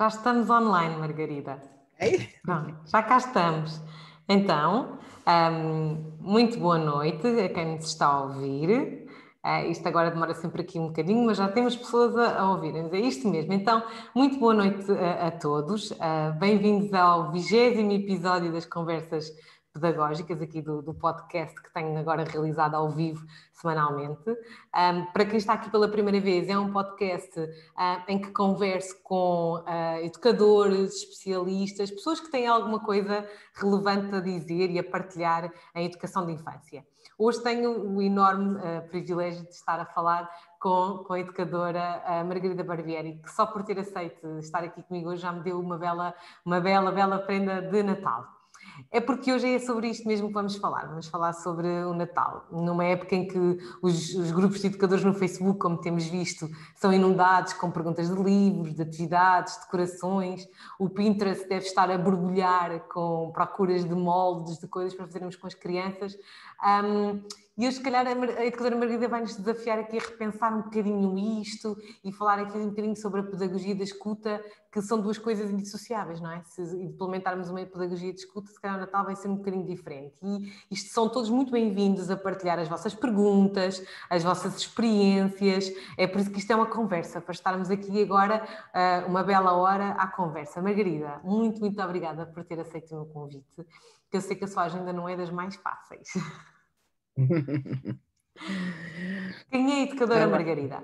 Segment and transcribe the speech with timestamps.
[0.00, 1.60] Já estamos online, Margarida.
[2.00, 2.30] Ei?
[2.86, 3.82] já cá estamos.
[4.26, 9.06] Então, um, muito boa noite a quem nos está a ouvir.
[9.44, 12.88] Uh, isto agora demora sempre aqui um bocadinho, mas já temos pessoas a, a ouvirem.
[12.90, 13.52] É isto mesmo.
[13.52, 13.82] Então,
[14.14, 15.90] muito boa noite a, a todos.
[15.90, 19.30] Uh, Bem-vindos ao vigésimo episódio das Conversas
[19.72, 24.30] pedagógicas aqui do, do, podcast que tenho agora realizado ao vivo semanalmente.
[24.30, 27.48] Um, para quem está aqui pela primeira vez, é um podcast uh,
[28.08, 34.70] em que converso com uh, educadores, especialistas, pessoas que têm alguma coisa relevante a dizer
[34.70, 36.84] e a partilhar em educação de infância.
[37.16, 40.28] Hoje tenho o enorme uh, privilégio de estar a falar
[40.58, 45.22] com, com a educadora Margarida Barbieri, que só por ter aceito estar aqui comigo hoje
[45.22, 46.14] já me deu uma bela,
[46.44, 48.39] uma bela, bela prenda de Natal.
[48.90, 50.86] É porque hoje é sobre isto mesmo que vamos falar.
[50.86, 53.38] Vamos falar sobre o Natal, numa época em que
[53.82, 58.22] os, os, grupos de educadores no Facebook, como temos visto, são inundados com perguntas de
[58.22, 60.46] livros, de atividades, decorações.
[60.78, 65.46] O Pinterest deve estar a borbulhar com procuras de moldes, de coisas para fazermos com
[65.46, 66.16] as crianças.
[66.62, 67.22] Um,
[67.60, 71.42] e hoje, se calhar, a educadora Margarida vai nos desafiar aqui a repensar um bocadinho
[71.42, 75.50] isto e falar aqui um bocadinho sobre a pedagogia da escuta, que são duas coisas
[75.50, 76.42] indissociáveis, não é?
[76.42, 80.14] Se implementarmos uma pedagogia de escuta, se calhar o Natal vai ser um bocadinho diferente.
[80.22, 85.70] E isto são todos muito bem-vindos a partilhar as vossas perguntas, as vossas experiências.
[85.98, 89.52] É por isso que isto é uma conversa, para estarmos aqui agora ah, uma bela
[89.52, 90.62] hora à conversa.
[90.62, 93.66] Margarida, muito, muito obrigada por ter aceito o meu convite,
[94.10, 96.08] que eu sei que a sua agenda não é das mais fáceis.
[99.50, 100.28] Quem é a educadora Olá.
[100.28, 100.82] Margarida?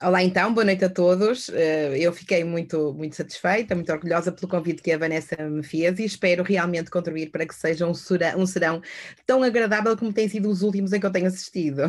[0.00, 1.48] Olá, então, boa noite a todos.
[1.48, 5.98] Eh, eu fiquei muito, muito satisfeita, muito orgulhosa pelo convite que a Vanessa me fez
[5.98, 8.80] e espero realmente contribuir para que seja um serão, um serão
[9.26, 11.82] tão agradável como tem sido os últimos em que eu tenho assistido.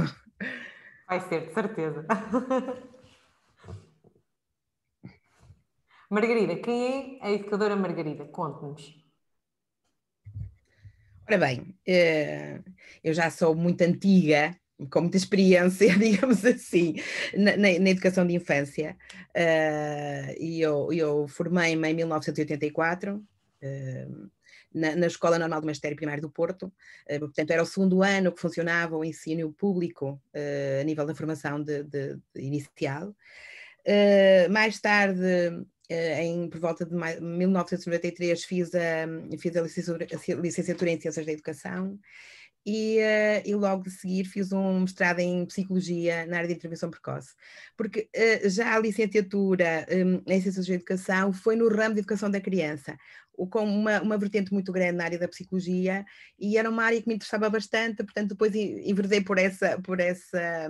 [1.08, 2.04] Vai ser, de certeza.
[6.09, 8.26] Margarida, quem é a educadora Margarida?
[8.26, 9.08] Conte-nos.
[11.30, 12.59] Ora bem, eh,
[13.04, 14.58] eu já sou muito antiga,
[14.89, 16.95] com muita experiência, digamos assim,
[17.37, 18.98] na, na, educação de infância.
[19.37, 23.17] Uh, e eu, eu formei-me em 1984.
[23.61, 24.31] Uh,
[24.73, 28.31] na, na, Escola Normal do Magistério Primário do Porto, uh, portanto era o segundo ano
[28.31, 33.15] que funcionava o ensino público a nível da formação de, de, de inicial.
[34.49, 35.52] mais tarde eh,
[35.89, 39.08] em, por volta de 1993 fiz a,
[39.39, 42.00] fiz a licenciatura, em Ciências da Educação
[42.66, 46.92] e, uh, e, logo de seguir fiz um mestrado em Psicologia na área de intervenção
[46.92, 47.33] precoce,
[47.78, 52.30] porque uh, já a licenciatura um, em Ciências da Educação foi no ramo de Educação
[52.30, 52.98] da Criança,
[53.49, 56.05] com uma, uma vertente muito grande na área da Psicologia
[56.38, 60.70] e era uma área que me interessava bastante, portanto depois enverdei por essa, por essa,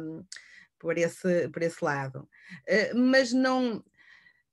[0.77, 2.29] por esse, por esse lado.
[2.93, 3.83] Mas não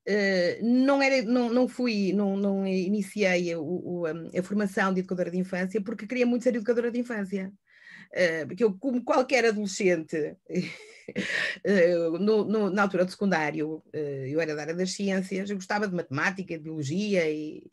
[0.09, 5.39] Uh, não, era, não, não fui, não, não iniciei o, a, formação de educadora de
[5.39, 7.53] infância porque queria muito ser educadora de infância.
[8.13, 10.37] Uh, porque eu, como qualquer adolescente,
[11.65, 15.89] uh, no, no, na altura do secundário, eu era da área das ciências, eu gostava
[15.89, 17.65] de matemática, de biologia e,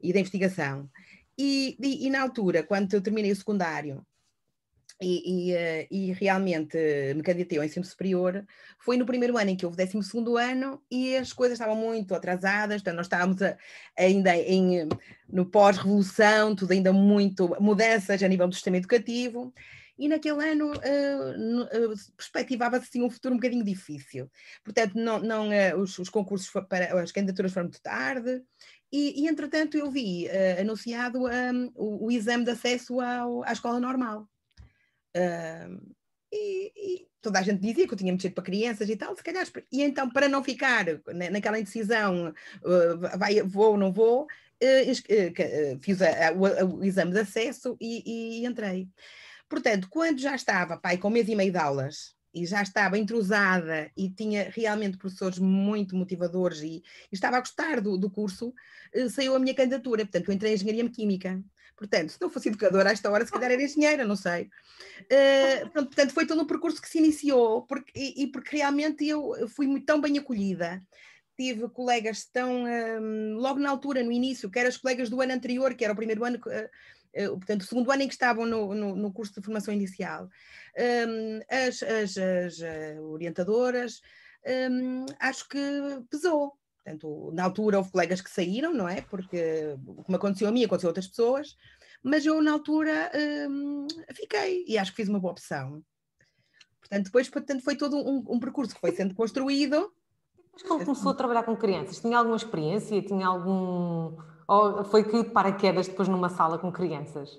[0.00, 0.88] e da investigação.
[1.36, 4.06] E, e, e, na altura, quando eu terminei o secundário,
[5.00, 6.76] e, e, eh, e, realmente
[7.14, 8.44] me candidatei ao ensino superior,
[8.78, 12.14] foi no primeiro ano em que houve o 12 ano e as coisas estavam muito
[12.14, 13.56] atrasadas, então nós estávamos a,
[13.96, 14.88] ainda em,
[15.28, 19.52] no pós-revolução, tudo ainda muito mudanças a nível do sistema educativo,
[19.98, 24.30] e naquele ano uh, uh, perspectivava-se assim, um futuro um bocadinho difícil.
[24.62, 28.42] Portanto, não, não, uh, os, os, concursos para as candidaturas foram muito tarde,
[28.92, 30.28] e, e entretanto eu vi
[30.60, 34.28] anunciado um, o, o, exame de acesso ao, à escola normal.
[35.16, 35.96] Uh,
[36.32, 39.22] e, e, toda a gente dizia que eu tinha mexido para crianças e tal, se
[39.22, 39.46] calhar.
[39.72, 40.84] E então, para não ficar
[41.32, 42.28] naquela indecisão,
[42.62, 47.76] uh, vai, vou ou não vou, uh, fiz a, a, o, o, exame de acesso
[47.80, 48.88] e, e, entrei.
[49.48, 52.98] Portanto, quando já estava, pai, com um mês e meio de aulas, e já estava
[52.98, 58.52] entrosada e tinha realmente professores muito motivadores e, e estava a gostar do, do curso,
[59.08, 60.04] saiu a minha candidatura.
[60.04, 61.42] Portanto, eu entrei em Engenharia Química.
[61.76, 64.48] Portanto, se não fosse educadora, a esta hora, se calhar era engenheira, não sei.
[65.02, 69.06] Uh, pronto, portanto, foi todo um percurso que se iniciou, porque, e, e porque realmente
[69.06, 70.82] eu fui muito, tão bem acolhida.
[71.36, 75.34] Tive colegas tão, um, logo na altura, no início, que eram os colegas do ano
[75.34, 78.74] anterior, que era o primeiro ano, uh, portanto, o segundo ano em que estavam no,
[78.74, 80.30] no, no curso de formação inicial.
[80.78, 84.00] Um, as, as, as orientadoras,
[84.70, 85.58] um, acho que
[86.10, 86.56] pesou,
[86.86, 89.00] Portanto, na altura houve colegas que saíram, não é?
[89.00, 91.56] Porque, como aconteceu a mim, aconteceu a outras pessoas,
[92.00, 93.10] mas eu na altura
[93.50, 95.82] hum, fiquei e acho que fiz uma boa opção.
[96.78, 99.92] Portanto, depois portanto, foi todo um, um percurso que foi sendo construído
[100.52, 103.02] Mas quando começou a trabalhar com crianças, tinha alguma experiência?
[103.02, 104.16] Tinha algum.
[104.46, 107.32] Ou foi que paraquedas depois numa sala com crianças?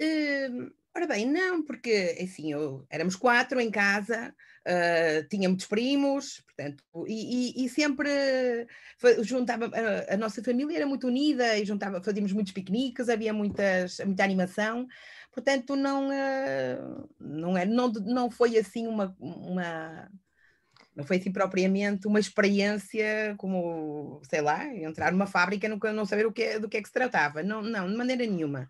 [0.00, 4.34] Uh, ora bem, não, porque assim, eu, éramos quatro em casa,
[4.66, 8.08] uh, tinha muitos primos, portanto, e, e, e sempre
[9.22, 13.98] juntava, a, a, nossa família era muito unida e juntava, fazíamos muitos piqueniques, havia muitas,
[14.00, 14.86] muita animação,
[15.32, 20.10] portanto, não, uh, não, é, não, não foi assim uma, uma
[20.94, 26.06] não foi assim propriamente uma experiência como, sei lá, entrar numa fábrica e nunca não
[26.06, 27.42] saber o que, é, do que é que se tratava.
[27.42, 28.66] Não, não, de maneira nenhuma.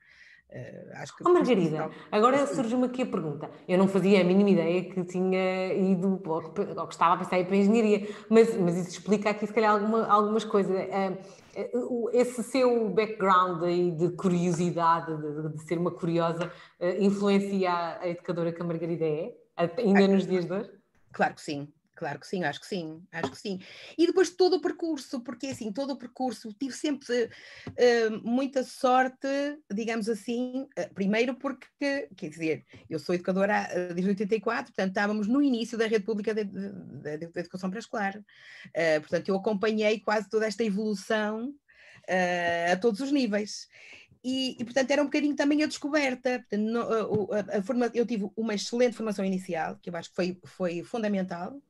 [0.49, 3.51] Uh, acho que oh, Margarida, agora surge-me aqui a pergunta.
[3.69, 7.19] Eu não fazia a mínima ideia que tinha ido, ou que, ou que estava a
[7.19, 10.75] pensar ir para a engenharia, mas, mas isso explica aqui, se calhar, alguma, algumas coisas.
[10.75, 16.51] Uh, esse seu background aí de curiosidade, de, de ser uma curiosa,
[16.81, 19.35] uh, influencia a educadora que a Margarida é,
[19.79, 20.71] ainda nos dias de hoje?
[21.13, 23.59] Claro que sim, Claro que sim, acho que sim, acho que sim.
[23.97, 29.27] E depois todo o percurso, porque assim, todo o percurso, tive sempre uh, muita sorte,
[29.73, 35.41] digamos assim, uh, primeiro porque, quer dizer, eu sou educadora desde 84, portanto estávamos no
[35.41, 36.43] início da rede pública de
[37.35, 41.55] educação pré-escolar, uh, portanto eu acompanhei quase toda esta evolução
[42.71, 43.67] a todos os níveis.
[44.23, 46.41] E, e, portanto era um bocadinho também a descoberta.
[46.41, 50.11] Portanto, no, a, a, a forma, eu tive uma excelente formação inicial, que eu acho
[50.11, 51.61] que foi, foi fundamental,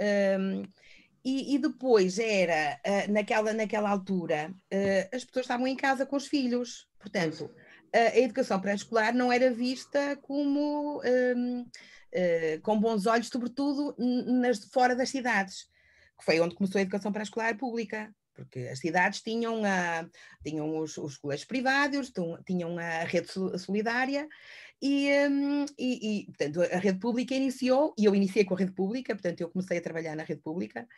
[0.00, 0.62] um,
[1.24, 6.16] e, e, depois era, uh, naquela, naquela altura, uh, as pessoas estavam em casa com
[6.16, 7.50] os filhos, portanto,
[7.92, 15.10] a educação pré-escolar não era vista como uh, com bons olhos, sobretudo nas, fora das
[15.10, 15.64] cidades,
[16.18, 18.14] que foi onde começou a educação pré-escolar pública.
[18.32, 20.08] Porque as cidades tinham, a,
[20.42, 22.10] tinham os, os colégios privados,
[22.46, 24.26] tinham a rede solidária
[24.82, 28.72] e, um, e, e, portanto, a rede pública iniciou, e eu iniciei com a rede
[28.72, 30.88] pública, portanto, eu comecei a trabalhar na rede pública,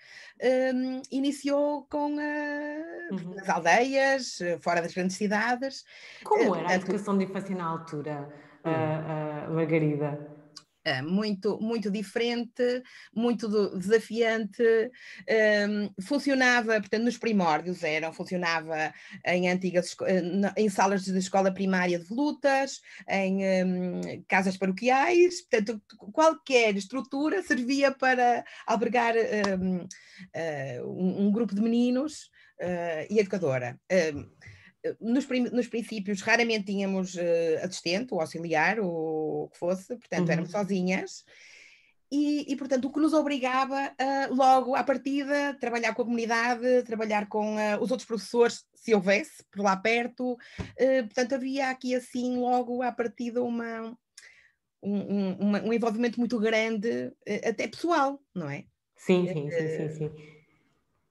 [0.75, 3.35] um, iniciou com uh, uhum.
[3.41, 5.85] as aldeias, fora das grandes cidades.
[6.23, 8.29] Como uh, era portanto, a educação de infância na altura,
[8.65, 10.32] uh, Margarida?
[10.85, 12.83] É, muito, muito diferente,
[13.15, 13.49] muito
[13.79, 14.63] desafiante,
[15.69, 18.93] um, funcionava, portanto, nos primórdios eram, funcionava
[19.25, 20.23] em antigas, eh,
[20.57, 25.81] em salas de escola primária de lutas, em um, casas paroquiais, portanto,
[26.13, 32.25] qualquer estrutura servia para albergar um, uh, um grupo de meninos
[32.61, 33.79] uh, e educadora.
[33.91, 34.29] Hum,
[35.01, 40.33] nos, nos, princípios raramente tínhamos uh, assistente ou auxiliar ou o que fosse, portanto uhum.
[40.33, 41.25] éramos sozinhas.
[42.11, 46.83] E, e, portanto, o que nos obrigava a, logo à partida, trabalhar com a comunidade,
[46.83, 50.35] trabalhar com uh, os outros professores, se houvesse, por lá perto.
[50.35, 53.97] Uh, portanto, havia aqui, assim, logo à partida, uma,
[54.83, 57.11] um, um, uma, um envolvimento muito grande,
[57.49, 58.67] até pessoal, não é?
[58.95, 59.89] Sim, sim, sim, sim.
[59.89, 60.42] sim.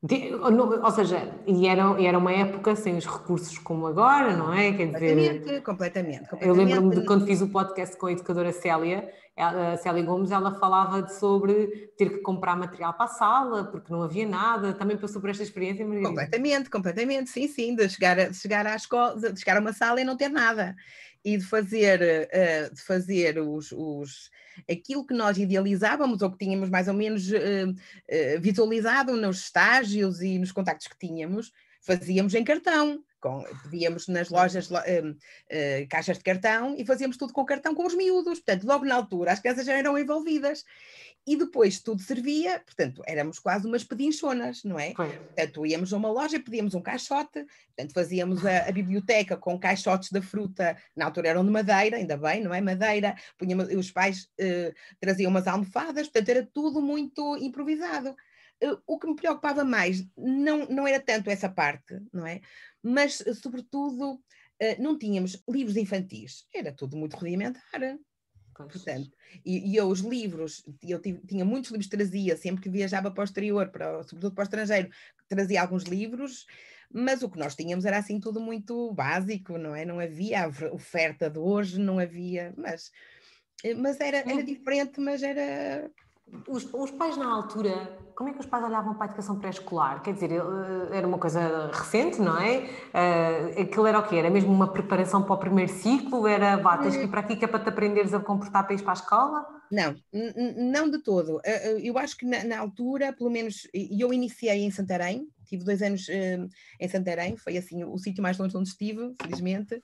[0.03, 4.71] Ou seja, e era, era uma época sem os recursos como agora, não é?
[4.73, 6.47] Quer dizer, completamente, completamente, completamente.
[6.47, 9.07] Eu lembro-me de quando fiz o podcast com a educadora Célia,
[9.37, 13.93] a Célia Gomes, ela falava de sobre ter que comprar material para a sala, porque
[13.93, 14.73] não havia nada.
[14.73, 16.03] Também passou por esta experiência, Maria?
[16.03, 19.71] Completamente, completamente, sim, sim, de chegar a, de chegar à escola, de chegar a uma
[19.71, 20.75] sala e não ter nada.
[21.23, 24.31] E de fazer, uh, de fazer os, os
[24.69, 27.35] aquilo que nós idealizávamos ou que tínhamos mais ou menos uh,
[27.69, 33.03] uh, visualizado nos estágios e nos contactos que tínhamos, fazíamos em cartão.
[33.21, 35.15] Com, pedíamos nas lojas uh,
[35.89, 38.39] caixas de cartão e fazíamos tudo com cartão com os miúdos.
[38.39, 40.65] Portanto, logo na altura as crianças já eram envolvidas
[41.25, 44.93] e depois tudo servia, portanto, éramos quase umas pedinchonas, não é?
[44.93, 45.07] Foi.
[45.09, 50.11] Portanto, íamos a uma loja, pedíamos um caixote, portanto, fazíamos a, a, biblioteca com caixotes
[50.11, 52.59] da fruta, na altura eram de madeira, ainda bem, não é?
[52.59, 58.15] Madeira, punhamos, os pais uh, traziam umas almofadas, portanto, era tudo muito improvisado.
[58.63, 62.41] Uh, o que me preocupava mais não, não era tanto essa parte, não é?
[62.83, 64.21] Mas, sobretudo, uh,
[64.79, 67.97] não tínhamos livros infantis, era tudo muito rudimentar.
[68.53, 69.11] Portanto,
[69.43, 73.23] e, e, eu os livros, eu tinha muitos livros, trazia, sempre que viajava para o
[73.23, 74.89] exterior, para, sobretudo para o estrangeiro,
[75.27, 76.45] trazia alguns livros,
[76.93, 79.85] mas o que nós tínhamos era assim tudo muito básico, não é?
[79.85, 82.91] Não havia a oferta de hoje, não havia, mas,
[83.63, 85.89] eh, mas era, era diferente, mas era
[86.47, 90.01] os, os, pais na altura, como é que os pais olhavam para a educação pré-escolar?
[90.01, 92.69] Quer dizer, eh, era uma coisa recente, não é?
[92.93, 94.17] Uh, aquilo era o quê?
[94.17, 96.27] Era mesmo uma preparação para o primeiro ciclo?
[96.27, 98.75] Era, vá, tens que ir para aqui que é para te aprenderes a comportar para
[98.75, 99.45] ir para a escola?
[99.71, 99.95] Não,
[100.71, 101.37] não de todo.
[101.37, 105.81] Uh, eu acho que na, na, altura, pelo menos, eu iniciei em Santarém, tive dois
[105.81, 109.81] anos uh, em Santarém, foi assim o sítio mais longe onde estive, felizmente,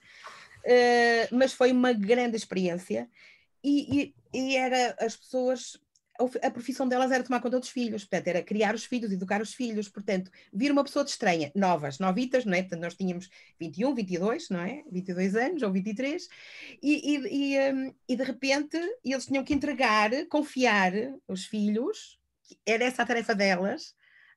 [1.32, 3.08] mas foi uma grande experiência
[3.62, 5.78] e, e, e era as pessoas
[6.42, 9.54] a profissão delas era tomar conta dos filhos, portanto, era criar os filhos, educar os
[9.54, 12.62] filhos, portanto, vir uma pessoa de estranha, novas, novitas, não é?
[12.62, 14.82] Portanto, nós tínhamos 21, 22, não é?
[14.90, 16.28] 22 anos ou 23,
[16.82, 20.92] e, e, e, um, e de repente eles tinham que entregar, confiar
[21.28, 22.18] os filhos,
[22.66, 23.94] era essa a tarefa delas,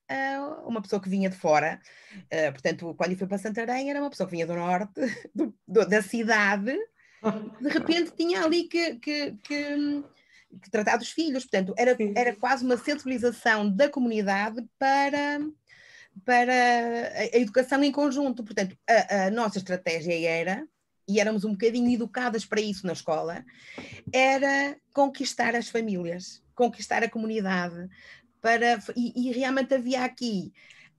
[0.07, 1.81] a uma pessoa que vinha de fora.
[2.15, 5.01] Uh, portanto, quando eu fui para Santarém, era uma pessoa que vinha do norte,
[5.33, 6.77] do, do, da cidade,
[7.61, 10.20] de repente tinha ali que, que, que que
[10.69, 15.39] tratar dos filhos, portanto, era, era quase uma sensibilização da comunidade para,
[16.25, 18.43] para a, educação em conjunto.
[18.43, 20.67] Portanto, a, a, nossa estratégia era,
[21.07, 23.45] e éramos um bocadinho educadas para isso na escola,
[24.13, 27.89] era conquistar as famílias, conquistar a comunidade,
[28.41, 30.51] para, e, e realmente havia aqui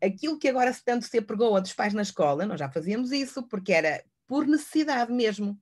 [0.03, 3.43] aquilo que agora tanto se apregou a dos pais na escola, nós já fazíamos isso,
[3.45, 5.59] porque era por necessidade mesmo.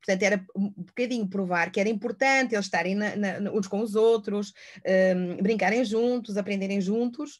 [0.00, 3.94] Portanto, era um bocadinho provar que era importante eles estarem na, na, uns com os
[3.94, 4.52] outros,
[5.16, 7.38] um, brincarem juntos, aprenderem juntos.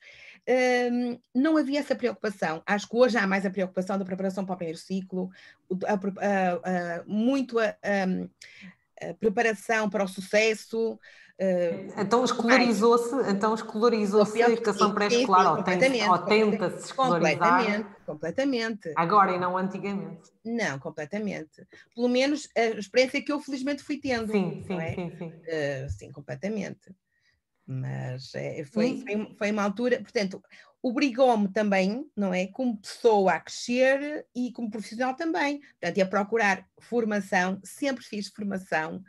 [0.90, 2.62] Um, não havia essa preocupação.
[2.66, 5.30] Acho que hoje há mais a preocupação da preparação para o primeiro ciclo,
[5.86, 7.74] a, a, a, muito a,
[9.20, 10.98] preparação para o sucesso.
[11.40, 17.38] Uh, então escolarizou-se, então escolarizou-se a educação pré-escolar, ou, ou tenta-se escolarizar.
[17.38, 18.92] Completamente, completamente.
[18.96, 20.32] Agora e não antigamente.
[20.44, 21.64] Não, completamente.
[21.94, 24.32] Pelo menos a experiência que eu felizmente fui tendo.
[24.32, 24.94] Sim, sim, é?
[24.94, 25.28] sim, sim.
[25.28, 26.92] Uh, sim, completamente.
[27.64, 30.42] Mas é, foi, foi, foi uma altura, portanto,
[30.82, 36.66] obrigou-me também, não é, como pessoa a crescer e como profissional também, portanto, a procurar
[36.80, 39.04] formação, sempre fiz formação,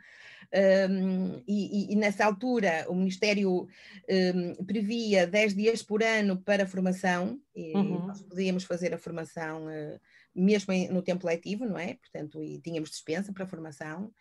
[0.52, 3.68] um, e, e, nessa altura o Ministério
[4.08, 8.06] um, previa 10 dias por ano para formação, e uhum.
[8.06, 10.00] nós podíamos fazer a formação uh,
[10.34, 11.94] mesmo em, no tempo letivo, não é?
[11.94, 14.12] Portanto, e tínhamos dispensa para formação.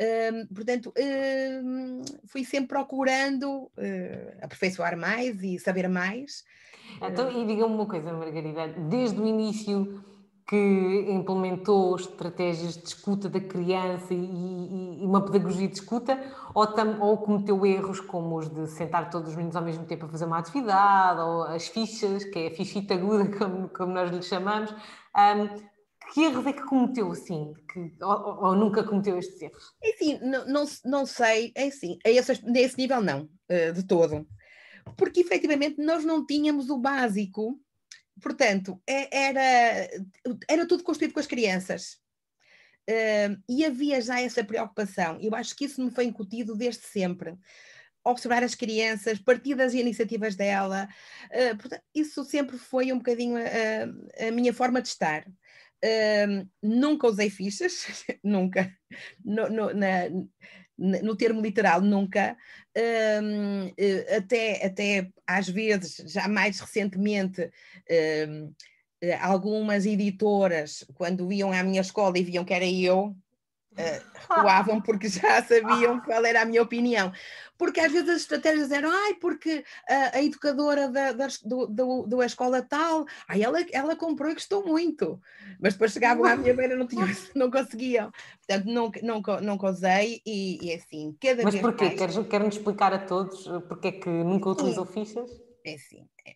[0.00, 0.92] Um, portanto,
[2.26, 6.44] fui sempre procurando uh, aperfeiçoar mais e saber mais.
[7.00, 10.04] Então, e diga-me uma coisa, Margarida, desde o início
[10.46, 16.20] que implementou estratégias de escuta da criança e, e uma pedagogia de escuta,
[16.54, 20.04] ou, tam, ou, cometeu erros como os de sentar todos os meninos ao mesmo tempo
[20.04, 24.10] a fazer uma atividade, ou as fichas, que é a fichita aguda, como, como nós
[24.10, 24.70] lhe chamamos.
[25.16, 25.74] Um,
[26.12, 27.54] que erros é que cometeu assim?
[27.72, 29.72] Que, ou, ou, nunca cometeu estes erros?
[29.82, 33.82] É assim, não, não, não sei, é assim, a esse, nesse nível não, eh, de
[33.82, 34.26] todo.
[34.98, 37.58] Porque efetivamente nós não tínhamos o básico
[38.24, 39.90] portanto, é, era,
[40.48, 41.98] era tudo construído com as crianças.
[42.88, 45.18] Uh, e havia já essa preocupação.
[45.20, 47.36] Eu acho que isso me foi incutido desde sempre.
[48.02, 50.88] Observar as crianças, partir das iniciativas dela,
[51.26, 55.26] uh, portanto, isso sempre foi um bocadinho a, a minha forma de estar.
[55.84, 57.84] Uh, nunca usei fichas,
[58.24, 58.74] nunca.
[59.22, 60.08] No, no, na,
[60.76, 62.36] no termo literal, nunca,
[63.22, 67.50] um, eh, até, até às vezes, já mais recentemente,
[68.28, 68.52] um,
[69.00, 73.16] eh, algumas editoras, quando iam à minha escola e viam que era eu,
[74.78, 77.12] uh, porque já sabiam qual era a minha opinião.
[77.64, 82.06] Porque às vezes as estratégias eram, ai, porque a, a educadora da, da, do, do,
[82.06, 85.18] da escola tal, ai, ela, ela comprou e gostou muito.
[85.58, 88.12] Mas depois chegavam à minha beira não, tinham, não conseguiam.
[88.46, 91.86] Portanto, nunca, nunca, nunca usei e, e assim, cada Mas vez porquê?
[91.86, 91.98] mais...
[91.98, 95.30] Queres, queres explicar a todos porque é que nunca utilizou fichas?
[95.64, 96.34] É assim, é,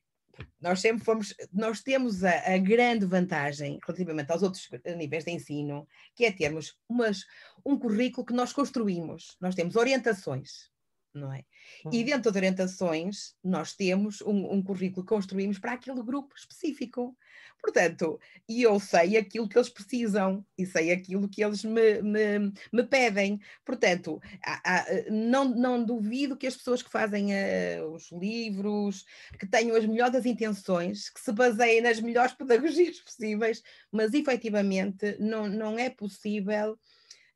[0.59, 4.67] nós sempre fomos, nós temos a, a, grande vantagem relativamente aos outros
[4.97, 7.27] níveis de ensino, que é termos umas,
[7.67, 9.37] um currículo que nós construímos.
[9.39, 10.71] Nós temos orientações,
[11.15, 11.45] não é?
[11.93, 17.17] E dentro das orientações, nós temos um, um currículo que construímos para aquele grupo específico.
[17.61, 22.53] Portanto, e eu sei aquilo que eles precisam e sei aquilo que eles me, me,
[22.73, 23.41] me pedem.
[23.65, 29.05] Portanto, há, há, não, não duvido que as pessoas que fazem uh, os livros,
[29.39, 35.49] que tenham as melhores intenções, que se baseiem nas melhores pedagogias possíveis, mas efetivamente não,
[35.49, 36.79] não é possível.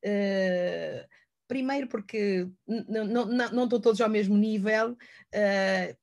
[0.05, 1.07] Uh,
[1.52, 5.97] primeiro porque não, estão todos ao mesmo nível, uh,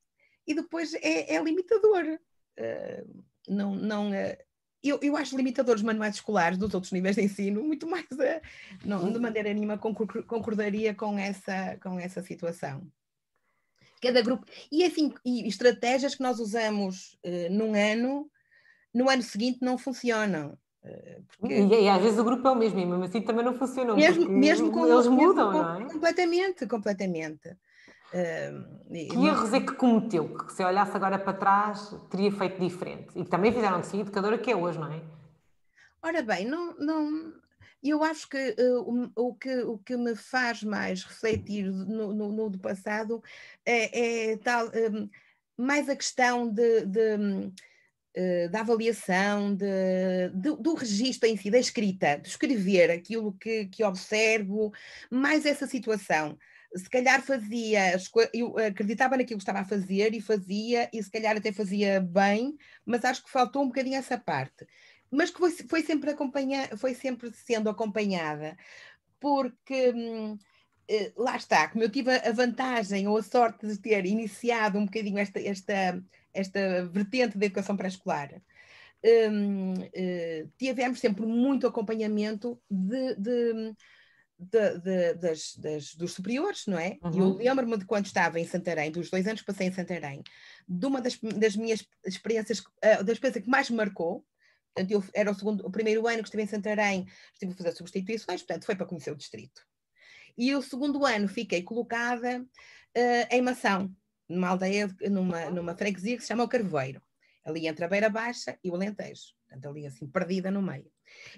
[0.45, 2.19] e depois é, é limitador.
[2.59, 4.37] Uh, não, não, uh,
[4.83, 8.05] eu, eu acho limitadores manuais escolares dos outros níveis de ensino muito mais,
[8.85, 12.87] não, de maneira nenhuma concordaria com essa, com essa situação.
[13.99, 17.17] Cada grupo, e assim, e estratégias que nós usamos
[17.51, 18.31] num ano,
[18.93, 20.57] no ano seguinte não funcionam.
[21.39, 21.53] Porque...
[21.53, 23.95] E, e, às vezes o grupo é o mesmo, e mesmo assim também não funciona.
[23.95, 25.85] Mesmo, mesmo com eles mudam, não é?
[25.85, 27.49] Completamente, completamente.
[28.11, 30.35] Uh, que erros é que cometeu?
[30.35, 33.07] Que se olhasse agora para trás teria feito diferente?
[33.15, 35.01] E que também fizeram de si educadora que é hoje, não é?
[36.01, 37.33] Ora bem, não, não,
[37.83, 42.13] E eu acho que, uh, o, o que o que me faz mais refletir no,
[42.13, 43.21] no, no do passado
[43.65, 45.09] é, é tal, um,
[45.57, 47.51] mais a questão de, de
[48.51, 53.83] da avaliação, de, de, do registro em si, da escrita, de escrever aquilo que, que
[53.83, 54.71] observo,
[55.09, 56.37] mais essa situação.
[56.75, 57.95] Se calhar fazia,
[58.33, 62.55] eu acreditava naquilo que estava a fazer e fazia, e se calhar até fazia bem,
[62.85, 64.67] mas acho que faltou um bocadinho essa parte.
[65.11, 68.55] Mas que foi, foi, sempre acompanha, foi sempre sendo acompanhada,
[69.19, 70.37] porque hum,
[70.87, 74.85] eh, lá está, como eu tive a vantagem ou a sorte de ter iniciado um
[74.85, 78.41] bocadinho esta, esta, esta vertente da educação pré-escolar,
[79.03, 83.15] hum, eh, tivemos sempre muito acompanhamento de
[84.39, 86.97] de, de, das, das, dos superiores, não é?
[87.03, 87.41] Uhum.
[87.41, 90.23] Eu lembro-me de quando estava em Santarém, dos dois anos que passei em Santarém,
[90.65, 94.25] de uma das, das minhas experiências, uh, da experiência que mais me marcou,
[94.73, 97.71] Portanto, eu, era o, segundo, o primeiro ano que estive em Santarém, estive a fazer
[97.73, 99.61] substituições, portanto, foi para conhecer o distrito.
[100.37, 103.93] E o segundo ano fiquei colocada uh, em Mação,
[104.29, 107.01] numa aldeia, numa, numa freguesia que se chama o Carvoeiro,
[107.43, 110.91] ali entre a Beira Baixa e o Alentejo, portanto, ali assim, perdida no meio.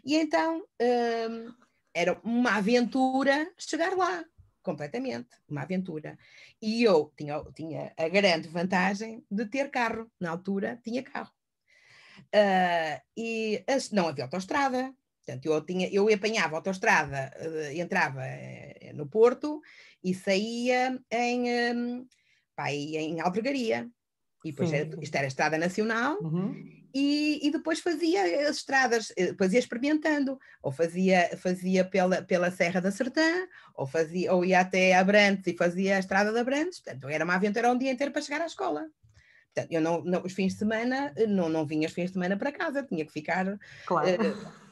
[0.03, 1.55] E então, uh,
[1.93, 4.25] era uma aventura chegar lá,
[4.61, 6.17] completamente, uma aventura.
[6.61, 11.31] E eu tinha, tinha a grande vantagem de ter carro, na altura tinha carro.
[12.33, 14.93] Uh, e as, não havia autoestrada,
[15.25, 19.61] portanto, eu, tinha, eu apanhava a autoestrada, uh, entrava uh, no Porto
[20.03, 22.07] e saía em, um,
[22.55, 23.89] pá, em Albergaria.
[24.43, 26.55] E depois era, isto era estrada nacional, uhum.
[26.93, 32.49] e, e, depois fazia as estradas, eh, depois ia experimentando, ou fazia, fazia pela, pela
[32.49, 36.79] Serra da Sertã, ou, fazia, ou ia até Abrantes e fazia a estrada de Abrantes,
[36.79, 38.87] portanto, era uma aventura um dia inteiro para chegar à escola.
[39.53, 42.13] Portanto, eu não, não, os fins de semana, eh, não, não vinha os fins de
[42.13, 43.45] semana para casa, tinha que ficar.
[43.85, 44.07] Claro.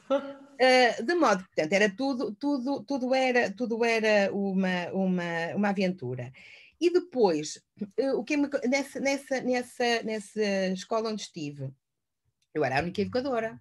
[0.09, 5.69] Uh, uh, de modo, portanto, era tudo, tudo, tudo era, tudo era uma, uma, uma
[5.69, 6.31] aventura.
[6.79, 7.61] E depois,
[7.99, 11.73] uh, o que me, nessa, nessa, nessa, nessa escola onde estive,
[12.53, 13.59] eu era a única educadora.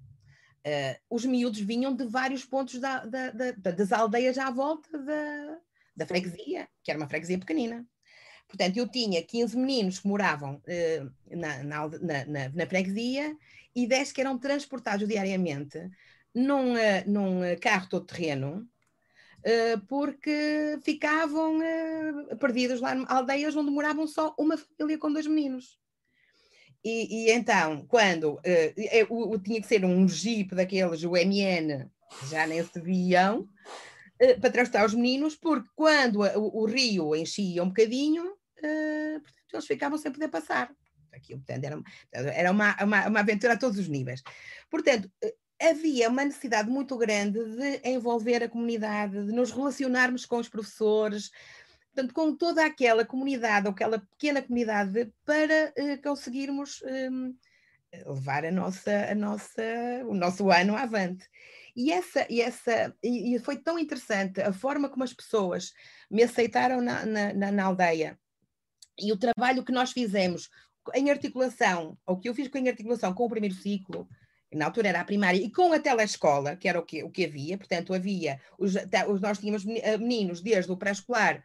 [1.10, 5.58] os miúdos vinham de vários pontos da, da, da, das aldeias à volta da,
[5.96, 7.86] da freguesia, que era uma freguesia pequenina.
[8.48, 13.36] Portanto, eu tinha 15 meninos que moravam uh, na, na, na, na, freguesia
[13.76, 15.78] e 10 que eram transportados diariamente
[16.34, 18.77] num, uh, num carro todo terreno, uh,
[19.88, 21.58] porque ficavam
[22.38, 25.78] perdidos lá em aldeias onde moravam só uma família com dois meninos.
[26.84, 31.88] E, e então, quando eu, eu, tinha que ser um jeep daqueles, o MN,
[32.30, 33.48] já nem se viam,
[34.40, 38.24] para transportar os meninos, porque quando o, o, rio enchia um bocadinho,
[38.54, 40.70] portanto, eles ficavam sem poder passar.
[41.12, 41.64] Aquilo, portanto,
[42.12, 44.22] era, era uma, uma, uma aventura a todos os níveis.
[44.70, 45.10] Portanto,
[45.60, 51.30] havia uma necessidade muito grande de envolver a comunidade, de nos relacionarmos com os professores,
[51.92, 57.34] portanto, com toda aquela comunidade, ou aquela pequena comunidade, para uh, conseguirmos um,
[58.06, 59.62] levar a nossa, a nossa,
[60.06, 61.28] o nosso ano avante.
[61.74, 65.72] E, essa, e, essa, e foi tão interessante a forma como as pessoas
[66.10, 68.18] me aceitaram na, na, na aldeia,
[68.98, 70.50] e o trabalho que nós fizemos
[70.94, 74.08] em articulação, ou que eu fiz em articulação com o primeiro ciclo,
[74.52, 77.24] na altura era a primária, e com a telescola, que era o que, o que
[77.24, 78.74] havia, portanto, havia, os,
[79.20, 81.42] nós tínhamos eh, meninos desde o pré-escolar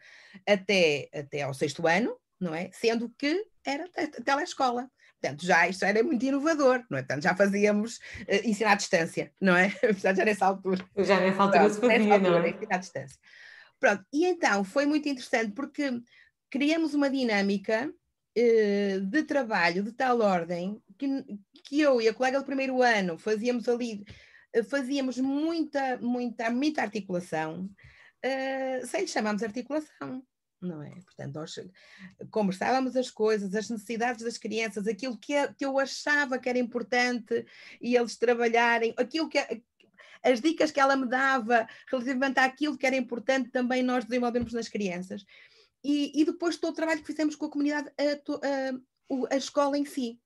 [0.47, 2.69] até, até ao sexto ano, não é?
[2.71, 4.89] Sendo que era a telescola.
[5.21, 7.01] Portanto, já isto era muito inovador, não é?
[7.01, 9.69] Portanto, já fazíamos uh, ensino à distância, não é?
[9.79, 10.85] Portanto, já nessa altura.
[10.97, 12.49] Já nessa altura Pronto, se fazia, altura, não é?
[12.49, 13.19] Ensino à distância.
[13.79, 16.01] Pronto, e então foi muito interessante porque
[16.49, 17.93] criamos uma dinâmica
[18.35, 21.23] de trabalho de tal ordem que,
[21.63, 24.03] que eu e a colega do primeiro ano fazíamos ali,
[24.55, 27.69] uh, fazíamos muita, muita, muita articulação,
[28.25, 30.23] uh, sem lhe chamarmos articulação.
[30.61, 30.91] Não é?
[30.91, 31.59] Portanto, nós
[32.31, 37.45] conversávamos as coisas, as necessidades das crianças, aquilo que, que eu achava que era importante
[37.81, 39.39] e eles trabalharem, aquilo que,
[40.23, 44.69] as dicas que ela me dava relativamente àquilo que era importante também nós desenvolvemos nas
[44.69, 45.25] crianças
[45.83, 48.13] e, e depois todo o trabalho que fizemos com a comunidade, a,
[48.47, 50.19] a, a escola em si.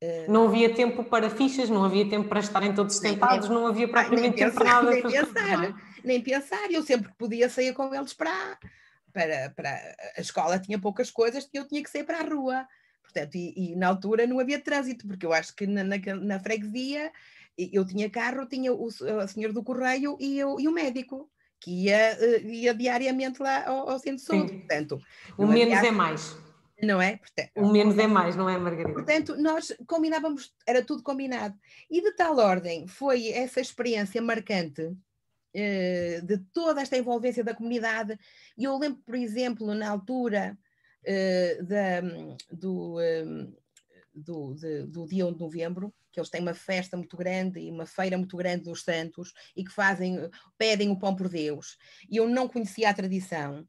[0.00, 3.88] Eh, não havia tempo para fichas, não havia tempo para estarem todos sentados, não havia
[3.88, 4.90] propriamente tempo para nada.
[4.90, 6.70] Nem pensar, nem pensar.
[6.70, 8.58] Eu sempre que podia sair com eles para,
[9.12, 9.96] para, para.
[10.16, 12.66] A escola tinha poucas coisas eu tinha que sair para a rua.
[13.02, 16.40] Portanto, e, e na altura não havia trânsito, porque eu acho que na, na, na
[16.40, 17.12] freguesia
[17.56, 21.30] eu tinha carro, tinha o, o senhor do correio e, eu, e o médico
[21.64, 24.52] que ia, eh, ia diariamente lá ao, ao centro de saúde.
[24.52, 25.00] Portanto,
[25.38, 26.36] o menos é mais.
[26.82, 27.16] Não é?
[27.16, 28.92] Portanto, o menos é mais, não é, Margarida?
[28.92, 31.54] Portanto, nós combinávamos, era tudo combinado.
[31.90, 34.94] E de tal ordem foi essa experiência marcante
[35.54, 38.18] de toda esta envolvência da comunidade.
[38.58, 40.58] E eu lembro, por exemplo, na altura
[41.60, 42.00] da,
[42.50, 42.96] do,
[44.14, 47.70] do, de, do dia 1 de novembro, que eles têm uma festa muito grande e
[47.70, 51.76] uma feira muito grande dos santos e que fazem, pedem o pão por Deus.
[52.08, 53.66] E eu não conhecia a tradição.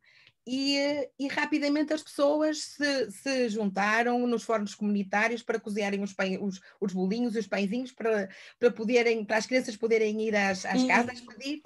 [0.47, 6.38] E, e, rapidamente as pessoas se, se, juntaram nos fornos comunitários para cozinharem os, pães,
[6.39, 8.29] os, os bolinhos e os pãezinhos para,
[8.60, 11.63] para, poderem, para as crianças poderem ir às, às e, casas pedir.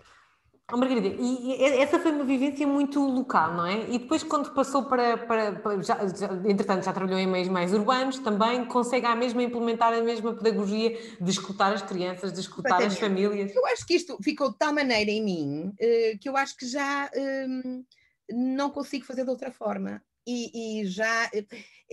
[0.71, 3.89] Oh, Margarida, e, essa foi uma vivência muito local, não é?
[3.89, 5.17] E depois, quando passou para.
[5.17, 9.41] para, para já, já, entretanto, já trabalhou em meios mais urbanos, também consegue a mesma
[9.41, 13.51] implementar a mesma pedagogia de escutar as crianças, de escutar as famílias.
[13.55, 16.67] Eu acho que isto ficou de tal maneira em mim uh, que eu acho que
[16.67, 17.09] já.
[17.15, 17.83] Uh,
[18.31, 20.01] não consigo fazer de outra forma.
[20.27, 21.45] E, e já, eh,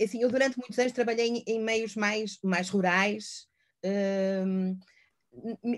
[0.03, 3.47] assim, eu durante muitos anos trabalhei em, em meios mais, mais rurais,
[4.45, 4.77] hum,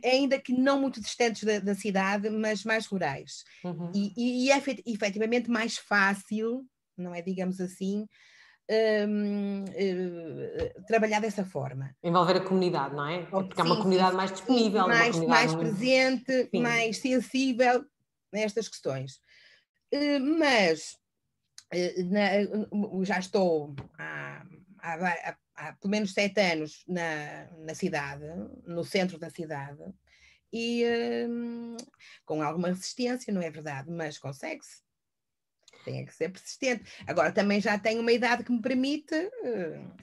[0.04, 3.44] ainda que não muito distantes da, da cidade, mas mais rurais.
[3.64, 3.92] Uhum.
[3.94, 6.66] E, e, e é efetivamente mais fácil,
[6.98, 8.08] não é, digamos assim,
[9.08, 11.96] um, uh, eh, trabalhar dessa forma.
[12.04, 13.26] Envolver a comunidade, não é?
[13.26, 14.88] Porque sim, é uma comunidade sim, mais disponível.
[14.88, 16.62] Mais, mais presente, sim.
[16.62, 17.84] mais sensível
[18.34, 19.20] a estas questões.
[19.92, 20.96] Eh, mas
[21.74, 24.44] eh, na, já estou há,
[24.82, 24.94] há,
[25.30, 25.38] há,
[25.80, 28.24] pelo menos sete anos na, na cidade,
[28.66, 29.82] no centro da cidade,
[30.52, 30.84] e
[31.28, 31.78] um,
[32.26, 34.82] com alguma resistência, não é verdade, mas consegue-se.
[35.86, 36.92] Tem que ser persistente.
[37.08, 39.96] Agora também já tenho uma idade que me permite uh,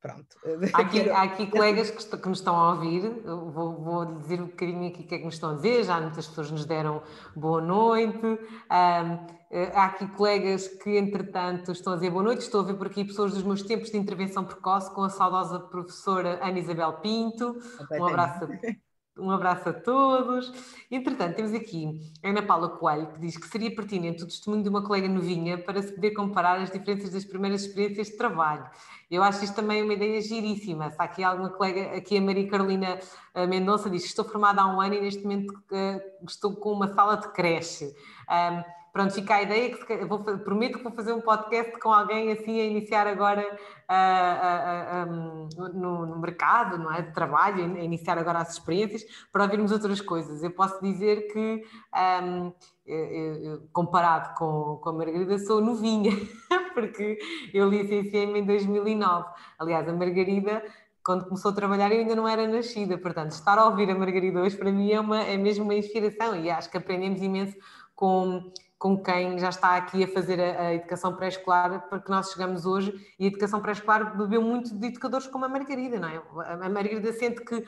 [0.00, 0.36] Pronto.
[0.72, 4.46] Há aqui, há aqui colegas que, que, nos estão a ouvir, vou, vou dizer um
[4.46, 7.02] bocadinho aqui o que é que nos estão a dizer, já muitas pessoas nos deram
[7.34, 8.24] boa noite.
[8.24, 12.40] Um, eh, há aqui colegas que, entretanto, estão a dizer boa noite.
[12.40, 15.60] Estou a ver por aqui pessoas dos meus tempos de intervenção precoce, com a saudosa
[15.60, 17.56] professora Ana Isabel Pinto.
[17.90, 18.85] Um abraço a
[19.18, 20.52] um abraço a todos.
[20.90, 24.68] Entretanto, temos aqui a Ana Paula Coelho, que diz que seria pertinente o testemunho de
[24.68, 28.68] uma colega novinha para se poder comparar as diferenças das primeiras experiências de trabalho.
[29.10, 30.90] Eu acho isto também uma ideia giríssima.
[30.90, 32.98] Se há aqui alguma colega, aqui a Maria Carolina
[33.34, 36.72] eh, Mendonça diz que estou formada há um ano e neste momento uh, estou com
[36.72, 37.94] uma sala de creche.
[38.28, 42.32] Um, pronto, fica a ideia que vou, prometo que vou fazer um podcast com alguém
[42.32, 47.80] assim a iniciar agora uh, uh, um, no, no, mercado não é, de trabalho, a
[47.80, 50.42] iniciar agora as experiências, para ouvirmos outras coisas.
[50.42, 51.62] Eu posso dizer que,
[51.94, 52.52] um,
[52.86, 56.12] eu, eu, comparado com, com a Margarida, sou novinha,
[56.72, 57.18] porque
[57.52, 59.28] eu licenciei-me em 2009.
[59.58, 60.62] Aliás, a Margarida
[61.04, 64.40] quando começou a trabalhar eu ainda não era nascida, portanto, estar a ouvir a Margarida
[64.40, 67.56] hoje para mim é, uma, é mesmo uma inspiração e acho que aprendemos imenso
[67.94, 72.30] com, com quem já está aqui a fazer a, a educação pré-escolar para que nós
[72.30, 76.22] chegamos hoje e a educação pré-escolar bebeu muito de educadores como a Margarida, não é?
[76.44, 77.64] A Margarida sente que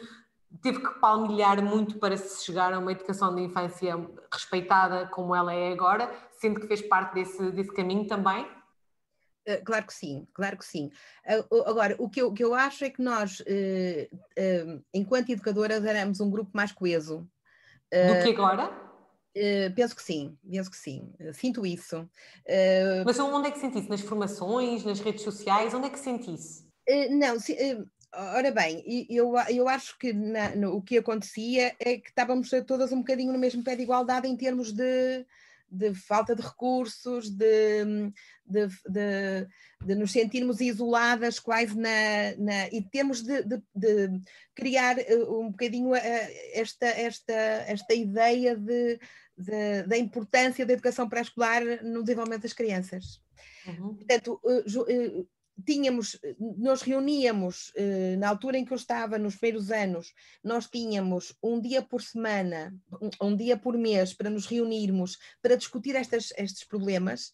[0.62, 3.94] teve que palmilhar muito para se chegar a uma educação de infância
[4.32, 8.46] respeitada como ela é agora, sendo que fez parte desse, desse caminho também?
[9.46, 10.90] Eh, claro que sim, claro que sim.
[11.66, 16.20] Agora, o que eu, que eu acho é que nós, eh, eh, enquanto educadoras, éramos
[16.20, 17.28] um grupo mais coeso.
[17.90, 18.87] Do que agora?
[19.36, 22.00] Uh, penso que sim, penso que sim, sinto isso.
[22.00, 23.88] Uh, Mas onde é que sentisse?
[23.88, 25.72] Nas formações, nas redes sociais?
[25.74, 26.64] Onde é que sentisse?
[26.88, 27.56] Uh, não, se,
[28.12, 32.90] ora bem, eu, eu acho que na, no, o que acontecia é que estávamos todas
[32.90, 35.24] um bocadinho no mesmo pé de igualdade em termos de,
[35.70, 38.10] de falta de recursos, de,
[38.44, 39.46] de, de,
[39.84, 44.20] de, nos sentirmos isoladas quase na, na e temos de, de,
[44.54, 44.96] criar
[45.28, 48.98] um bocadinho esta, esta, esta ideia de,
[49.86, 53.20] da importância da educação pré-escolar no desenvolvimento das crianças.
[53.66, 53.94] Uhum.
[53.94, 55.24] Portanto, eh, eh,
[55.64, 56.18] tínhamos,
[56.56, 61.60] nós reuníamos, eh, na altura em que eu estava, nos primeiros anos, nós tínhamos um
[61.60, 62.74] dia por semana,
[63.20, 67.32] um, dia por mês, para nos reunirmos, para discutir estas, estes problemas,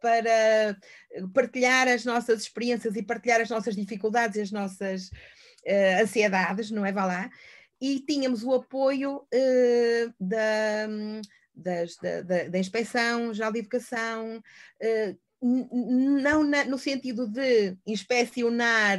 [0.00, 0.76] para
[1.32, 5.10] partilhar as nossas experiências e partilhar as nossas dificuldades e as nossas
[6.00, 6.92] ansiedades, não é?
[6.92, 7.30] Vá lá
[7.80, 9.26] e tínhamos o apoio
[10.18, 10.86] da,
[11.54, 14.42] das, da, da, da, inspeção geral de educação,
[15.44, 18.98] não na, no sentido de inspecionar,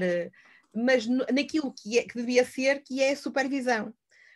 [0.74, 3.94] mas no, naquilo que, é, que devia ser, que é a supervisão.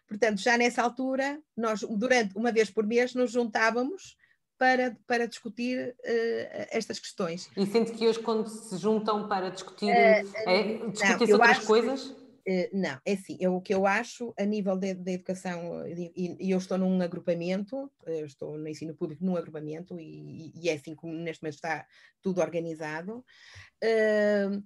[0.07, 4.17] Portanto, já nessa altura, nós, durante uma vez por mês, nos juntávamos
[4.57, 7.49] para, para discutir uh, estas questões.
[7.55, 12.15] E sente que hoje, quando se juntam para discutir, uh, é, discutir outras coisas?
[12.45, 16.51] Eh, não, é assim, eu, o que eu acho a nível da educação, e, e,
[16.51, 20.95] eu estou num agrupamento, eu estou no ensino público num agrupamento, e, e é assim
[20.95, 21.85] como neste momento está
[22.21, 23.23] tudo organizado.
[23.83, 24.63] Uh,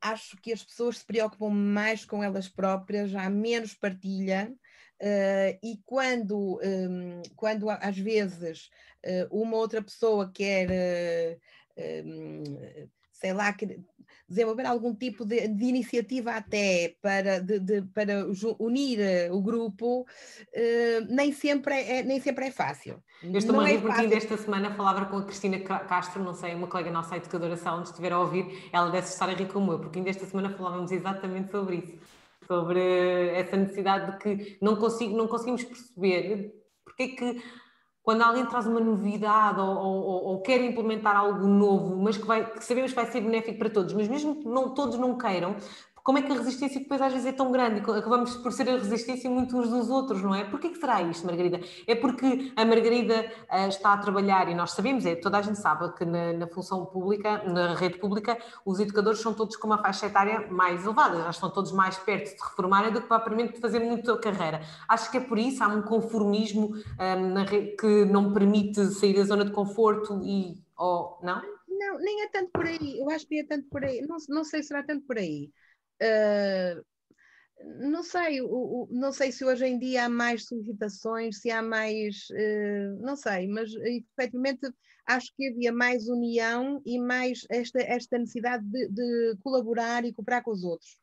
[0.00, 4.54] acho que as pessoas se preocupam mais com elas próprias, há menos partilha,
[5.02, 8.70] Uh, e quando, um, quando às vezes
[9.04, 11.36] uh, uma outra pessoa quer,
[11.76, 12.42] um,
[13.14, 13.54] sei lá,
[14.28, 18.26] desenvolver algum tipo de, de iniciativa até para, de, de, para
[18.58, 18.98] unir
[19.30, 20.06] o grupo,
[21.08, 23.02] nem, sempre é, nem sempre é fácil.
[23.22, 26.34] Eu estou a rir é porque ainda esta semana falava com a Cristina Castro, não
[26.34, 29.72] sei, uma colega nossa, educadora Sound, estiver a ouvir, ela deve estar a rir como
[29.72, 31.98] eu, porque ainda esta semana falávamos exatamente sobre isso
[32.46, 36.52] sobre essa necessidade de que não, consigo, não conseguimos perceber
[36.84, 37.42] porque é que
[38.04, 42.44] quando alguém traz uma novidade ou, ou, ou, quer implementar algo novo, mas que, vai,
[42.44, 45.56] que sabemos que vai ser benéfico para todos, mas mesmo que não, todos não queiram,
[46.04, 47.80] como é que a resistência depois às vezes é tão grande?
[47.80, 50.44] Acabamos por ser a resistência muito uns dos outros, não é?
[50.44, 51.58] Porquê que será isto, Margarida?
[51.86, 55.58] É porque a Margarida uh, está a trabalhar, e nós sabemos, é, toda a gente
[55.58, 58.36] sabe que na, na, função pública, na rede pública,
[58.66, 62.36] os educadores são todos com uma faixa etária mais elevada, já estão todos mais perto
[62.36, 64.60] de reformarem do que propriamente de fazer muita carreira.
[64.86, 69.14] Acho que é por isso, há um conformismo um, ah, rede, que não permite sair
[69.14, 71.40] da zona de conforto e, ou, não?
[71.66, 74.44] Não, nem é tanto por aí, eu acho que é tanto por aí, não, não
[74.44, 75.50] sei se será tanto por aí.
[76.02, 76.84] Uh,
[77.90, 78.40] não sei,
[78.90, 83.46] não sei se hoje em dia há mais solicitações, se há mais, uh, não sei,
[83.48, 84.68] mas efetivamente
[85.06, 90.42] acho que havia mais união e mais esta, esta necessidade de, de colaborar e cooperar
[90.42, 90.98] com os outros.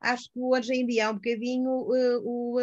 [0.00, 2.58] Acho que hoje em dia há um bocadinho o,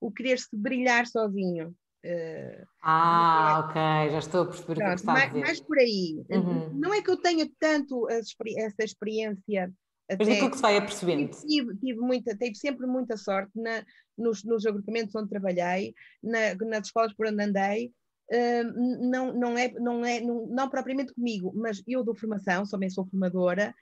[0.00, 1.74] o querer-se brilhar sozinho.
[2.04, 5.40] Uh, ah, ok, já estou a perceber Pronto, o que está mais, a dizer.
[5.40, 6.24] Mais por aí.
[6.28, 6.70] Uhum.
[6.74, 9.72] Não é que eu tenha tanto essa experiência.
[10.10, 11.34] Mas até, aquilo que se vai apercebendo.
[11.46, 13.82] Tive, tive, muita, tive sempre muita sorte na,
[14.18, 17.90] nos, nos agrupamentos onde trabalhei, na, nas escolas por onde andei.
[18.30, 22.90] Uh, não, não é, não, é não, não propriamente comigo, mas eu dou formação, também
[22.90, 23.74] sou formadora,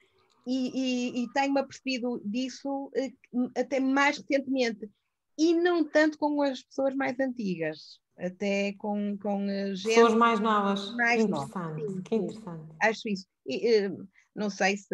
[0.47, 4.89] e, e, e tenho-me apercebido disso uh, até mais recentemente,
[5.37, 9.95] e não tanto com as pessoas mais antigas até com, com eh, gente.
[9.95, 10.95] Pessoas mais novas.
[10.95, 12.01] Mais interessante, novas.
[12.03, 12.63] que interessante.
[12.81, 13.25] Acho isso.
[13.45, 14.87] E, uh, não sei se,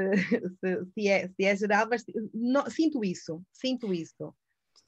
[0.60, 2.04] se, se, é, se é geral, mas
[2.34, 4.34] não, sinto isso, sinto isso.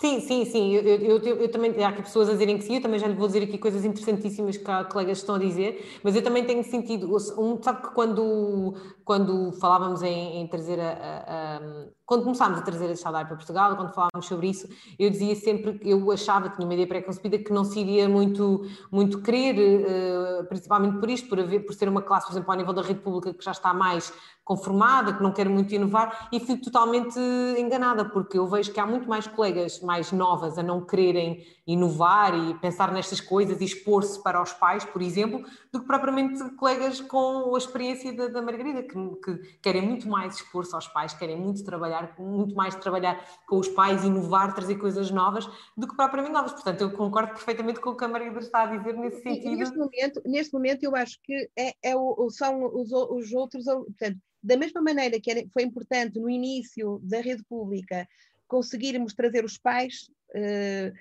[0.01, 0.73] Sim, sim, sim.
[0.73, 3.07] Eu, eu, eu, eu, também há aqui pessoas a dizerem que sim, eu também já
[3.07, 6.43] lhe vou dizer aqui coisas interessantíssimas que há colegas estão a dizer, mas eu também
[6.43, 7.15] tenho sentido.
[7.37, 8.75] Um, sabe que quando,
[9.11, 11.61] quando falávamos em, em trazer a, a, a,
[12.05, 15.77] Quando começámos a trazer a saudade para Portugal, quando falávamos sobre isso, eu dizia sempre
[15.77, 20.45] que eu achava, tinha uma ideia pré-concebida, que não se iria muito, muito querer, uh,
[20.45, 23.01] principalmente por isto, por, haver, por ser uma classe, por exemplo, ao nível da rede
[23.01, 24.13] pública que já está mais
[24.45, 27.19] conformada, que não quer muito inovar, e fui totalmente
[27.57, 32.33] enganada, porque eu vejo que há muito mais colegas mais novas a não quererem inovar
[32.33, 36.99] e pensar nestas coisas e expor-se para os pais, por exemplo, do que propriamente colegas
[36.99, 41.37] com a experiência da, da Margarida, que, que, querem muito mais expor-se aos pais, querem
[41.37, 46.33] muito trabalhar, muito mais trabalhar com os pais, inovar, trazer coisas novas, do que propriamente
[46.33, 46.53] novas.
[46.53, 49.55] Portanto, eu concordo perfeitamente com o que a Margarida está a dizer nesse sentido.
[49.57, 54.17] Neste momento, neste momento eu acho que é, é o, são os, os outros, portanto,
[54.43, 58.07] da mesma maneira que era, foi importante no início da rede pública
[58.47, 60.91] conseguirmos trazer os pais uh,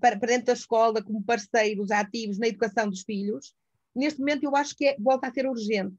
[0.00, 3.54] para, para, dentro da escola como parceiros ativos na educação dos filhos,
[3.94, 5.94] neste momento eu acho que é, volta a ser urgente.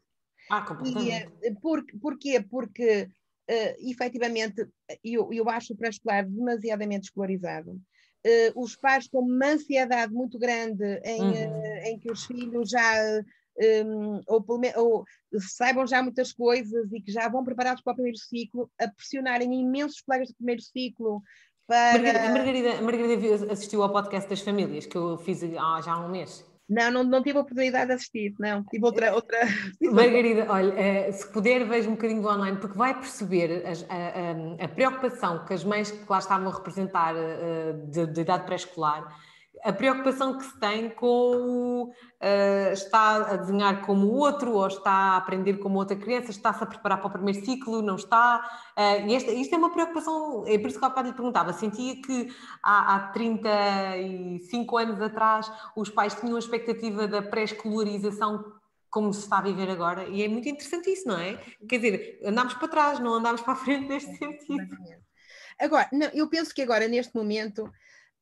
[0.49, 1.31] Ah, completamente.
[1.43, 2.41] E, uh, por, porquê?
[2.41, 4.67] Porque, uh, efetivamente,
[5.03, 7.71] eu, eu acho o pré-escolar demasiadamente escolarizado.
[8.25, 11.77] Uh, os pais com uma ansiedade muito grande em, uhum.
[11.85, 12.93] em que os filhos já
[13.59, 14.45] um, ou,
[14.75, 15.05] ou,
[15.39, 19.61] saibam já muitas coisas e que já vão preparados para o primeiro ciclo, a pressionarem
[19.61, 21.21] imensos colegas do primeiro ciclo
[21.67, 22.29] para...
[22.31, 26.45] Margarida, Margarida, assistiu ao podcast das famílias que eu fiz há já há um mês.
[26.69, 29.13] Não, não, não tive a oportunidade de assistir, não, tive outra.
[29.13, 29.37] outra...
[29.79, 34.65] Margarida, olha, eh, se puder, veja um bocadinho do online, porque vai perceber a, a,
[34.65, 39.15] a preocupação que as mães que lá estavam a representar eh, de, de idade pré-escolar
[39.63, 44.91] a preocupação que se tem com uh, está a desenhar como o outro, ou está
[44.91, 48.41] a aprender como outra criança, está-se a preparar para o primeiro ciclo, não está.
[48.77, 52.01] Uh, e esta, isto é uma preocupação, é por isso que bocado lhe perguntava, sentia
[52.01, 52.29] que
[52.63, 58.53] há, há 35 anos atrás os pais tinham a expectativa da pré-escolarização
[58.89, 61.37] como se está a viver agora, e é muito interessante isso, não é?
[61.67, 64.75] Quer dizer, andámos para trás, não andámos para a frente neste sentido.
[65.59, 67.71] Agora, não, eu penso que agora, neste momento,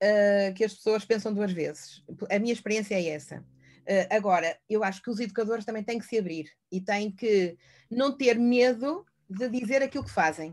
[0.06, 2.04] uh, que as pessoas pensam duas vezes.
[2.30, 3.40] A minha experiência é essa.
[3.40, 7.58] Uh, agora, eu acho que os educadores também têm que se abrir e têm que
[7.90, 10.52] não ter medo de dizer aquilo que fazem.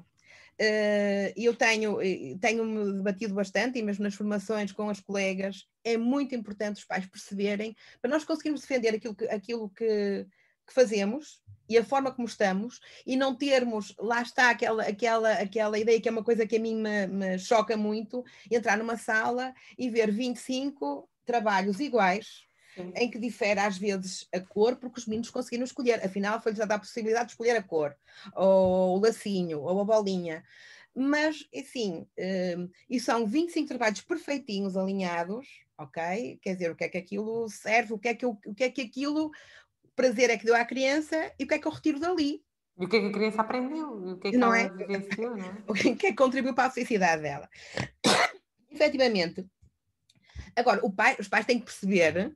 [0.61, 1.99] Uh, eu tenho,
[2.41, 7.07] tenho-me debatido bastante, e mesmo nas formações com as colegas, é muito importante os pais
[7.07, 10.27] perceberem, para nós conseguirmos defender aquilo que, aquilo que,
[10.67, 15.79] que fazemos e a forma como estamos e não termos, lá está aquela, aquela, aquela
[15.79, 19.55] ideia que é uma coisa que a mim me, me choca muito, entrar numa sala
[19.79, 22.43] e ver 25 trabalhos iguais,
[22.75, 22.93] Sim.
[22.95, 26.75] em que difere às vezes a cor, porque os meninos conseguiram escolher, afinal foi-lhes dada
[26.75, 27.97] a possibilidade de escolher a cor,
[28.35, 30.45] ou o lacinho, ou a bolinha.
[30.95, 32.07] Mas, assim,
[32.59, 35.47] um, e são 25 trabalhos perfeitinhos, alinhados,
[35.79, 36.39] ok?
[36.43, 38.65] Quer dizer, o que é que aquilo serve, o que é que, eu, o que,
[38.65, 39.31] é que aquilo,
[39.95, 42.43] prazer é que deu à criança e o que é que eu retiro dali.
[42.79, 44.09] E o que é que a criança aprendeu?
[44.09, 44.87] E o que é que não ela é?
[44.87, 45.63] vivenciou, não é?
[45.69, 47.49] o que é que contribuiu para a felicidade dela?
[48.71, 49.47] Efetivamente.
[50.57, 52.35] Agora, pai, os pais têm que perceber,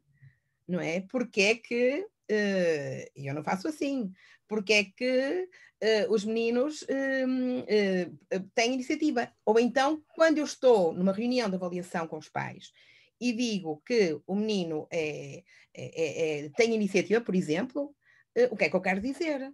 [0.69, 1.01] não é?
[1.01, 4.13] Porque é que, uh, eu não faço assim,
[4.47, 5.49] porque é que
[5.83, 9.31] uh, os meninos uh, têm iniciativa.
[9.45, 12.73] Ou então, quando eu estou numa reunião de avaliação com os pais
[13.21, 15.43] e digo que o menino é,
[15.75, 17.95] é, é, tem iniciativa, por exemplo,
[18.37, 19.53] uh, o que é que eu quero dizer?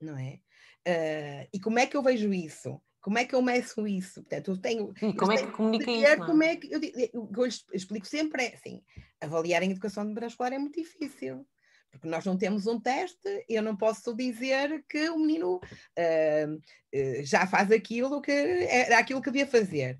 [0.00, 0.40] Não é?
[0.86, 2.80] Uh, e como é que eu vejo isso?
[3.00, 4.22] Como é que eu meço isso?
[4.22, 4.92] Portanto, eu tenho.
[5.00, 6.26] E como é que comunica isso?
[6.26, 8.82] Como é que eu, eu, eu explico sempre é assim:
[9.20, 11.46] avaliar em educação de pré-escolar é muito difícil
[11.90, 17.24] porque nós não temos um teste, eu não posso dizer que o menino uh, uh,
[17.24, 19.98] já faz aquilo que era aquilo que devia fazer.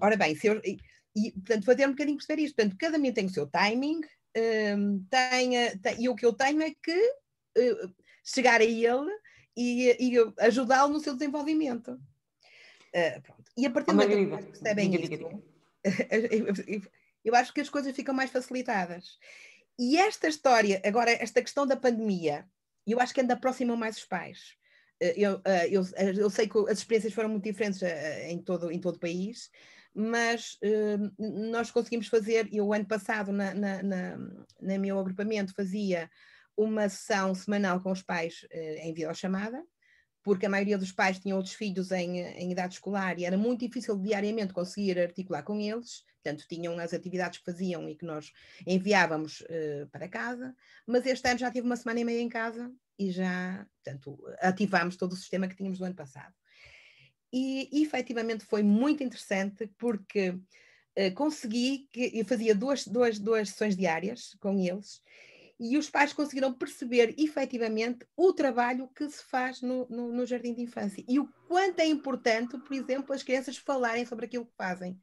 [0.00, 0.60] Ora bem, se eu,
[1.14, 2.56] e, portanto, fazer um bocadinho perceber isto.
[2.56, 4.00] Portanto, cada menino tem o seu timing,
[4.76, 7.14] um, tem, tem, e o que eu tenho é que
[7.58, 7.94] uh,
[8.24, 9.10] chegar a ele
[9.56, 11.92] e, e ajudá-lo no seu desenvolvimento.
[12.94, 15.42] Uh, e a partir do momento que percebem isso,
[17.24, 19.18] eu acho que as coisas ficam mais facilitadas.
[19.78, 22.46] E esta história, agora, esta questão da pandemia,
[22.86, 24.56] eu acho que ainda aproximam mais os pais.
[25.00, 25.82] Eh, eu, eu,
[26.16, 27.82] eu sei que as experiências foram muito diferentes
[28.28, 29.50] em todo, em todo o país,
[29.94, 34.16] mas uh, nós conseguimos fazer, eu o ano passado na, na, na,
[34.60, 36.10] na, meu agrupamento fazia
[36.56, 39.62] uma sessão semanal com os pais uh, em videochamada,
[40.22, 43.66] porque a maioria dos pais tinham outros filhos em, em, idade escolar e era muito
[43.66, 48.32] difícil diariamente conseguir articular com eles, portanto tinham as atividades que faziam e que nós
[48.66, 50.54] enviávamos uh, para casa,
[50.86, 54.96] mas este ano já tive uma semana e meia em casa e já, portanto, ativámos
[54.96, 56.32] todo o sistema que tínhamos do ano passado
[57.32, 63.76] e efetivamente foi muito interessante porque uh, consegui que eu fazia duas, duas, duas sessões
[63.76, 65.00] diárias com eles
[65.58, 70.52] e os pais conseguiram perceber efetivamente o trabalho que se faz no, no, no, jardim
[70.52, 74.56] de infância e o quanto é importante, por exemplo, as crianças falarem sobre aquilo que
[74.56, 75.00] fazem.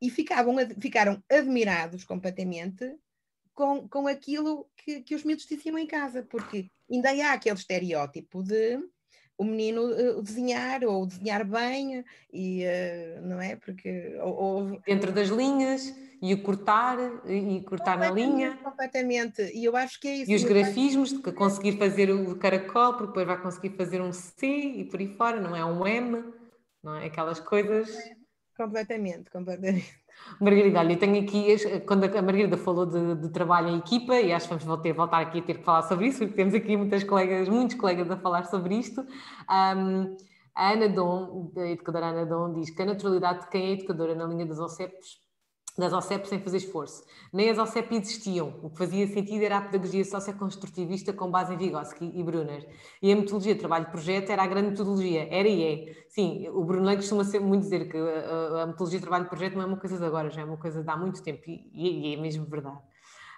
[0.00, 2.98] E ficavam, ficaram admirados completamente
[3.54, 8.42] com, com aquilo que, que os miúdos diziam em casa, porque ainda há aquele estereótipo
[8.42, 8.78] de
[9.38, 13.56] o menino uh, desenhar ou desenhar bem e uh, não é?
[13.56, 14.80] Porque ou...
[14.86, 16.96] dentro das linhas e o cortar
[17.26, 18.58] e cortar na linha.
[18.62, 19.42] completamente.
[19.54, 23.08] E eu acho que é isso e os grafismos de conseguir fazer o caracol porque
[23.08, 26.24] depois vai conseguir fazer um C e por aí fora não é um M
[26.82, 27.06] não é?
[27.06, 27.90] Aquelas coisas
[28.56, 30.06] completamente completamente
[30.40, 34.32] Margarida, olha, eu tenho aqui, quando a Margarida falou de, de, trabalho em equipa, e
[34.32, 36.76] acho que vamos ter, voltar aqui a ter que falar sobre isso, porque temos aqui
[36.76, 39.02] muitas colegas, muitos colegas a falar sobre isto.
[39.02, 40.16] Um,
[40.54, 44.14] a Ana Dom, a educadora Ana Dom, diz que a naturalidade de quem é educadora
[44.14, 45.25] na linha dos OCEPs
[45.78, 47.04] das OCEP sem fazer esforço.
[47.32, 48.54] Nem as OCEP existiam.
[48.62, 52.66] O que fazia sentido era a pedagogia socioconstrutivista com base em Vygotsky e Brunner.
[53.02, 55.28] E a metodologia de trabalho-projeto era a grande metodologia.
[55.30, 55.94] Era e é.
[56.08, 59.66] Sim, o Brunner costuma sempre muito dizer que a, a metodologia de trabalho-projeto não é
[59.66, 61.42] uma coisa de agora, já é uma coisa de há muito tempo.
[61.46, 62.78] E, e é mesmo verdade.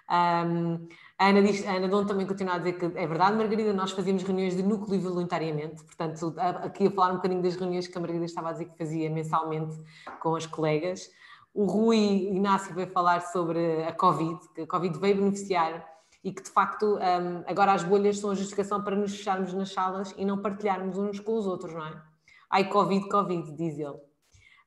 [0.09, 0.87] Um,
[1.19, 3.91] a Ana, diz, a Ana Dom também continua a dizer que é verdade, Margarida, nós
[3.91, 8.01] fazíamos reuniões de núcleo voluntariamente, portanto, aqui a falar um bocadinho das reuniões que a
[8.01, 9.75] Margarida estava a dizer que fazia mensalmente
[10.19, 11.11] com as colegas.
[11.59, 15.85] O Rui Inácio veio falar sobre a Covid, que a Covid veio beneficiar
[16.23, 19.73] e que de facto um, agora as bolhas são a justificação para nos fecharmos nas
[19.73, 22.01] salas e não partilharmos uns com os outros, não é?
[22.49, 23.97] Ai, Covid, Covid, diz ele.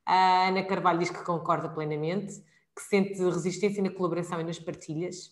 [0.05, 2.35] A Ana Carvalho diz que concorda plenamente,
[2.75, 5.31] que sente resistência na colaboração e nas partilhas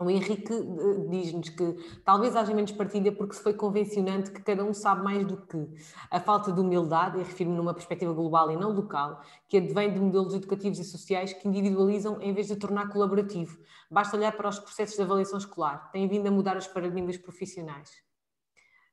[0.00, 4.64] o Henrique eh, diz-nos que talvez haja menos partilha porque se foi convencionante que cada
[4.64, 5.68] um sabe mais do que.
[6.10, 10.00] A falta de humildade, e refiro-me numa perspectiva global e não local, que advém de
[10.00, 13.58] modelos educativos e sociais que individualizam em vez de tornar colaborativo.
[13.90, 15.90] Basta olhar para os processos de avaliação escolar.
[15.92, 17.90] Tem vindo a mudar os paradigmas profissionais.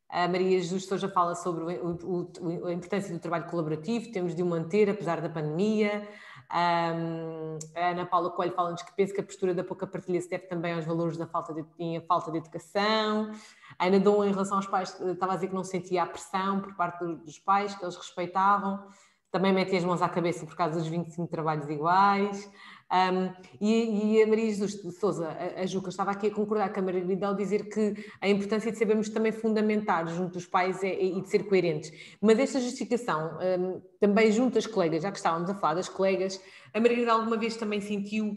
[0.09, 4.41] A Maria Jesus Souja fala sobre o, o, a importância do trabalho colaborativo, temos de
[4.41, 6.07] o manter apesar da pandemia.
[6.49, 10.29] Um, a Ana Paula Coelho fala-nos que pensa que a postura da pouca partilha se
[10.29, 11.65] deve também aos valores da falta de,
[12.07, 13.31] falta de educação.
[13.77, 16.61] A Ana Dom, em relação aos pais, estava a dizer que não sentia a pressão
[16.61, 18.87] por parte dos pais, que eles respeitavam.
[19.29, 22.49] Também mete as mãos à cabeça por causa dos 25 trabalhos iguais.
[22.89, 26.71] Um, e, e, a Maria Jesus de Souza, a, a Juca, estava aqui a concordar
[26.71, 30.81] com a Margarida ao dizer que a importância de sabermos também fundamentar junto dos pais
[30.81, 31.91] é, e de ser coerentes.
[32.21, 36.41] Mas esta justificação, um, também junto das colegas, já que estávamos a falar das colegas,
[36.73, 38.35] a Margarida alguma vez também sentiu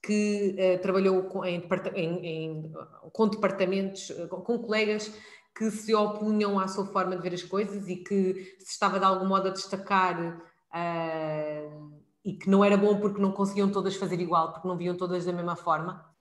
[0.00, 1.60] que uh, trabalhou com, em,
[1.96, 2.72] em, em,
[3.12, 5.12] com departamentos, com, com colegas
[5.52, 9.04] que se opunham à sua forma de ver as coisas e que se estava de
[9.04, 10.40] algum modo a destacar.
[10.72, 11.75] Uh,
[12.26, 15.24] e que não era bom porque não conseguiam todas fazer igual, porque não viam todas
[15.24, 16.12] da mesma forma?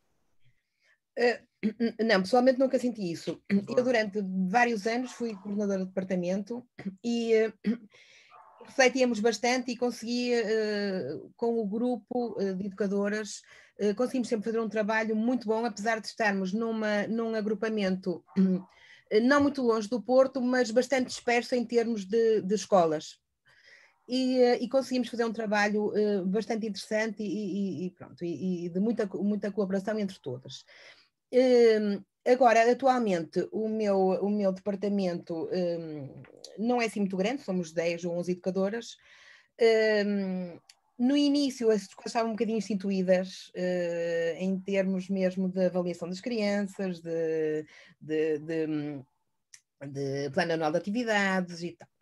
[1.18, 3.42] Uh, não, pessoalmente nunca senti isso.
[3.50, 6.64] Eu, durante vários anos, fui coordenadora de departamento
[7.04, 7.54] e uh,
[8.66, 13.42] refletíamos bastante e consegui, uh, com o grupo de educadoras,
[13.98, 18.24] conseguimos sempre fazer um trabalho muito bom, apesar de estarmos numa, num agrupamento
[19.24, 23.25] não muito longe do Porto, mas bastante disperso em termos de, de escolas
[24.08, 28.70] e, eh, e, conseguimos fazer um trabalho uh, bastante interessante e, e, e pronto, e,
[28.70, 30.64] de muita, muita colaboração entre todas.
[31.34, 36.24] Uh, agora, atualmente, o meu, o meu departamento uh,
[36.58, 38.96] não é assim muito grande, somos 10 ou 11 educadoras.
[40.98, 43.52] no início, as coisas estavam um bocadinho instituídas
[44.38, 47.66] em termos mesmo de avaliação das crianças, de,
[48.00, 48.68] de, de,
[49.88, 51.95] de plano anual de atividades e tal.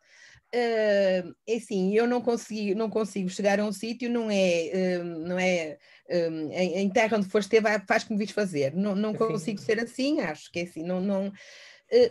[0.53, 5.03] Uh, é assim, eu não consigo, não consigo chegar a um sítio, não é, uh,
[5.03, 8.75] não é uh, em, terra onde foste ter, faz como vis fazer.
[8.75, 11.31] Não, não consigo ser assim, acho que é assim, não, não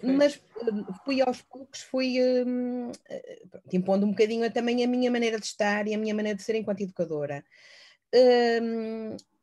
[0.03, 0.41] mas
[1.05, 2.15] fui aos poucos, fui
[3.73, 6.55] impondo um bocadinho também a minha maneira de estar e a minha maneira de ser
[6.55, 7.45] enquanto educadora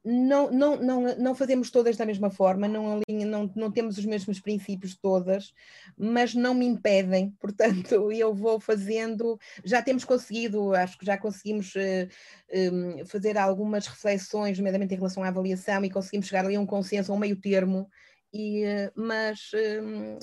[0.10, 4.39] não, não, não, não fazemos todas da mesma forma, não, não, não temos os mesmos
[4.39, 5.53] princípios todas,
[5.95, 11.76] mas não me impedem, portanto, eu vou fazendo, já temos conseguido, acho que já conseguimos
[11.76, 12.10] uh,
[12.49, 16.60] eh, um, fazer algumas reflexões, nomeadamente em relação à avaliação, e conseguimos chegar ali a
[16.60, 17.88] um consenso, a um meio termo,
[18.34, 20.18] e, uh, mas um,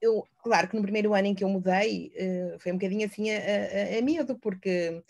[0.00, 3.30] eu, claro que no primeiro ano em que eu mudei, uh, foi um bocadinho assim
[3.30, 5.02] a, a, a medo, porque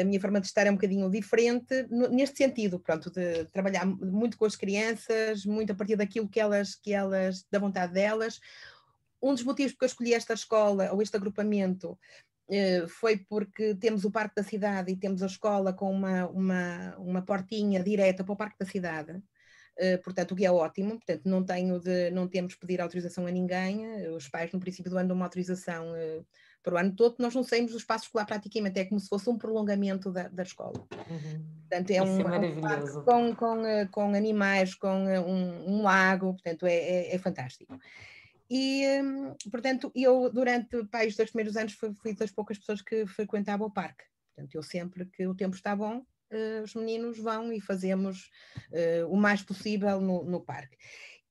[0.00, 4.36] a minha forma de estar é um bocadinho diferente neste sentido, pronto, de trabalhar muito
[4.38, 8.40] com as crianças, muito a partir daquilo que elas, que elas, da vontade delas.
[9.22, 11.98] Um dos motivos porque eu escolhi esta escola ou este agrupamento
[12.50, 16.96] eh, foi porque temos o Parque da Cidade e temos a escola com uma, uma,
[16.96, 19.22] uma portinha direta para o Parque da Cidade.
[19.80, 23.28] Uh, portanto, o que é ótimo, portanto, não, tenho de, não temos de pedir autorização
[23.28, 25.94] a ninguém, os pais no princípio do ano dão uma autorização
[26.68, 29.30] para o ano todo, nós não saímos do espaço escolar praticamente, é como se fosse
[29.30, 30.86] um prolongamento da, da escola.
[31.08, 31.44] Uhum.
[31.60, 36.34] Portanto, é um, é um com, com, eh, com animais, com eh, um, um lago,
[36.34, 37.78] portanto, é, é, é fantástico.
[38.50, 42.82] E, hum, portanto, eu durante pá, os dois primeiros anos fui, fui das poucas pessoas
[42.82, 44.04] que frequentava o parque.
[44.34, 48.30] Portanto, eu sempre que o tempo está bom, uh, os meninos vão e fazemos
[48.72, 50.76] uh, o mais possível no, no parque.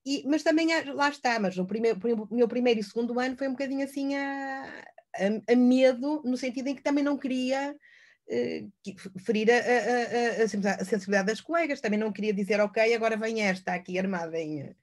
[0.06, 2.00] E, mas também lá está, mas no primeiro,
[2.32, 4.86] meu primeiro e segundo ano foi um bocadinho assim a,
[5.18, 11.28] a, a medo, no sentido em que também não queria uh, ferir a, a, sensibilidade
[11.28, 14.76] das colegas, também não queria dizer, ok, agora vem esta aqui armada em,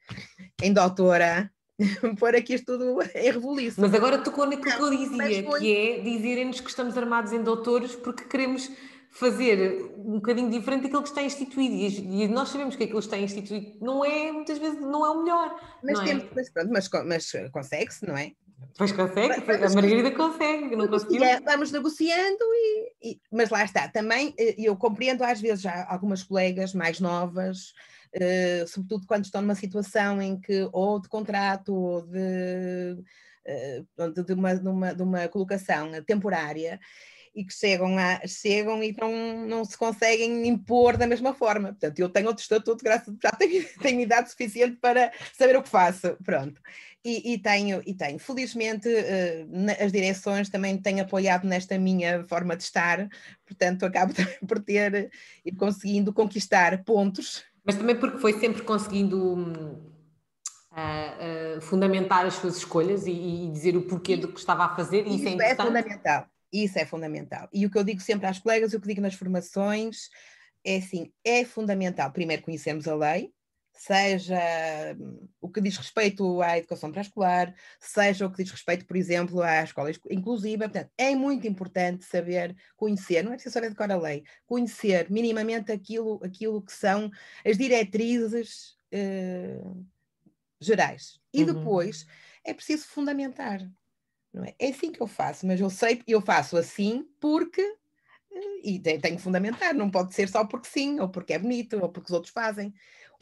[0.63, 1.51] em doutora,
[2.19, 3.83] pôr aqui isto tudo em revolução.
[3.83, 5.61] Mas agora tocou naquilo que eu dizia, foi...
[5.61, 8.71] que é dizerem-nos que estamos armados em doutores porque queremos
[9.15, 13.17] fazer um bocadinho diferente daquilo que está instituído e, nós sabemos que aquilo que está
[13.17, 15.61] instituído não é, muitas vezes, não é o melhor.
[15.85, 16.29] Mas, é?
[16.35, 18.33] mas, mas, mas consegue-se, não é?
[18.77, 21.21] Pois consegue, a Margarida consegue, não conseguiu.
[21.45, 23.89] Vamos negociando, e, e, mas lá está.
[23.89, 27.73] Também eh, eu compreendo às vezes já algumas colegas mais novas,
[28.17, 32.97] uh, sobretudo quando estão numa situação em que ou de contrato ou de,
[33.97, 36.81] uh, de, uma, de, uma, de uma colocação temporária
[37.35, 41.69] e que chegam, a, chegam e não, não se conseguem impor da mesma forma.
[41.69, 45.63] Portanto, eu tenho outro estatuto, graças a já tenho, tenho idade suficiente para saber o
[45.63, 46.17] que faço.
[46.25, 46.61] Pronto.
[47.05, 48.19] E, e, tenho, e tenho.
[48.19, 53.09] Felizmente, uh, as direções também têm apoiado nesta minha forma de estar,
[53.45, 54.15] portanto, acabo
[54.47, 55.11] por ter
[55.45, 57.45] e conseguindo conquistar pontos.
[57.65, 59.83] Mas também porque foi sempre conseguindo.
[60.73, 64.75] Uh, uh, fundamentar as suas escolhas e, e, dizer o porquê do que estava a
[64.75, 66.27] fazer, isso, isso é, é fundamental.
[66.55, 67.49] Isso é fundamental.
[67.53, 70.09] E o que eu digo sempre às colegas, o que digo nas formações,
[70.65, 73.33] é assim: é fundamental, primeiro, conhecermos a lei,
[73.73, 74.39] seja
[74.97, 79.43] hum, o que diz respeito à educação pré-escolar, seja o que diz respeito, por exemplo,
[79.43, 80.69] à escola inclusiva.
[80.69, 85.73] Portanto, é muito importante saber, conhecer, não é preciso saber decorar a lei, conhecer minimamente
[85.73, 87.11] aquilo, aquilo que são
[87.45, 89.61] as diretrizes eh,
[90.61, 91.19] gerais.
[91.33, 91.53] E uhum.
[91.53, 92.07] depois
[92.45, 93.61] é preciso fundamentar.
[94.35, 94.55] Não é?
[94.59, 97.77] é assim que eu faço, mas eu sei, eu faço assim porque
[98.65, 101.79] e tem, tem que fundamentar, não pode ser só porque sim, ou porque é bonito,
[101.81, 102.75] ou porque os outros fazem.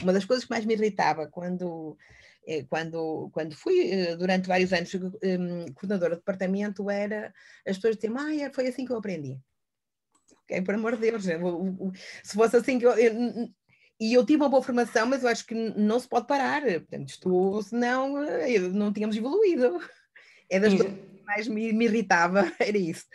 [0.02, 1.98] Uma das coisas que mais me irritava quando,
[2.46, 7.32] eh, quando, quando fui eh, durante vários anos um, coordenadora de departamento era
[7.66, 9.38] as pessoas diziam, ah, foi assim que eu aprendi.
[10.64, 13.48] Por amor de Deus, se fosse assim que eu, eu
[14.00, 16.62] e eu tive uma boa formação, mas eu acho que não se pode parar.
[16.62, 18.14] Portanto, isto, senão
[18.72, 19.80] não tínhamos evoluído.
[20.52, 23.06] É das coisas que mais me, me irritava, era isso.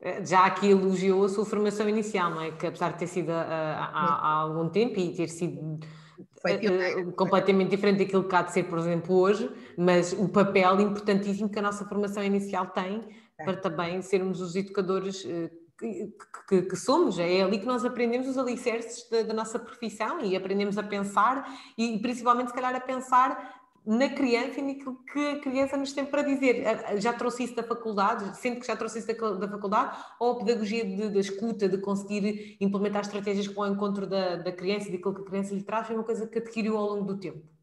[0.00, 2.50] Eh, já aqui elogiou a sua formação inicial, não é?
[2.50, 5.80] Que apesar de ter sido há, há, há algum tempo e ter sido
[6.18, 11.48] uh, completamente diferente daquilo que há de ser, por exemplo, hoje, mas o papel importantíssimo
[11.48, 13.02] que a nossa formação inicial tem
[13.38, 13.44] é.
[13.44, 16.14] para também sermos os educadores uh, que,
[16.46, 17.18] que, que, somos.
[17.18, 21.50] É ali que nós aprendemos os alicerces da, da nossa profissão e aprendemos a pensar
[21.78, 26.06] e principalmente, se calhar, a pensar na criança e naquilo que a criança nos tem
[26.06, 26.64] para dizer.
[26.98, 30.38] Já trouxe isso da faculdade, sendo que já trouxe isso da, da faculdade, ou a
[30.38, 35.14] pedagogia da escuta, de conseguir implementar estratégias vão ao encontro da, da criança e daquilo
[35.14, 37.54] que a criança lhe traz, foi uma coisa que adquiriu ao longo do tempo?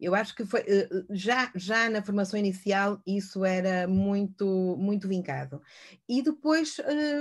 [0.00, 5.62] Eu acho que foi eh, já, já na formação inicial isso era muito muito vincado
[6.08, 6.76] e depois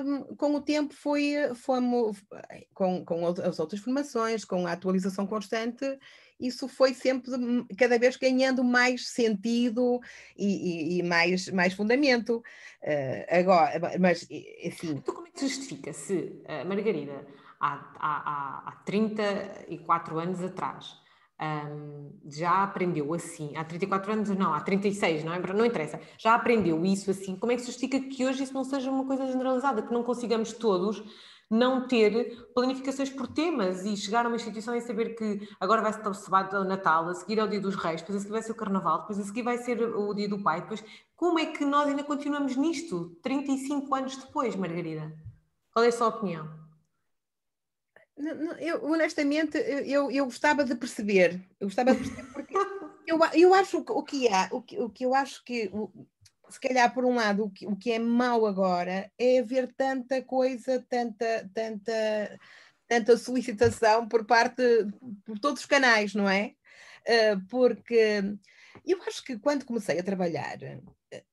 [0.05, 2.23] hum, com o tempo foi fomos
[2.73, 5.85] com, com as outras formações com a atualização constante
[6.39, 7.31] isso foi sempre
[7.77, 9.99] cada vez ganhando mais sentido
[10.37, 12.43] e, e, e mais, mais fundamento.
[12.81, 14.27] Uh, agora, mas
[14.65, 14.91] assim.
[14.91, 17.25] Então, como é que se justifica se, uh, Margarida,
[17.59, 20.95] há, há, há 34 anos atrás,
[21.41, 25.39] um, já aprendeu assim, há 34 anos, não, há 36, não é?
[25.39, 28.63] Não interessa, já aprendeu isso assim, como é que se justifica que hoje isso não
[28.63, 31.03] seja uma coisa generalizada, que não consigamos todos
[31.53, 35.93] não ter planificações por temas e chegar a uma instituição e saber que agora vai
[35.93, 38.51] ser o Natal, a seguir é o Dia dos Reis, depois a seguir vai ser
[38.53, 40.83] o Carnaval, depois a seguir vai ser o Dia do Pai, depois
[41.15, 45.15] como é que nós ainda continuamos nisto 35 anos depois, Margarida?
[45.71, 46.49] Qual é a sua opinião?
[48.59, 52.55] Eu, honestamente, eu, eu gostava de perceber, eu gostava de perceber porque
[53.05, 55.71] eu, eu acho o que há, o que, o que eu acho que
[56.53, 60.21] se calhar, por um lado, o que, o que é mau agora é haver tanta
[60.21, 62.39] coisa, tanta, tanta,
[62.87, 64.63] tanta solicitação por parte,
[65.25, 66.53] por todos os canais, não é?
[67.07, 68.21] Uh, porque
[68.85, 70.79] eu acho que quando comecei a trabalhar, eh,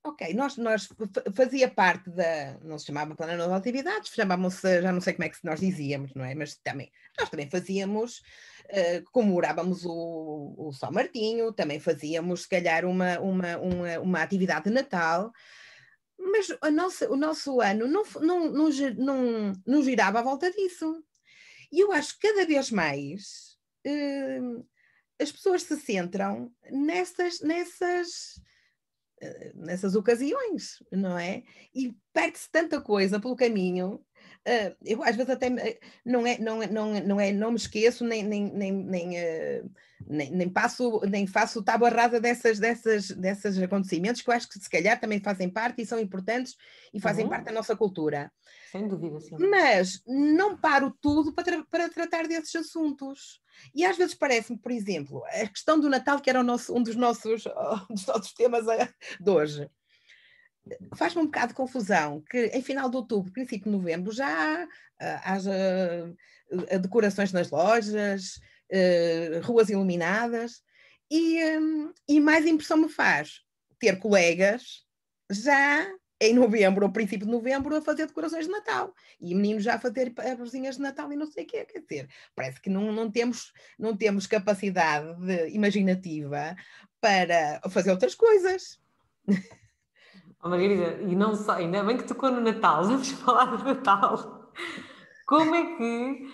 [0.04, 0.88] ok, nós, nós
[1.34, 5.28] fazia parte da, não se chamava plano de atividades, chamávamos, já não sei como é
[5.28, 6.34] que nós dizíamos, não é?
[6.34, 8.18] Mas também, nós também fazíamos
[8.70, 14.64] uh, comemorávamos o, o São Martinho, também fazíamos, se calhar, uma, uma, uma, uma atividade
[14.64, 15.32] de Natal,
[16.18, 21.02] mas a nossa, o nosso ano não, não, não, não, não girava à volta disso.
[21.72, 23.56] E eu acho que cada vez mais
[23.86, 24.66] uh,
[25.20, 28.40] as pessoas se centram nessas, nessas,
[29.54, 31.42] nessas ocasiões, não é?
[31.74, 34.00] E perde-se tanta coisa pelo caminho
[34.40, 35.50] Uh, eu às vezes até
[36.02, 39.08] não é, não, é, não, é, não é, não me esqueço, nem, nem, nem, nem,
[39.10, 39.70] uh,
[40.08, 44.58] nem, nem, passo, nem faço tábua rasa dessas, dessas, dessas acontecimentos que eu acho que
[44.58, 46.56] se calhar também fazem parte e são importantes
[46.92, 47.30] e fazem uhum.
[47.30, 48.32] parte da nossa cultura.
[48.70, 49.36] Sem dúvida, sim.
[49.38, 53.40] Mas não paro tudo para, tra para tratar desses assuntos.
[53.74, 56.96] E às vezes parece-me, por exemplo, a questão do Natal, que era nosso, um dos
[56.96, 57.44] nossos,
[57.90, 58.64] dos nossos temas
[59.20, 59.70] de hoje
[60.94, 65.20] faz-me um bocado de confusão que em final de outubro, princípio de novembro, já uh,
[65.24, 66.14] haja
[66.52, 68.40] uh, decorações nas lojas,
[68.70, 70.62] uh, ruas iluminadas,
[71.10, 73.40] e, um, e mais impressão me faz
[73.78, 74.84] ter colegas
[75.30, 75.90] já
[76.20, 79.80] em novembro ou princípio de novembro a fazer decorações de Natal e meninos já a
[79.80, 83.10] fazer árvorezinhas de Natal e não sei o que quer dizer, parece que não, não,
[83.10, 86.54] temos, não temos capacidade de, imaginativa
[87.00, 88.78] para fazer outras coisas.
[90.42, 94.52] Oh, Margarida, e não só, ainda bem que tocou no Natal, vamos falar do Natal.
[95.26, 96.26] Como é que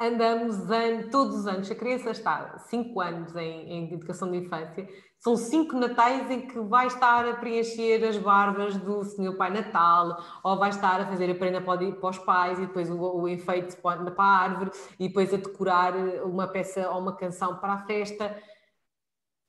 [0.00, 4.88] andamos an, todos os anos, a criança está 5 anos em, em, educação de infância,
[5.18, 10.22] são 5 natais em que vai estar a preencher as barbas do Senhor Pai Natal,
[10.42, 13.28] ou vai estar a fazer a prenda para, para os pais, e depois o, o
[13.28, 17.86] enfeite para a árvore, e depois a decorar uma peça ou uma canção para a
[17.86, 18.40] festa.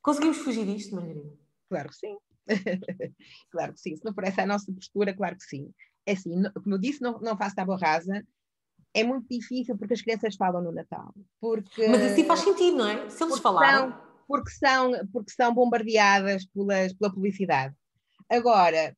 [0.02, 1.32] Conseguimos fugir disto, Margarida?
[1.70, 2.18] Claro que sim.
[3.52, 3.96] claro que sim.
[3.96, 5.72] Se não for essa a nossa postura, claro que sim.
[6.06, 6.32] É assim,
[6.64, 8.26] como eu disse, não, não faço tábua rasa.
[8.94, 11.14] É muito difícil porque as crianças falam no Natal.
[11.40, 13.10] Porque, Mas assim faz sentido, não é?
[13.10, 13.94] Se eles falarem.
[14.28, 17.74] Porque, são, porque são bombardeadas pelas, pela publicidade.
[18.30, 18.96] Agora,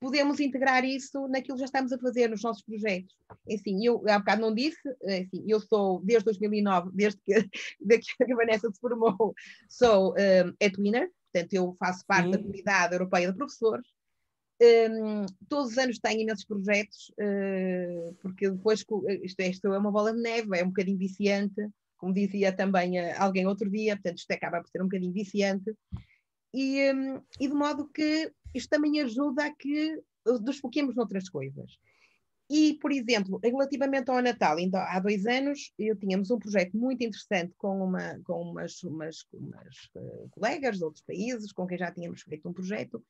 [0.00, 3.14] podemos integrar isso naquilo que já estamos a fazer nos nossos projetos.
[3.48, 7.32] É assim, eu há bocado não disse, é assim, eu sou desde 2009, desde que,
[7.80, 9.34] desde que a Vanessa se formou,
[9.68, 12.30] sou um, Twinner, portanto eu faço parte Sim.
[12.30, 13.86] da comunidade europeia de professores,
[14.60, 18.84] Um, todos os anos tenho imensos projetos, uh, porque depois
[19.22, 21.64] isto, isto é uma bola de neve, é um bocadinho viciante,
[21.98, 25.74] como dizia também uh, alguém outro dia, portanto isto acaba por ser um bocadinho viciante,
[26.54, 31.78] e, um, e de modo que isto também ajuda a que nos foquemos noutras coisas.
[32.50, 37.04] E, por exemplo, relativamente ao Natal, ainda há dois anos, eu tínhamos um projeto muito
[37.04, 41.92] interessante com, uma, com umas, umas, umas uh, colegas de outros países, com quem já
[41.92, 43.04] tínhamos feito um projeto,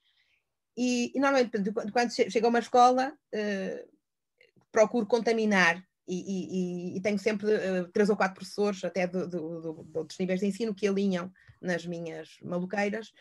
[0.76, 3.98] e, e normalmente, quando chega a uma escola, uh,
[4.72, 9.28] procuro contaminar e, e, e, tenho sempre uh, três ou quatro professores, até de, de,
[9.28, 11.30] de, de, outros níveis de ensino, que alinham
[11.60, 13.12] nas minhas maluqueiras.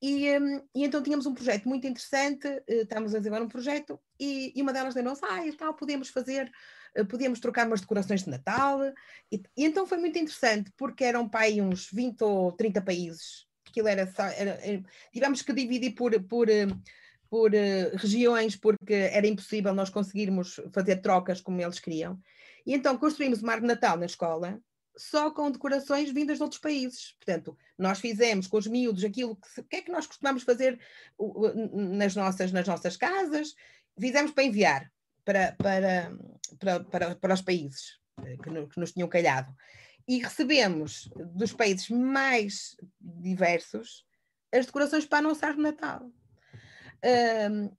[0.00, 3.98] E, um, e então tínhamos um projeto muito interessante, uh, estamos a desenvolver um projeto,
[4.20, 6.52] e, uma delas deu-nos, ah, e tal, podemos fazer,
[6.96, 8.80] uh, podíamos trocar umas decorações de Natal,
[9.32, 14.06] e, então foi muito interessante, porque eram aí uns 20 ou 30 países, aquilo era
[14.12, 16.82] só, era, era, tivemos que dividir por, por, uh,
[17.30, 17.52] por
[17.94, 22.18] regiões, porque era impossível nós conseguirmos fazer trocas como eles queriam,
[22.66, 24.60] e então construímos uma árvore de Natal na escola,
[24.96, 27.14] só com decorações vindas de outros países.
[27.18, 30.78] Portanto, nós fizemos com os miúdos aquilo que, que é que nós costumamos fazer
[31.72, 33.54] nas nossas, nas nossas casas,
[33.98, 34.92] fizemos para enviar
[35.24, 36.16] para, para,
[36.58, 39.54] para, para, para os países eh, que, no, que nos tinham calhado.
[40.06, 44.06] E recebemos dos países mais diversos
[44.50, 46.10] as decorações para a nossa árvore Natal.
[47.04, 47.70] Uh,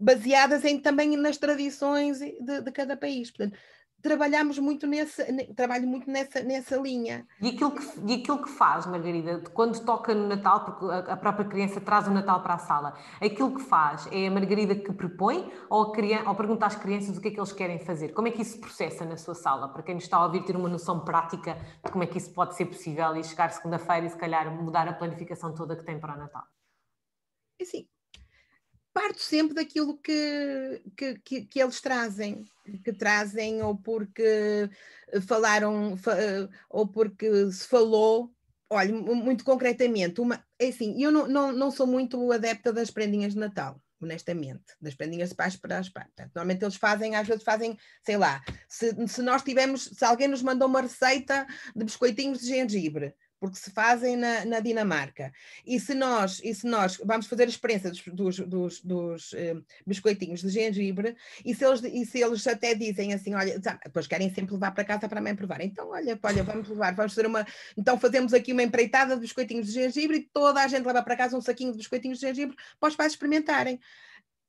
[0.00, 3.30] baseadas em, também nas tradições de, de cada país.
[3.30, 3.56] Portanto,
[4.04, 5.24] trabalhamos muito nessa,
[5.56, 7.26] trabalho muito nessa, nessa linha.
[7.40, 11.46] E aquilo, que, e aquilo que faz, Margarida, quando toca no Natal, porque a, própria
[11.48, 15.50] criança traz o Natal para a sala, aquilo que faz é a Margarida que propõe
[15.70, 18.10] ou, criança, ou pergunta às crianças o que é que eles querem fazer?
[18.10, 19.70] Como é que isso se processa na sua sala?
[19.70, 22.30] Para quem nos está a ouvir ter uma noção prática de como é que isso
[22.34, 25.98] pode ser possível e chegar segunda-feira e se calhar mudar a planificação toda que tem
[25.98, 26.44] para o Natal.
[27.58, 27.88] Assim,
[28.94, 32.44] parto sempre daquilo que, que, que, que, eles trazem,
[32.84, 34.70] que trazem ou porque
[35.26, 35.98] falaram,
[36.70, 38.32] ou porque se falou.
[38.70, 43.34] Olha, muito concretamente, uma, é assim, eu não, não, não sou muito adepta das prendinhas
[43.34, 46.08] de Natal, honestamente, das prendinhas de paz para as pais.
[46.34, 50.42] Normalmente eles fazem, às vezes fazem, sei lá, se, se nós tivermos, se alguém nos
[50.42, 53.14] mandou uma receita de biscoitinhos de gengibre,
[53.44, 55.30] porque se fazem na, na, Dinamarca.
[55.66, 59.62] E se nós, e se nós vamos fazer a experiência dos, dos, dos, dos uh,
[59.86, 61.14] biscoitinhos de gengibre,
[61.44, 64.82] e se, eles, e se eles até dizem assim, olha, depois querem sempre levar para
[64.82, 65.60] casa para a mãe provar.
[65.60, 67.46] Então, olha, olha, vamos levar, vamos fazer uma.
[67.76, 71.16] Então fazemos aqui uma empreitada de biscoitinhos de gengibre e toda a gente leva para
[71.16, 73.78] casa um saquinho de biscoitinhos de gengibre para os pais experimentarem.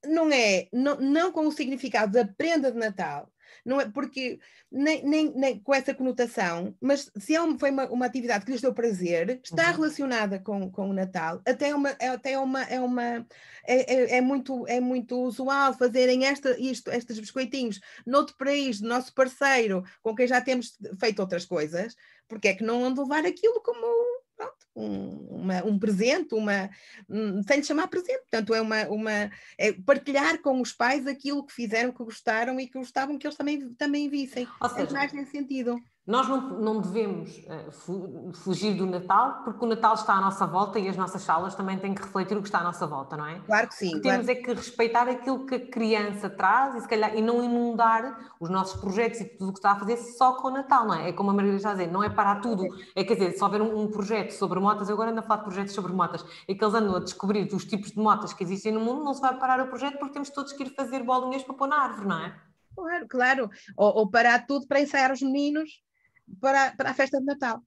[0.05, 3.29] Não é, não, não com o significado da prenda de Natal,
[3.65, 4.39] não é porque
[4.71, 8.51] nem, nem, nem com essa conotação, mas se é uma, foi uma, uma atividade que
[8.51, 9.75] lhes deu prazer, está uhum.
[9.75, 13.27] relacionada com, com o Natal, até é uma, é, até uma, é, uma
[13.65, 19.13] é, é, é, muito, é muito usual fazerem esta, isto, estes biscoitinhos noutro país, nosso
[19.13, 21.95] parceiro, com quem já temos feito outras coisas,
[22.27, 23.85] porque é que não onde levar aquilo como
[24.35, 26.69] pronto, um, uma, um presente, uma,
[27.09, 31.45] um, sem lhe chamar presente, portanto é uma, uma é partilhar com os pais aquilo
[31.45, 34.47] que fizeram, que gostaram e que gostavam que eles também, também vissem.
[34.61, 35.79] Ou é seja, é mais nesse sentido.
[36.07, 40.77] Nós não, não devemos uh, fugir do Natal, porque o Natal está à nossa volta
[40.77, 43.25] e as nossas salas também têm que refletir o que está à nossa volta, não
[43.25, 43.39] é?
[43.39, 43.87] Claro que sim.
[43.87, 44.17] O que claro.
[44.17, 48.33] temos é que respeitar aquilo que a criança traz e, se calhar, e não inundar
[48.39, 50.93] os nossos projetos e tudo o que está a fazer só com o Natal, não
[50.93, 51.09] é?
[51.09, 52.63] É como a Margarida está a dizer, não é parar tudo.
[52.95, 55.37] É quer dizer, se houver um, um projeto sobre motas, eu agora ando a falar
[55.37, 58.43] de projetos sobre motas, é que eles andam a descobrir os tipos de motas que
[58.43, 61.01] existem no mundo, não se vai parar o projeto porque temos todos que ir fazer
[61.01, 62.35] bolinhas para pôr na árvore, não é?
[62.75, 63.49] Claro, claro.
[63.75, 65.83] Ou, ou parar tudo para ensaiar os meninos
[66.39, 67.61] para, para a festa de Natal.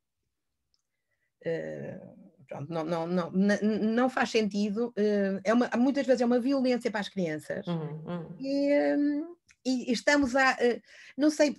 [1.45, 4.89] Uh, pronto, não, não, não, não faz sentido.
[4.89, 7.67] Uh, é uma, muitas vezes é uma violência para as crianças.
[7.67, 8.37] Uhum, uhum.
[8.39, 10.53] E, um, e, estamos a.
[10.53, 10.81] Uh,
[11.17, 11.57] não sei.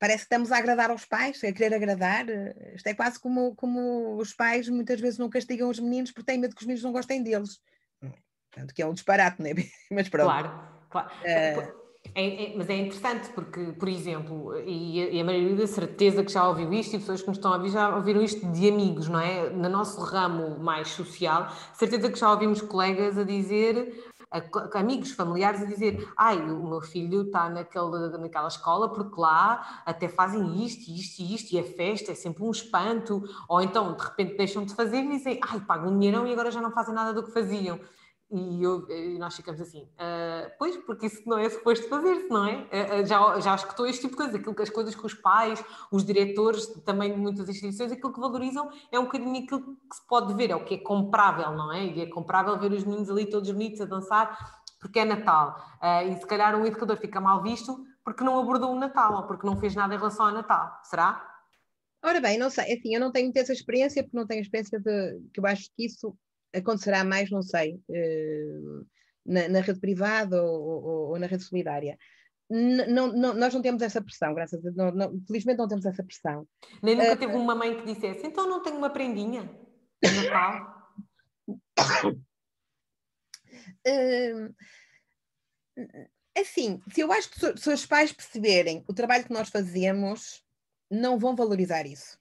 [0.00, 2.26] Parece que estamos a agradar aos pais, a querer agradar.
[2.72, 6.38] Isto é quase como, como os pais muitas vezes não castigam os meninos porque têm
[6.38, 7.60] medo que os meninos não gostem deles.
[8.48, 9.54] Portanto, que é um disparate, não é?
[9.90, 10.26] Mas pronto.
[10.26, 10.50] Claro,
[10.88, 11.87] claro.
[12.20, 16.24] É, é, mas é interessante porque, por exemplo, e a, e a maioria da certeza
[16.24, 18.68] que já ouviu isto e pessoas que nos estão a ouvir já ouviram isto de
[18.68, 19.48] amigos, não é?
[19.50, 25.62] No nosso ramo mais social, certeza que já ouvimos colegas a dizer a, amigos familiares
[25.62, 31.22] a dizer ai, o meu filho está naquela escola porque lá até fazem isto, isto
[31.22, 34.74] e isto, e a festa é sempre um espanto, ou então de repente deixam de
[34.74, 37.30] fazer e dizem ai, pagam um dinheirão e agora já não fazem nada do que
[37.30, 37.78] faziam.
[38.30, 42.46] E, eu, e, nós ficamos assim, uh, pois, porque isso não é suposto fazer-se, não
[42.46, 42.68] é?
[43.00, 45.64] Uh, já, já escutou este tipo de coisa, aquilo que as coisas que os pais,
[45.90, 50.06] os diretores também de muitas instituições, aquilo que valorizam é um bocadinho aquilo que se
[50.06, 51.86] pode ver, é o que é comprável, não é?
[51.86, 55.78] E é comprável ver os meninos ali todos bonitos a dançar, porque é Natal.
[55.82, 59.22] Uh, e se calhar um educador fica mal visto porque não abordou o Natal ou
[59.26, 61.26] porque não fez nada em relação ao Natal, será?
[62.02, 65.20] Ora bem, não sei, assim, eu não tenho essa experiência, porque não tenho experiência de
[65.32, 66.16] que eu acho que isso
[66.54, 68.60] acontecerá mais, não sei, eh,
[69.24, 71.98] na, na rede privada ou, ou, ou, na rede solidária.
[72.50, 76.02] Não, não, nós não temos essa pressão, graças a Deus, não, felizmente não temos essa
[76.02, 76.48] pressão.
[76.82, 79.42] Nem nunca teve uma mãe que dissesse, então não tenho uma prendinha
[80.02, 80.78] no Natal?
[83.86, 84.54] uh,
[86.38, 90.42] assim, se eu acho que se os pais perceberem o trabalho que nós fazemos,
[90.90, 92.18] não vão valorizar isso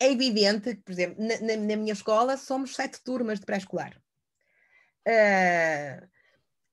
[0.00, 4.00] é evidente que, por exemplo, na, na, na minha escola somos sete turmas de pré-escolar.
[5.06, 6.06] Uh,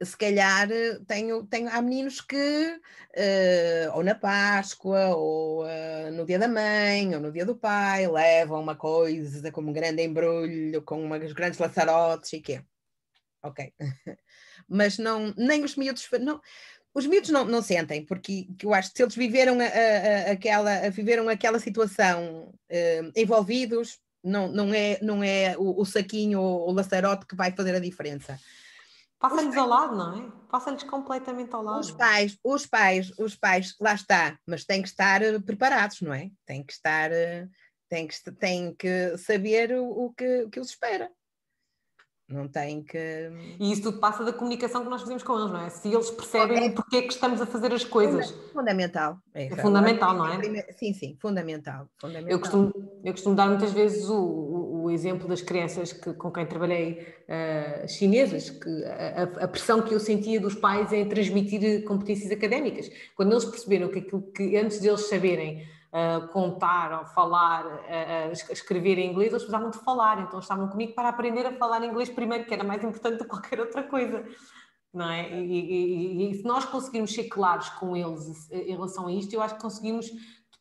[0.03, 0.67] se calhar
[1.07, 7.15] tenho, tenho, há meninos que, uh, ou na Páscoa, ou uh, no dia da mãe,
[7.15, 11.59] ou no dia do pai, levam uma coisa como um grande embrulho, com umas grandes
[11.59, 12.61] laçarotes e quê.
[13.41, 13.73] Ok.
[14.67, 16.41] Mas não, nem os miúdos, não,
[16.95, 20.89] os miúdos não, não sentem, porque eu acho que se eles viveram, a, a, aquela,
[20.89, 26.71] viveram aquela situação uh, envolvidos, não, não é, não é o, o saquinho ou o
[26.71, 28.39] laçarote que vai fazer a diferença.
[29.19, 30.31] Passa-lhes ao lado, não é?
[30.49, 31.81] Passa-lhes completamente ao lado.
[31.81, 36.13] Os pais, os pais, os pais, lá está, mas têm que estar eh, preparados, não
[36.13, 36.31] é?
[36.45, 37.47] Têm que estar, eh,
[37.89, 41.11] têm que, têm que saber o, o que, o que os espera.
[42.27, 42.97] Não tem que.
[43.59, 45.69] E isso tudo passa da comunicação que nós fazemos com eles, não é?
[45.69, 48.31] Se eles percebem é, porque é que estamos a fazer as coisas.
[48.51, 49.19] Fundamental.
[49.31, 50.41] É, é fundamental, não é?
[50.71, 51.87] Sim, sim, fundamental.
[52.01, 52.31] fundamental.
[52.31, 52.73] Eu, costumo,
[53.03, 57.15] eu costumo dar muitas vezes o, o, o exemplo das crianças que, com quem trabalhei,
[57.29, 62.89] uh, chinesas, que a, a, pressão que eu sentia dos pais em transmitir competências académicas.
[63.15, 65.74] Quando eles perceberam que aquilo que antes deles saberem
[66.31, 71.09] contar ou falar, uh, escrever em inglês, eles precisavam de falar, então estavam comigo para
[71.09, 74.25] aprender a falar inglês primeiro, que era mais importante do que qualquer outra coisa.
[74.93, 75.29] Não é?
[75.29, 79.41] E, e, e, se nós conseguirmos ser claros com eles em relação a isto, eu
[79.41, 80.09] acho que conseguimos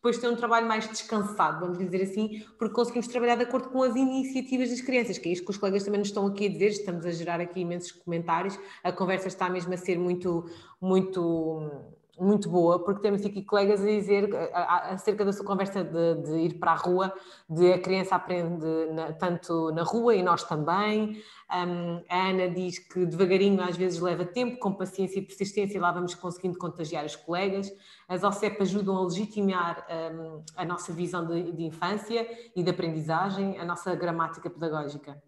[0.05, 3.83] depois ter um trabalho mais descansado, vamos dizer assim, porque conseguimos trabalhar de acordo com
[3.83, 6.49] as iniciativas das crianças, que é isto que os colegas também nos estão aqui a
[6.51, 10.45] dizer, estamos a gerar aqui imensos comentários, a conversa está mesmo a ser muito,
[10.79, 11.71] muito
[12.19, 16.55] muito boa, porque temos aqui colegas a dizer acerca da sua conversa de, de, ir
[16.55, 17.13] para a rua,
[17.49, 21.23] de a criança aprende na, tanto na rua e nós também.
[21.51, 25.93] Um, a Ana diz que devagarinho às vezes leva tempo, com paciência e persistência, lá
[25.93, 27.71] vamos conseguindo contagiar os colegas.
[28.09, 33.59] As OCEP ajudam a legitimar um, a nossa visão de, de infância e de aprendizagem,
[33.59, 35.21] a nossa gramática pedagógica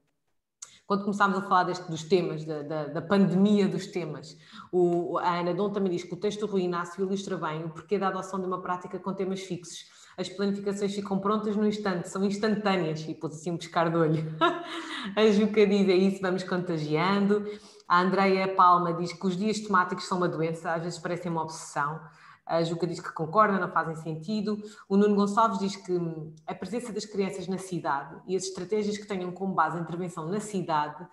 [0.87, 4.39] quando começámos a falar deste, dos temas, da, da, da, pandemia dos temas,
[4.71, 7.71] o, a Ana Dom também diz que o texto do Rui Inácio ilustra bem o
[7.71, 9.85] porquê da adoção de uma prática com temas fixos.
[10.17, 14.37] As planificações ficam prontas no instante, são instantâneas, e pôs assim um pescar de olho.
[15.15, 17.45] a Juca diz, é isso, vamos contagiando.
[17.87, 21.43] A Andreia Palma diz que os dias temáticos são uma doença, às vezes parecem uma
[21.43, 22.01] obsessão.
[22.47, 24.63] A Juca diz que concorda, não fazem sentido.
[24.89, 28.97] O Nuno Gonçalves diz que hum, a presença das crianças na cidade e as estratégias
[28.97, 31.05] que tenham como base a intervenção na cidade,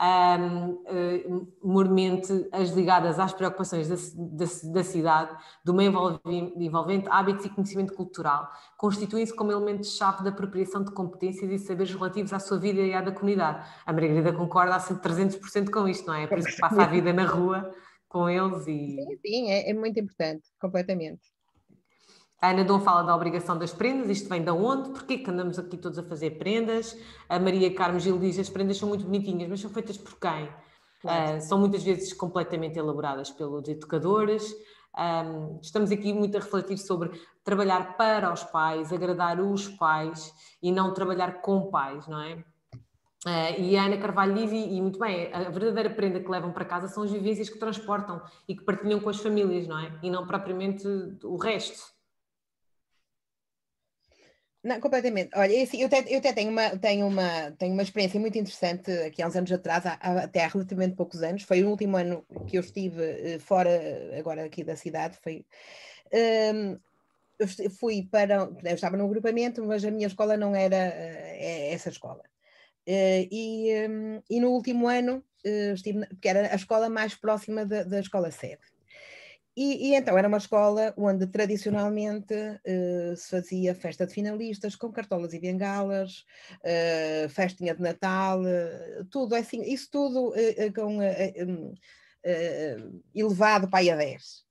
[0.00, 6.20] um, uh, mormente as ligadas às preocupações da, da, da cidade, do meio
[6.56, 12.32] envolvente, hábitos e conhecimento cultural, constituem-se como elementos-chave da apropriação de competências e saberes relativos
[12.32, 13.66] à sua vida e à da comunidade.
[13.84, 16.24] A Margarida concorda a 300% com isto, não é?
[16.24, 17.74] É por isso que passa a vida na rua
[18.08, 18.96] com eles e.
[18.96, 21.22] Sim, sim, é, é muito importante, completamente.
[22.40, 24.90] A Ana Dom fala da obrigação das prendas, isto vem de onde?
[24.90, 26.96] Porquê que andamos aqui todos a fazer prendas?
[27.28, 30.48] A Maria Carmo Gil diz as prendas são muito bonitinhas, mas são feitas por quem?
[31.00, 31.38] Claro.
[31.38, 34.54] Uh, são muitas vezes completamente elaboradas pelos educadores.
[34.98, 37.10] Um, estamos aqui muito a refletir sobre
[37.42, 40.32] trabalhar para os pais, agradar os pais
[40.62, 42.44] e não trabalhar com pais, não é?
[43.26, 46.52] Uh, e a Ana Carvalho diz, e, e, muito bem, a verdadeira prenda que levam
[46.52, 49.90] para casa são as vivências que transportam e que partilham com as famílias, não é?
[50.00, 50.86] E não propriamente
[51.24, 51.92] o resto.
[54.62, 55.30] Não, completamente.
[55.34, 58.38] Olha, é assim, eu, até, eu até tenho, uma, tenho, uma, tenho uma experiência muito
[58.38, 61.42] interessante aqui há uns anos atrás, há, até há relativamente poucos anos.
[61.42, 63.70] Foi o último ano que eu estive eh, fora,
[64.16, 65.18] agora aqui da cidade.
[65.22, 65.44] Foi,
[66.12, 66.78] um,
[67.38, 68.48] eu fui para.
[68.64, 72.22] Eu estava num agrupamento, mas a minha escola não era uh, essa escola.
[72.86, 77.66] Uh, e, um, e, no último ano uh, estive, porque era a escola mais próxima
[77.66, 78.60] da, da escola sede.
[79.56, 84.92] E, e, então era uma escola onde tradicionalmente uh, se fazia festa de finalistas com
[84.92, 86.26] cartolas e bengalas,
[86.60, 90.34] uh, festinha de Natal, uh, tudo é assim, isso tudo
[90.74, 91.74] com, um,
[93.14, 94.44] elevado para a 10.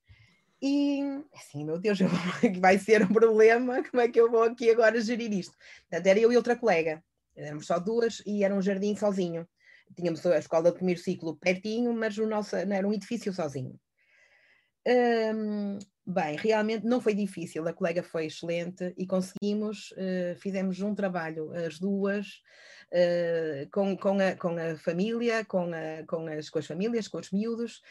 [0.59, 1.01] E
[1.36, 1.99] assim, meu Deus,
[2.59, 5.55] vai ser um problema, como é que eu vou aqui agora gerir isto?
[5.88, 7.03] Portanto, era eu e outra colega,
[7.36, 9.47] éramos só duas e era um jardim sozinho.
[9.95, 13.79] Tínhamos a escola do primeiro ciclo pertinho, mas o nosso, era um edifício sozinho.
[14.88, 20.93] Um, bem, realmente não foi difícil, a colega foi excelente e conseguimos, uh, fizemos um
[20.93, 22.41] trabalho, as duas,
[22.91, 27.17] uh, com, com, a, com a família, com, a, com, as, com as famílias, com
[27.17, 27.81] os miúdos,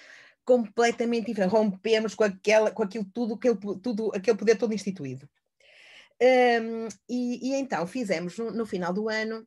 [0.44, 1.50] completamente diferente.
[1.50, 5.28] Rompemos com, aquela, com aquilo tudo, aquele, tudo, aquele poder todo instituído.
[6.20, 9.46] Um, e, e, então fizemos no, no final do ano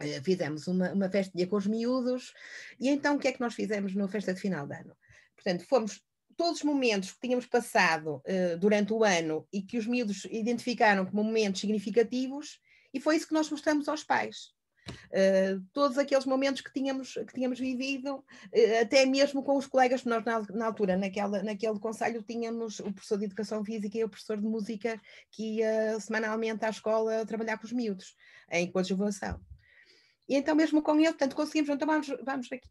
[0.00, 2.32] eh, fizemos uma, uma festinha com os miúdos,
[2.80, 4.96] e então o que é que nós fizemos na festa de final de ano?
[5.34, 6.02] Portanto, fomos
[6.36, 11.06] todos os momentos que tínhamos passado uh, durante o ano e que os miúdos identificaram
[11.06, 12.60] como momentos significativos,
[12.92, 14.53] e foi isso que nós mostramos aos pais.
[14.86, 20.04] Uh, todos aqueles momentos que tínhamos, que tínhamos vivido, uh, até mesmo com os colegas
[20.04, 24.08] nós na, na, altura, naquela, naquele conselho, tínhamos o professor de Educação Física e o
[24.08, 28.14] professor de Música que ia semanalmente à escola trabalhar com os miúdos,
[28.50, 29.40] em coadjuvação.
[30.28, 32.68] E então mesmo com ele, portanto, conseguimos, então vamos, vamos aqui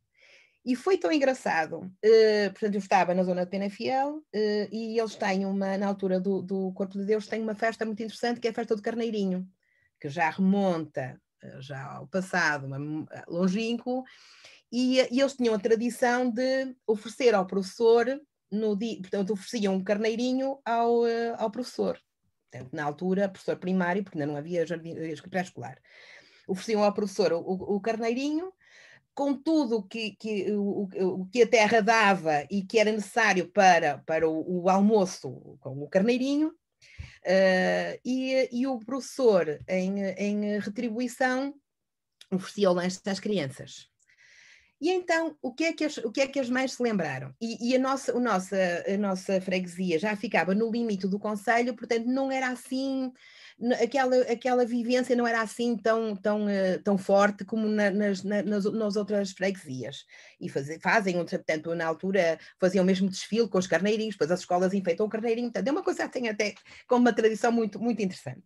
[0.66, 5.16] e foi tão engraçado, uh, portanto, eu estava na zona de Penafiel uh, e eles
[5.16, 8.48] têm uma, na altura do, do Corpo de Deus, têm uma festa muito interessante que
[8.48, 9.46] é a festa do Carneirinho,
[10.00, 11.22] que já remonta
[11.60, 12.68] já ao passado,
[13.28, 14.04] longínquo,
[14.72, 18.20] e, e, eles tinham a tradição de oferecer ao professor,
[18.52, 21.02] no dia, portanto, ofereciam um carneirinho ao,
[21.38, 22.00] ao professor.
[22.52, 24.96] Portanto, na altura, professor primário, porque ainda não havia jardim
[25.30, 25.80] pré-escolar.
[26.48, 28.52] Ofereciam ao professor o, o carneirinho,
[29.14, 34.00] com tudo que, que, o, o, que a terra dava e que era necessário para,
[34.00, 36.52] para o, o almoço com o carneirinho,
[37.26, 41.54] uh, e, e o professor, em, em retribuição,
[42.32, 43.93] oferecia o lanche às crianças.
[44.82, 47.34] E então, o que é que as, o que é que as mães se lembraram?
[47.40, 51.76] E, e a, nossa, a, nossa, a nossa freguesia já ficava no limite do conselho,
[51.76, 53.12] portanto, não era assim
[53.82, 58.42] aquela, aquela vivência não era assim tão, tão, uh, tão forte como na, nas, na,
[58.42, 60.06] nas, nas, outras freguesias.
[60.40, 64.74] E faz, fazem, portanto, na altura faziam mesmo desfile com os carneirinhos, depois as escolas
[64.74, 66.56] enfeitam o carneirinho, portanto, é uma coisa que tem até
[66.88, 68.44] com uma tradição muito, muito interessante.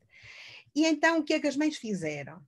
[0.75, 2.39] E então, o que é que as mães fizeram?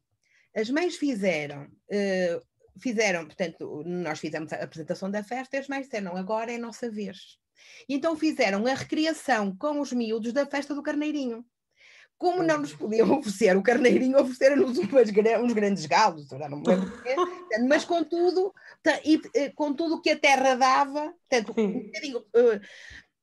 [0.56, 2.42] As mães fizeram, uh,
[2.78, 6.60] fizeram, portanto, nós fizemos a apresentação da festa e as mães disseram, agora é a
[6.60, 7.38] nossa vez.
[7.88, 11.46] E então fizeram a recriação com os miúdos da festa do Carneirinho.
[12.18, 17.02] Como não nos podiam oferecer o carneirinho, ofereceram-nos uns grandes galos, já não me lembro
[17.02, 17.16] quê,
[17.66, 18.54] mas com tudo,
[19.06, 22.60] e, eh, com tudo que a terra dava, portanto, um bocadinho, uh,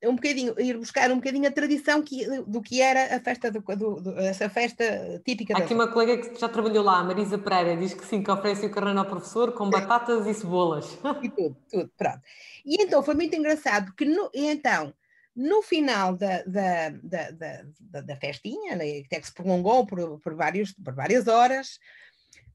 [0.08, 3.60] um bocadinho, ir buscar um bocadinho a tradição que, do que era a festa, do,
[3.60, 5.54] do, do essa festa típica.
[5.54, 8.66] Há aqui uma colega que já trabalhou lá, Marisa Pereira, diz que sim, que oferece
[8.66, 10.86] o carneiro ao professor com batatas e cebolas.
[11.22, 12.20] E tudo, tudo, pronto.
[12.64, 14.92] E então foi muito engraçado, porque no, então
[15.34, 17.30] no final da, da, da,
[17.78, 21.78] da, da festinha, né, até que se prolongou por, por, vários, por várias horas,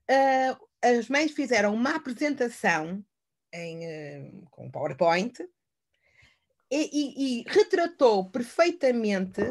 [0.09, 3.03] uh, as mães fizeram uma apresentação
[3.53, 5.37] em, uh, com PowerPoint
[6.71, 9.41] e, e, e, retratou perfeitamente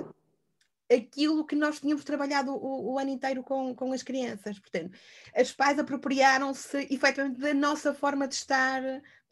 [0.90, 4.58] aquilo que nós tínhamos trabalhado o, o, ano inteiro com, com as crianças.
[4.58, 4.98] Portanto,
[5.34, 8.82] as pais apropriaram-se efetivamente da nossa forma de estar,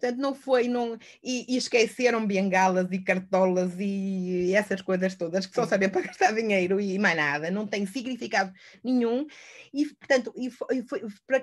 [0.01, 5.55] Portanto, não foi, não, e, e, esqueceram bengalas e cartolas e essas coisas todas que
[5.55, 8.53] só sabem para gastar dinheiro e mais nada, não tem significado
[8.85, 9.27] nenhum.
[9.75, 11.03] E, portanto, e foi, foi,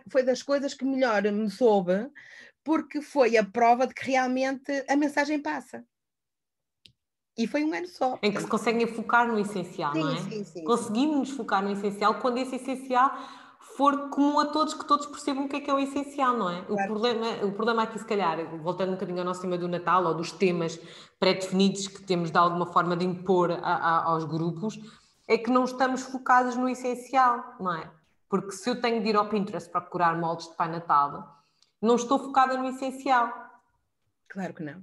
[0.09, 2.09] foi das coisas que melhor me soube,
[2.63, 5.83] porque foi a prova de que realmente a mensagem passa.
[7.37, 8.17] E foi um ano só.
[8.21, 10.21] Em que se conseguem focar no essencial, sim, não é?
[10.21, 13.11] Sim, sim, Conseguimos focar no essencial quando esse essencial
[13.75, 16.49] for comum a todos, que todos percebam o que é que é o essencial, não
[16.49, 16.61] é?
[16.61, 16.83] Claro.
[16.83, 20.05] O, problema, o problema aqui, se calhar, voltando um bocadinho ao nosso tema do Natal
[20.05, 20.79] ou dos temas
[21.19, 24.79] pré-definidos que temos de alguma forma de impor a, a, aos grupos,
[25.27, 27.89] é que não estamos focados no essencial, não é?
[28.29, 31.43] Porque se eu tenho de ir ao Pinterest procurar moldes de Pai Natal,
[31.81, 33.29] não estou focada no essencial.
[34.29, 34.81] Claro que não.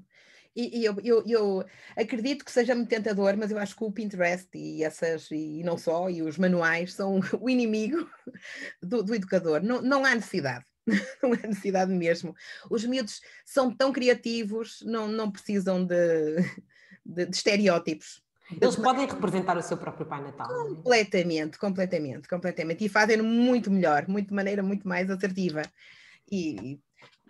[0.54, 1.64] E, e eu, eu, eu,
[1.96, 5.78] acredito que seja muito tentador, mas eu acho que o Pinterest e essas, e não
[5.78, 8.08] só, e os manuais são o inimigo
[8.82, 9.62] do, do educador.
[9.62, 10.64] Não, não há necessidade.
[11.22, 12.34] Não há necessidade mesmo.
[12.68, 16.38] Os miúdos são tão criativos, não, não precisam de,
[17.06, 18.20] de, de estereótipos.
[18.60, 20.50] Eles podem representar o seu próprio Pai Natal.
[20.50, 20.68] É?
[20.74, 22.84] Completamente, completamente, completamente.
[22.84, 25.62] E fazem muito melhor, muito de maneira muito mais assertiva.
[26.28, 26.80] E,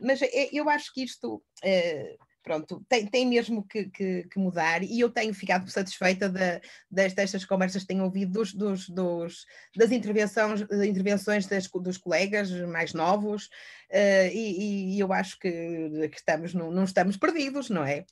[0.01, 1.43] mas é, eu acho que isto.
[1.63, 6.61] Uh, pronto, tem, tem mesmo que, que, que, mudar e eu tenho ficado satisfeita de,
[6.91, 12.93] destas conversas que tenho ouvido dos, dos, dos, das intervenções, intervenções das, dos colegas mais
[12.93, 13.47] novos
[13.91, 18.05] uh, e, e, eu acho que, que estamos, não, não, estamos perdidos, não é?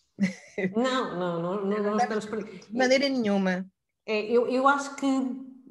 [0.77, 2.69] Não, não, não, não, não estamos perdidos.
[2.69, 3.67] De maneira nenhuma.
[4.07, 5.07] É, eu, eu acho que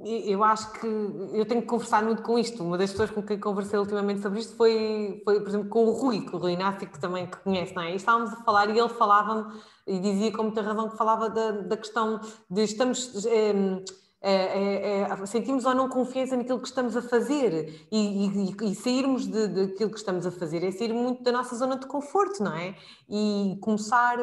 [0.06, 2.64] eu acho que eu tenho que conversar muito com isto.
[2.64, 5.92] Uma das pessoas com quem conversei ultimamente sobre isto foi, foi por exemplo, com o
[5.92, 7.92] Rui, com o Rui Inácio, que também que conhece, não é?
[7.92, 11.52] E estávamos a falar e ele falava-me, e dizia com muita razão que falava da,
[11.52, 13.26] da questão de estamos.
[13.26, 13.54] É,
[14.22, 19.26] é, é, sentimos ou não confiança naquilo que estamos a fazer e, e, e sairmos
[19.26, 22.54] de, daquilo que estamos a fazer é sair muito da nossa zona de conforto, não
[22.54, 22.76] é?
[23.10, 24.18] E começar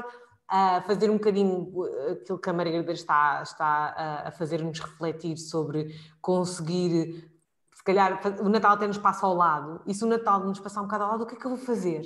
[0.48, 5.94] a fazer um bocadinho eh, aquilo que a Margarida está, está a fazer-nos refletir sobre
[6.20, 7.30] conseguir,
[7.74, 10.80] se calhar o Natal até nos passa ao lado, e se o Natal nos passar
[10.80, 12.02] um bocado ao lado, o que é que eu vou fazer?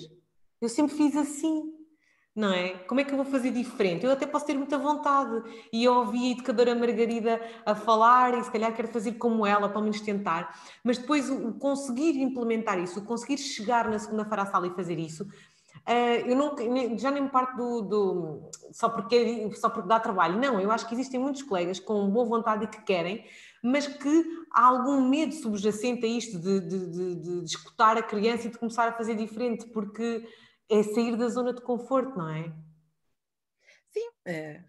[0.60, 1.74] Eu sempre fiz assim,
[2.34, 2.78] não é?
[2.84, 4.06] Como é que eu vou fazer diferente?
[4.06, 8.44] Eu até posso ter muita vontade, e eu ouvi a educadora Margarida a falar, e
[8.44, 13.00] se calhar quero fazer como ela, pelo menos tentar, mas depois o conseguir implementar isso,
[13.00, 15.26] o conseguir chegar na segunda-feira à sala e fazer isso,
[16.26, 16.54] eu não,
[16.98, 20.38] já nem me parto do, do, só, porque, só porque dá trabalho.
[20.38, 23.24] Não, eu acho que existem muitos colegas com boa vontade e que querem,
[23.62, 28.46] mas que há algum medo subjacente a isto de, de, de, de, escutar a criança
[28.46, 30.26] e de começar a fazer diferente, porque
[30.68, 32.52] é sair da zona de conforto, não é?
[33.88, 34.62] Sim, é,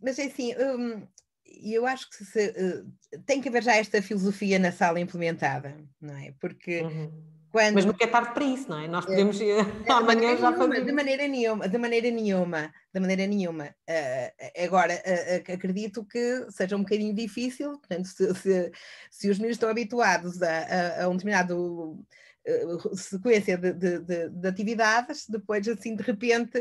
[0.00, 1.06] mas é assim, hum,
[1.44, 6.16] eu acho que se, uh, tem que haver já esta filosofia na sala implementada, não
[6.16, 6.32] é?
[6.38, 6.82] Porque.
[6.82, 7.74] Uhum quando...
[7.74, 8.86] Mas nunca é tarde para isso, não é?
[8.86, 9.58] Nós podemos é,
[9.90, 10.84] amanhã já fazer.
[10.84, 13.64] De maneira nenhuma, de maneira nenhuma, de maneira nenhuma.
[13.88, 18.72] Uh, agora, uh, acredito que seja um bocadinho difícil, portanto, se, se,
[19.10, 21.98] se os meninos estão habituados a, a, a um determinado
[22.46, 26.56] uh, sequência de, de, de, de, atividades, depois assim de repente,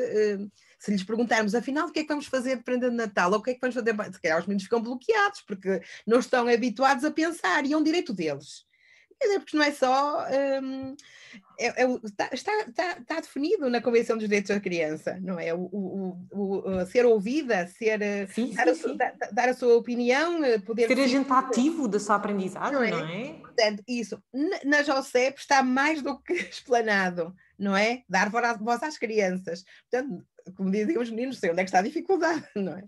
[0.80, 3.38] se lhes perguntarmos afinal o que é que vamos fazer de prenda de Natal, ou
[3.38, 6.48] o que é que vamos fazer, se calhar os meninos ficam bloqueados, porque não estão
[6.48, 8.68] habituados a pensar, e é um direito deles
[9.20, 10.26] Quer dizer, porque não é só.
[10.62, 10.96] Um,
[11.60, 15.54] é, é, está, está, está, definido na Convenção dos Direitos da Criança, não é?
[15.54, 18.00] O, o, o ser ouvida, ser,
[18.30, 18.98] sim, dar, sim, a, sim.
[18.98, 20.88] Dar, dar, a sua opinião, eh, poder.
[20.88, 22.92] Ser agente ativo da sua aprendizagem, não é?
[22.92, 23.34] Não é?
[23.42, 24.24] Portanto, isso,
[24.64, 28.04] na JOCEP está mais do que explanado, não é?
[28.08, 29.66] Dar voz às crianças.
[29.92, 32.84] Portanto, como dizem os meninos, sei onde é que está a dificuldade, não é?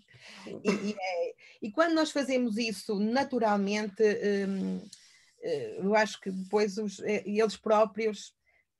[0.48, 4.02] E, e, é, e quando nós fazemos isso naturalmente.
[4.02, 5.01] Hum, eh,
[5.42, 8.34] eu acho que depois os, eh, eles próprios.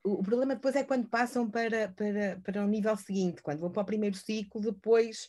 [0.04, 3.84] O problema depois é quando passam para, para, para o nível seguinte, quando vão para
[3.84, 5.28] o primeiro ciclo, depois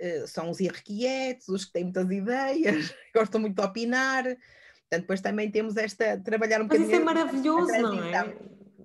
[0.00, 4.24] uh, são os irrequietos, os que têm muitas ideias, gostam muito de opinar.
[4.24, 6.18] Portanto, depois também temos esta.
[6.18, 6.88] trabalhar um bocadinho.
[6.88, 8.34] Mas isso é maravilhoso, não é?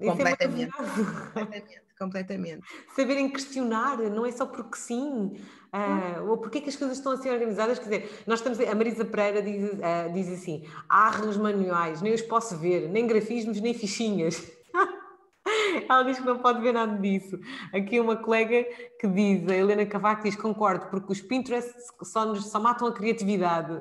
[0.05, 0.73] Completamente.
[0.73, 2.65] É completamente, completamente.
[2.95, 5.33] Saberem questionar, não é só porque sim.
[5.71, 7.77] Uh, ou porque é que as coisas estão assim organizadas?
[7.77, 8.59] Quer dizer, nós estamos.
[8.59, 13.05] A Marisa Pereira diz, uh, diz assim: há arros manuais, nem os posso ver, nem
[13.05, 14.49] grafismos, nem fichinhas.
[15.87, 17.37] Ela diz que não pode ver nada disso.
[17.73, 18.65] Aqui uma colega
[18.99, 21.71] que diz, a Helena Cavaco diz: concordo, porque os Pinterest
[22.03, 23.71] só, nos, só matam a criatividade.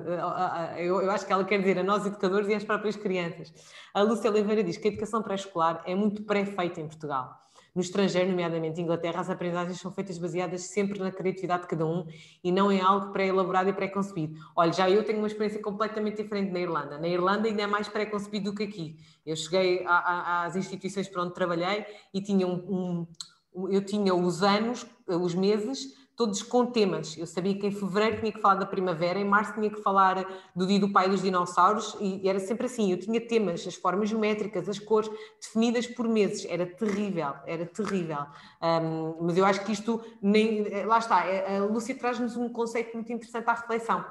[0.76, 3.52] Eu, eu, acho que ela quer dizer a nós educadores e às próprias crianças.
[3.94, 7.47] A Lúcia Oliveira diz que a educação pré-escolar é muito pré-feita em Portugal.
[7.78, 12.08] No estrangeiro, nomeadamente Inglaterra, as aprendizagens são feitas baseadas sempre na criatividade de cada um
[12.42, 14.34] e não em algo pré-elaborado e pré-concebido.
[14.56, 16.98] Olha, já eu tenho uma experiência completamente diferente na Irlanda.
[16.98, 18.96] Na Irlanda ainda é mais pré-concebido do que aqui.
[19.24, 23.06] Eu cheguei a, a, às instituições por onde trabalhei e tinha um,
[23.54, 27.16] um, eu tinha os anos, os meses todos com temas.
[27.16, 30.26] Eu sabia que em fevereiro tinha que falar da primavera, em março tinha que falar
[30.54, 32.90] do dia do pai dos dinossauros, e era sempre assim.
[32.90, 35.08] Eu tinha temas, as formas geométricas, as cores,
[35.40, 36.44] definidas por meses.
[36.50, 38.26] Era terrível, era terrível.
[38.60, 40.84] Um, mas eu acho que isto nem.
[40.84, 44.04] Lá está, a Lúcia traz-nos um conceito muito interessante à reflexão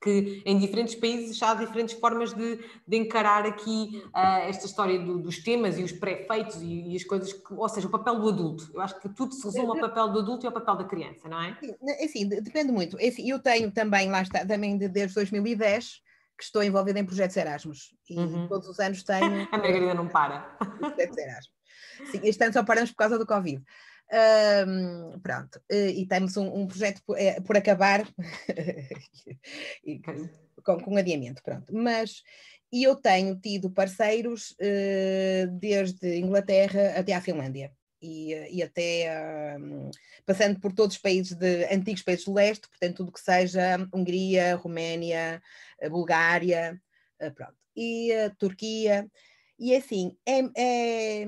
[0.00, 4.98] que em diferentes países já há diferentes formas de, de encarar aqui uh, esta história
[4.98, 8.20] do, dos temas e os pré-feitos e, e, as coisas, que, ou seja, o papel
[8.20, 8.70] do adulto.
[8.74, 11.28] Eu acho que tudo se resume ao papel do adulto e ao papel da criança,
[11.28, 11.58] não é?
[12.04, 12.96] Assim, depende muito.
[13.00, 16.02] Eu tenho também, lá está, também desde 2010,
[16.36, 18.46] que estou envolvida em projetos Erasmus e uhum.
[18.46, 19.48] todos os anos tenho.
[19.50, 20.40] A Margarida não para.
[20.78, 21.56] Projetos Erasmus.
[22.10, 23.62] Sim, este ano só paramos por causa do Covid.
[24.12, 28.04] Um, pronto, e temos um, um projeto por, é, por acabar
[30.64, 31.74] com, com adiamento, pronto.
[31.74, 32.22] Mas
[32.72, 37.72] e eu tenho tido parceiros uh, desde Inglaterra até à Finlândia.
[38.02, 39.56] E, e até
[40.26, 44.54] passando por todos os países de antigos países do leste, portanto, tudo que seja Hungria,
[44.54, 45.42] Roménia,
[45.90, 46.80] Bulgária,
[47.22, 49.10] uh, pronto, e Turquia,
[49.58, 51.26] e assim, é, é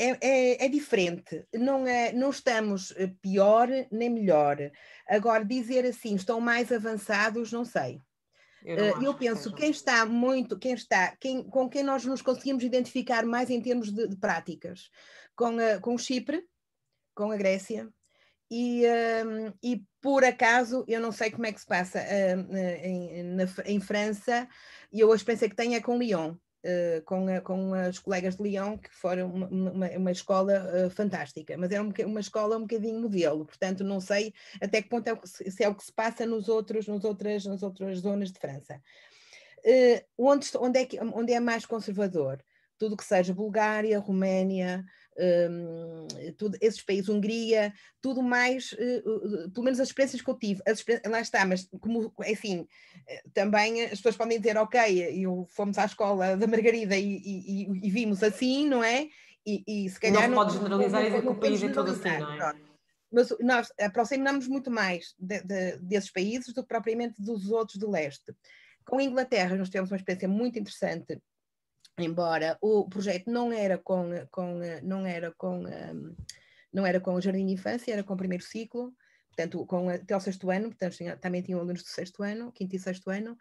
[0.00, 4.56] é, é, é, diferente, não, é, não estamos eh, pior nem melhor.
[5.06, 8.00] Agora, dizer assim, estão mais avançados, não sei.
[8.64, 12.04] Eu, não uh, eu penso, que quem está muito, quem está, quem, com quem nós
[12.04, 14.90] nos conseguimos identificar mais em termos de, de práticas,
[15.36, 16.42] com, a, com Chipre,
[17.14, 17.88] com a Grécia,
[18.50, 18.82] e,
[19.24, 23.44] um, e por acaso, eu não sei como é que se passa uh, em, na,
[23.66, 24.48] em França,
[24.90, 26.34] e eu a experiência que tenho é com Lyon.
[26.62, 30.90] Uh, com, a, com as colegas de Lyon, que foram uma, uma, uma escola uh,
[30.90, 35.08] fantástica, mas era uma, uma, escola um bocadinho modelo, portanto não sei até que ponto
[35.08, 38.00] é o que, se é o que se passa nos outros, nos outras, nas outras
[38.00, 38.78] zonas de França.
[39.60, 42.44] Uh, onde, onde, é que, onde é mais conservador?
[42.76, 44.84] Tudo que seja Bulgária, Roménia,
[45.20, 50.38] um, tudo, esses países, Hungria, tudo mais, uh, uh, pelo menos as experiências que eu
[50.38, 50.62] tive,
[51.06, 52.66] lá está, mas como, assim,
[53.34, 54.80] também as pessoas podem dizer, ok,
[55.22, 59.08] eu fomos à escola da Margarida e, e, e vimos assim, não é?
[59.46, 60.22] E, e se calhar...
[60.22, 62.36] Não, não pode generalizar e dizer que o país é todo assim, não é?
[62.36, 62.70] Pronto.
[63.12, 67.90] Mas nós aproximamos muito mais de, de, desses países do que propriamente dos outros do
[67.90, 68.32] leste.
[68.84, 71.20] Com a Inglaterra, nós tivemos uma experiência muito interessante
[72.02, 76.16] embora o projeto não era com, com, não era com, um,
[76.72, 78.92] não era com o Jardim de Infância, era com o primeiro ciclo,
[79.28, 82.76] portanto, com, até o sexto ano, portanto, tinha, também tinha alunos do sexto ano, quinto
[82.76, 83.36] e sexto ano,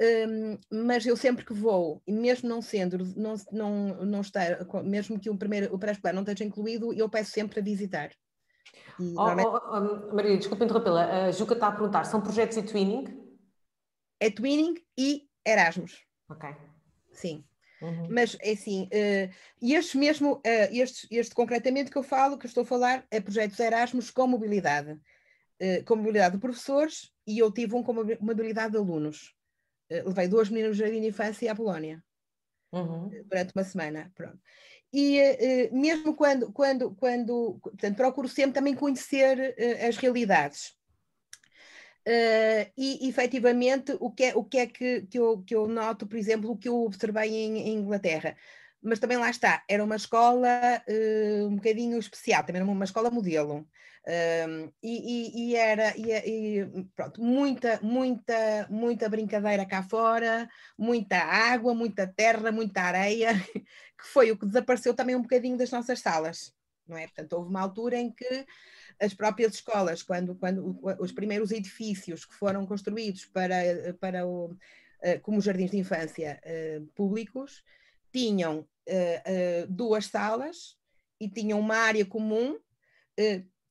[0.00, 5.18] um, mas eu sempre que vou, e mesmo não sendo, não, não, não estar, mesmo
[5.18, 8.10] que o, primeiro, o pré-escolar não esteja incluído, eu peço sempre a visitar.
[8.98, 9.48] E, oh, normalmente...
[9.48, 13.24] oh, oh, Maria, desculpa interrompê-la, a Juca está a perguntar, são projetos de twinning?
[14.18, 16.04] É twinning e Erasmus.
[16.28, 16.48] Ok.
[17.12, 17.44] Sim.
[17.84, 18.08] Uhum.
[18.08, 19.30] Mas é assim, uh,
[19.60, 23.20] este mesmo, uh, este, este concretamente que eu falo, que eu estou a falar, é
[23.20, 24.92] projetos Erasmus com mobilidade.
[25.62, 29.34] Uh, com mobilidade de professores e eu tive um com mobilidade de alunos.
[29.92, 32.02] Uh, levei duas meninas de jardim de infância à Polónia.
[32.72, 33.08] Uhum.
[33.28, 34.40] Durante uma semana, pronto.
[34.92, 39.54] E mesmo quando, quando, quando, portanto, procuro sempre também conhecer
[39.86, 40.76] as realidades.
[42.06, 46.06] Uh, e efetivamente o que é, o que, é que, que, eu, que eu noto,
[46.06, 48.36] por exemplo, o que eu observei em, em Inglaterra,
[48.82, 53.10] mas também lá está, era uma escola uh, um bocadinho especial, também era uma escola
[53.10, 53.66] modelo.
[54.06, 60.46] Uh, e, e, era e, e, pronto, muita, muita, muita brincadeira cá fora,
[60.78, 63.32] muita água, muita terra, muita areia,
[63.98, 66.52] que foi o que desapareceu também um bocadinho das nossas salas.
[66.86, 67.06] Não é?
[67.06, 68.46] Portanto, houve uma altura em que
[69.00, 73.56] as próprias escolas, quando, quando os primeiros edifícios que foram construídos para,
[74.00, 74.56] para o,
[75.00, 77.62] eh, como jardins de infância eh, públicos,
[78.12, 80.78] tinham eh, duas salas
[81.20, 82.58] e tinham uma área comum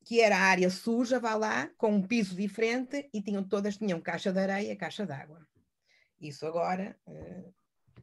[0.06, 4.00] que era a área suja, vá lá, com um piso diferente, e tinham todas tinham
[4.00, 5.46] caixa de areia, caixa de água.
[6.20, 6.98] Isso agora,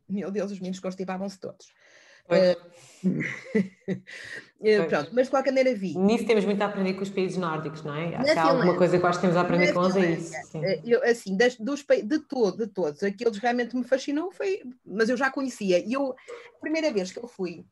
[0.09, 1.73] meu Deus, os meninos constipavam-se todos.
[2.31, 2.71] Uh,
[4.89, 5.97] pronto, mas de qualquer maneira vi.
[5.97, 8.15] Nisso temos muito a aprender com os países nórdicos, não é?
[8.15, 10.51] Há alguma coisa que eu acho que temos a aprender com eles, é isso.
[10.51, 10.65] Sim.
[10.65, 14.63] Eh, eu, assim, das, dos, de, todo, de todos, aqueles que realmente me fascinou foi,
[14.85, 15.79] mas eu já conhecia.
[15.79, 17.65] E eu, a primeira vez que eu fui,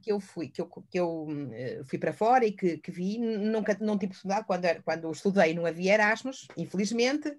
[0.00, 3.18] que eu fui, que eu, que eu uh, fui para fora e que, que vi,
[3.18, 7.30] nunca não tive possibilidade, quando, quando estudei não havia Erasmus, infelizmente,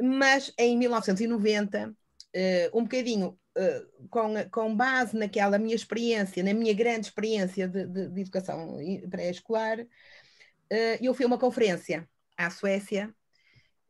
[0.00, 6.72] mas em 1990, uh, um bocadinho eh, com, com base naquela minha experiência, na minha
[6.72, 8.78] grande experiência de, de, de educação
[9.10, 12.08] pré-escolar, uh, eu fui a uma conferência
[12.38, 13.14] à Suécia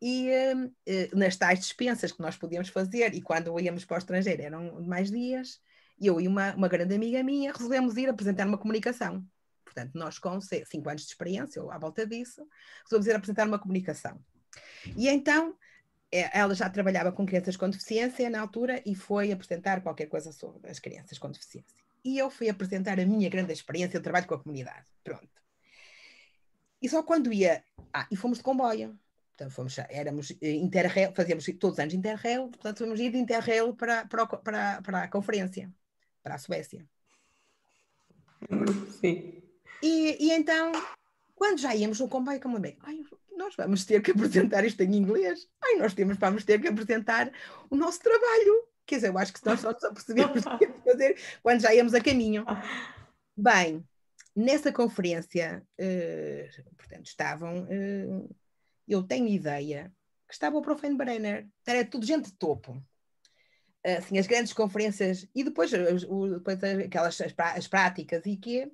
[0.02, 4.42] e uh, nas tais dispensas que nós podíamos fazer, e quando íamos para o estrangeiro
[4.42, 5.60] eram mais dias,
[6.00, 9.24] eu e uma, uma grande amiga minha resolvemos ir apresentar uma comunicação.
[9.64, 12.44] Portanto, nós com cinco anos de experiência, ou à volta disso,
[12.82, 14.20] resolvemos ir apresentar uma comunicação.
[14.96, 15.54] E então
[16.10, 20.70] ela já trabalhava com crianças com deficiência na altura e foi apresentar qualquer coisa sobre
[20.70, 21.84] as crianças com deficiência.
[22.04, 24.86] E eu fui apresentar a minha grande experiência de trabalho com a comunidade.
[25.04, 25.28] Pronto.
[26.82, 27.62] E só quando ia.
[27.92, 28.98] Ah, e fomos de comboio.
[29.36, 34.04] Portanto, fomos, éramos interrail, fazíamos todos os anos interrail, portanto, fomos ir de interrail para,
[34.04, 35.72] para, para, para a conferência,
[36.22, 36.86] para a Suécia.
[39.00, 39.42] Sim.
[39.82, 40.72] E, e então,
[41.34, 43.02] quando já íamos no comboio, como bem, ai,
[43.40, 45.48] nós vamos ter que apresentar isto em inglês.
[45.62, 47.32] Ai, nós temos, vamos ter que apresentar
[47.70, 48.68] o nosso trabalho.
[48.86, 50.42] Quer dizer, eu acho que nós só nos apercebemos
[50.84, 52.44] fazer quando já íamos a caminho.
[53.36, 53.82] Bem,
[54.36, 58.36] nessa conferência, uh, portanto, estavam, uh,
[58.86, 59.90] eu tenho ideia,
[60.28, 60.88] que estava o Prof.
[60.94, 62.82] Brenner, era tudo gente de topo.
[63.82, 68.70] Assim, as grandes conferências, e depois, depois aquelas as, as práticas e que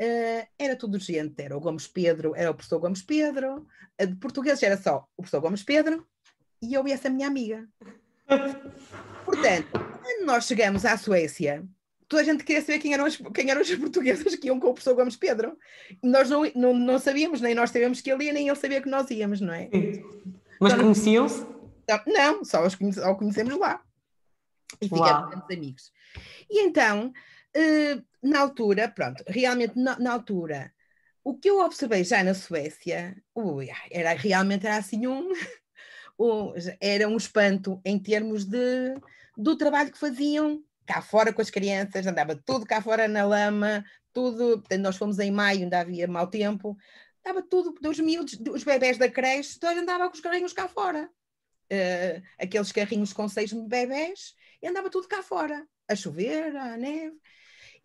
[0.00, 3.66] uh, era tudo gente, era o Gomes Pedro, era o professor Gomes Pedro,
[3.98, 6.06] de português era só o professor Gomes Pedro
[6.60, 7.68] e eu e essa minha amiga.
[9.24, 11.64] Portanto, quando nós chegamos à Suécia,
[12.08, 14.68] toda a gente queria saber quem eram, as, quem eram os portuguesas que iam com
[14.68, 15.56] o professor Gomes Pedro.
[16.02, 18.88] Nós não, não, não sabíamos, nem nós sabíamos que ele ia, nem ele sabia que
[18.88, 19.68] nós íamos, não é?
[19.70, 20.04] Sim.
[20.60, 21.46] Mas então, conheciam-se?
[22.06, 23.82] Não, só os conhece, o conhecemos lá.
[24.80, 25.92] E ficamos amigos.
[26.50, 27.12] E então,
[27.56, 30.72] uh, na altura, pronto, realmente na, na, altura,
[31.24, 35.32] o que eu observei já na Suécia, ui, era realmente era assim um,
[36.80, 38.94] era um espanto em termos de,
[39.36, 43.84] do trabalho que faziam cá fora com as crianças, andava tudo cá fora na lama,
[44.12, 46.76] tudo, nós fomos em maio, ainda havia mau tempo,
[47.18, 51.10] estava tudo, dos miúdos, os bebés da creche, todos andavam com os carrinhos cá fora.
[51.70, 57.16] Uh, aqueles carrinhos com seis bebés, e andava tudo cá fora, a chover, a neve.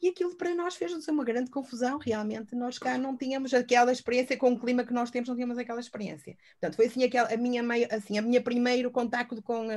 [0.01, 2.55] E aquilo para nós fez-nos uma grande confusão, realmente.
[2.55, 5.79] Nós cá não tínhamos aquela experiência com o clima que nós temos, não tínhamos aquela
[5.79, 6.35] experiência.
[6.59, 7.61] Portanto, foi assim, aquela, a, minha,
[7.91, 9.67] assim, a minha primeiro contacto com,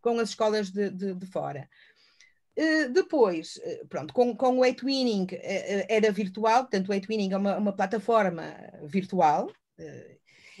[0.00, 1.68] com as escolas de, de, de fora.
[2.58, 7.36] Uh, depois, uh, pronto, com, com o Etwinning uh, era virtual, portanto o Etwinning é
[7.36, 8.52] uma, uma plataforma
[8.82, 9.48] virtual,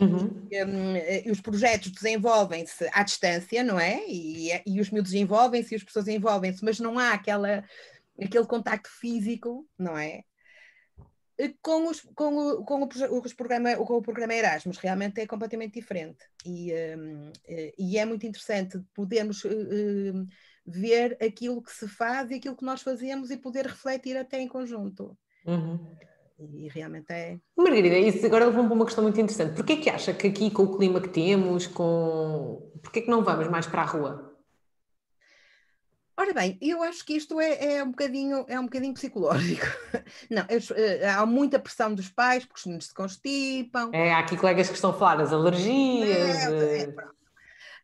[0.00, 0.46] Uhum.
[0.50, 4.00] E, um, e, os projetos desenvolvem-se à distância, não é?
[4.06, 7.64] E, e os miúdos envolvem-se e as pessoas envolvem-se, mas não há aquela,
[8.20, 10.22] aquele contacto físico, não é?
[11.62, 15.74] Com, os, com, o, com, o, os programa, com o programa Erasmus, realmente é completamente
[15.74, 16.18] diferente.
[16.44, 17.30] E, um,
[17.78, 20.26] e é muito interessante podermos uh,
[20.66, 24.48] ver aquilo que se faz e aquilo que nós fazemos e poder refletir até em
[24.48, 25.16] conjunto.
[25.46, 25.78] Uhum.
[26.38, 27.38] E realmente é.
[27.56, 29.56] Margarida, isso agora levou para uma questão muito interessante.
[29.56, 32.70] Porquê que acha que aqui, com o clima que temos, com.
[32.82, 34.27] Porquê que não vamos mais para a rua?
[36.18, 39.64] Ora bem, eu acho que isto é, é, um, bocadinho, é um bocadinho psicológico.
[40.28, 43.92] Não, eu, eh, há muita pressão dos pais porque os meninos se constipam.
[43.92, 46.08] É, há aqui colegas que estão a falar das alergias.
[46.18, 46.94] É,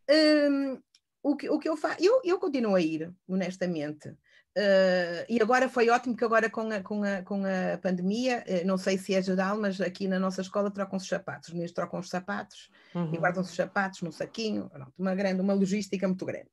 [0.09, 0.83] é, hum,
[1.23, 4.09] o que, o que eu faço, eu, eu continuo a ir, honestamente.
[4.09, 8.77] Uh, e agora foi ótimo que agora com a, com a, com a pandemia, não
[8.77, 12.01] sei se é geral, mas aqui na nossa escola trocam-se os sapatos, os meninos trocam
[12.01, 13.15] os sapatos uhum.
[13.15, 16.49] e guardam-se os sapatos no saquinho, pronto, uma grande, uma logística muito grande.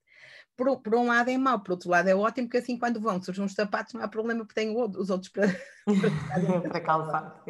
[0.62, 3.20] Por, por, um lado é mau, por outro lado é ótimo, porque assim quando vão
[3.20, 5.48] surgem os sapatos não há problema porque têm os outros para,
[6.30, 7.44] para, para calçar.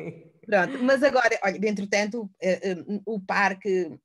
[0.45, 3.99] Pronto, mas agora, olha, entretanto, uh, o parque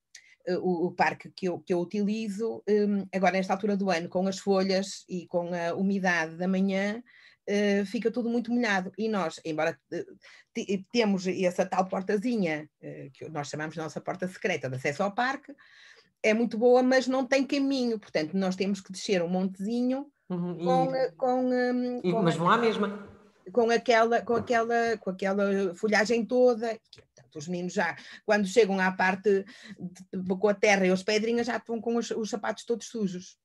[0.48, 4.26] o, o, parque que eu, que eu utilizo, um, agora nesta altura do ano, com
[4.26, 7.02] as folhas e com a umidade da manhã,
[7.48, 8.92] uh, fica tudo muito molhado.
[8.98, 14.28] E nós, embora uh, temos essa tal portazinha, uh, que nós chamamos de nossa porta
[14.28, 15.52] secreta de acesso ao parque,
[16.22, 20.58] é muito boa, mas não tem caminho, portanto, nós temos que descer um montezinho uhum,
[20.58, 23.08] com, e, com, um, e, com, Mas vão à mesma.
[23.52, 26.78] Com aquela, com aquela, com aquela folhagem toda,
[27.34, 29.44] os meninos já, quando chegam à parte
[30.12, 33.38] de, com a terra e as pedrinhas, já estão com os, os sapatos todos sujos.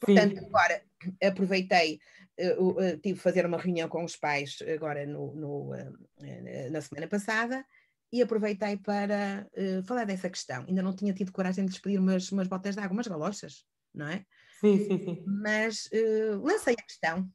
[0.00, 0.46] Portanto, Sim.
[0.46, 0.82] agora
[1.22, 2.00] aproveitei,
[2.40, 6.80] uh, uh, tive de fazer uma reunião com os pais agora no, no uh, na
[6.80, 7.64] semana passada
[8.12, 9.46] e aproveitei para
[9.84, 10.64] falar dessa questão.
[10.68, 13.64] Ainda não tinha tido coragem de lhes pedir umas, umas botas de água, umas galochas,
[13.94, 14.24] não é?
[14.60, 15.24] Sim, sim, sim.
[15.26, 15.88] Mas
[16.42, 17.28] lancei a questão.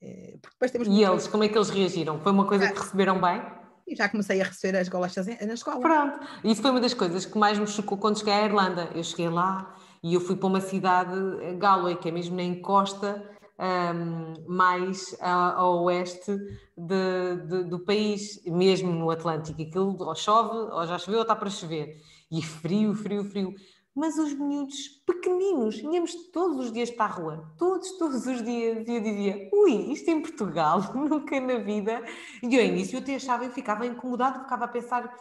[0.00, 2.20] e eles, como é que eles reagiram?
[2.20, 3.42] Foi uma coisa que receberam bem?
[3.86, 5.80] E já comecei a receber as golachas na escola.
[5.80, 8.90] Pronto, isso foi uma das coisas que mais me chocou quando cheguei à Irlanda.
[8.94, 11.12] Eu cheguei lá e eu fui para uma cidade,
[11.42, 16.36] eh, Galway, que é mesmo na encosta um, mais a, ao oeste
[16.76, 19.62] de, de, do país, mesmo no Atlântico.
[19.62, 21.96] Aquilo ou chove, ou já choveu, ou está para chover.
[22.30, 23.54] E frio, frio, frio.
[23.94, 28.88] Mas os miúdos pequeninos, íamos todos os dias para a rua, todos, todos os dias,
[28.88, 32.02] e eu dizia, ui, isto em Portugal, nunca na vida,
[32.42, 35.14] e ao início eu até achava, eu ficava incomodado, ficava a pensar,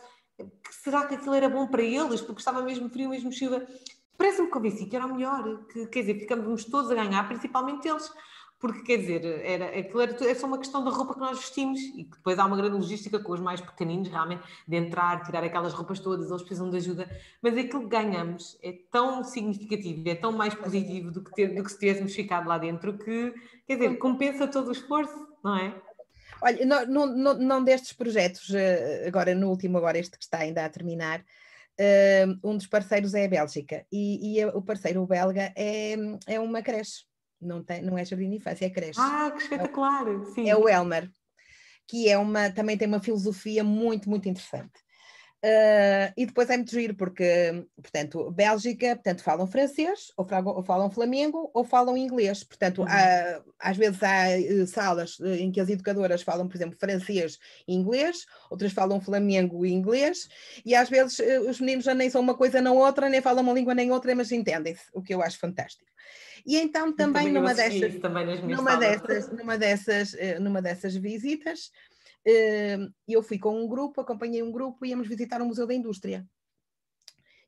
[0.71, 3.63] será que aquilo era bom para eles, porque estava mesmo frio, mesmo chuva,
[4.17, 8.11] parece-me convenci que era o melhor, que, quer dizer, ficamos todos a ganhar, principalmente eles,
[8.63, 11.81] porque quer dizer, era, aquilo era, é só uma questão da roupa que nós vestimos
[11.81, 15.43] e que depois há uma grande logística com os mais pequeninos, realmente, de entrar, tirar
[15.43, 17.09] aquelas roupas todas, eles precisam de ajuda,
[17.41, 21.61] mas aquilo que ganhamos é tão significativo, é tão mais positivo do que, ter, do
[21.61, 23.33] que se tivéssemos ficado lá dentro que,
[23.67, 25.75] quer dizer, compensa todo o esforço, não é?
[26.41, 30.63] Olha, não, não, não destes projetos, eh, agora no último, agora este que está ainda
[30.63, 31.21] a terminar,
[32.43, 35.95] um dos parceiros é a Bélgica e, e o parceiro belga é,
[36.27, 37.05] é uma creche
[37.43, 38.99] não, tem, não é jardim de infância, é creche.
[38.99, 40.05] Ah, que espetacular!
[40.37, 41.11] É, é o Elmer,
[41.87, 44.82] que é uma, também tem uma filosofia muito, muito interessante.
[45.43, 50.63] Uh, e depois é muito giro, porque, portanto, Bélgica, portanto, falam francês, ou falam, ou
[50.63, 52.45] falam flamengo, ou falam inglês.
[52.45, 52.87] Portanto, uhum.
[52.87, 57.37] há, às vezes há uh, salas uh, em que as educadoras falam, por exemplo, francês
[57.67, 60.29] e inglês, outras falam flamengo e inglês,
[60.65, 63.51] e às vezes os meninos já nem são uma coisa nem outra, nem falam uma
[63.51, 65.91] língua nem outra, mas entendem-se, o que eu acho fantástico.
[66.45, 71.71] E então também, também numa, dessas, numa, dessas, numa, dessas, numa dessas visitas,
[72.25, 76.25] eu fui com um grupo, acompanhei um grupo e íamos visitar o Museu da Indústria.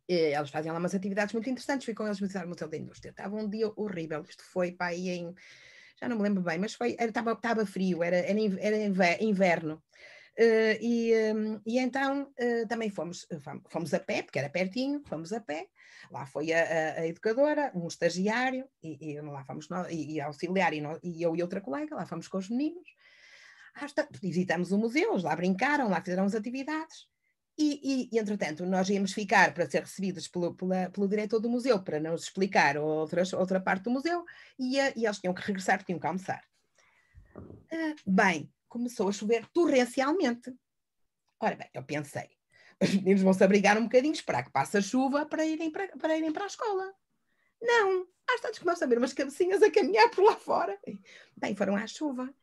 [0.07, 3.09] Eles fazem lá umas atividades muito interessantes, fui com eles visitar o Museu da Indústria.
[3.09, 5.33] Estava um dia horrível, isto foi para aí em.
[5.99, 9.81] Já não me lembro bem, mas foi, estava, estava frio, era, era, inverno.
[10.37, 11.13] Uh, e,
[11.65, 13.25] e, então uh, também fomos,
[13.69, 15.67] fomos a pé, porque era pertinho, fomos a pé.
[16.11, 20.21] Lá foi a, a, a educadora, um estagiário, e, e lá fomos nós, e, e
[20.21, 22.89] auxiliar, e, nós, e eu e outra colega, lá fomos com os meninos
[24.21, 27.07] visitamos o museu, lá brincaram, lá fizeram as atividades.
[27.57, 31.81] E, e, entretanto, nós íamos ficar para ser recebidos pelo, pela, pelo diretor do museu
[31.81, 34.25] para nos explicar outras, outra parte do museu
[34.59, 36.43] e, e eles tinham que regressar, tinham que almoçar.
[37.37, 40.53] Uh, bem, começou a chover torrencialmente.
[41.39, 42.29] Ora bem, eu pensei,
[42.81, 45.87] os meninos vão se abrigar um bocadinho, esperar que passe a chuva para irem para,
[45.97, 46.93] para, irem para a escola.
[47.61, 50.77] Não, às tantas começam a ver umas cabecinhas a caminhar por lá fora.
[51.37, 52.33] Bem, foram à chuva.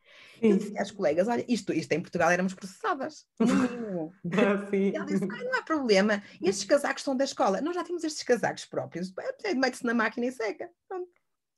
[0.43, 3.25] Eu disse às colegas: olha, isto, isto em Portugal éramos processadas.
[4.35, 4.95] Ah, sim.
[4.95, 7.61] Ela disse: ah, não há problema, estes casacos são da escola.
[7.61, 9.13] Nós já tínhamos estes casacos próprios.
[9.55, 10.69] Mete-se na máquina e seca.
[10.87, 11.09] Pronto.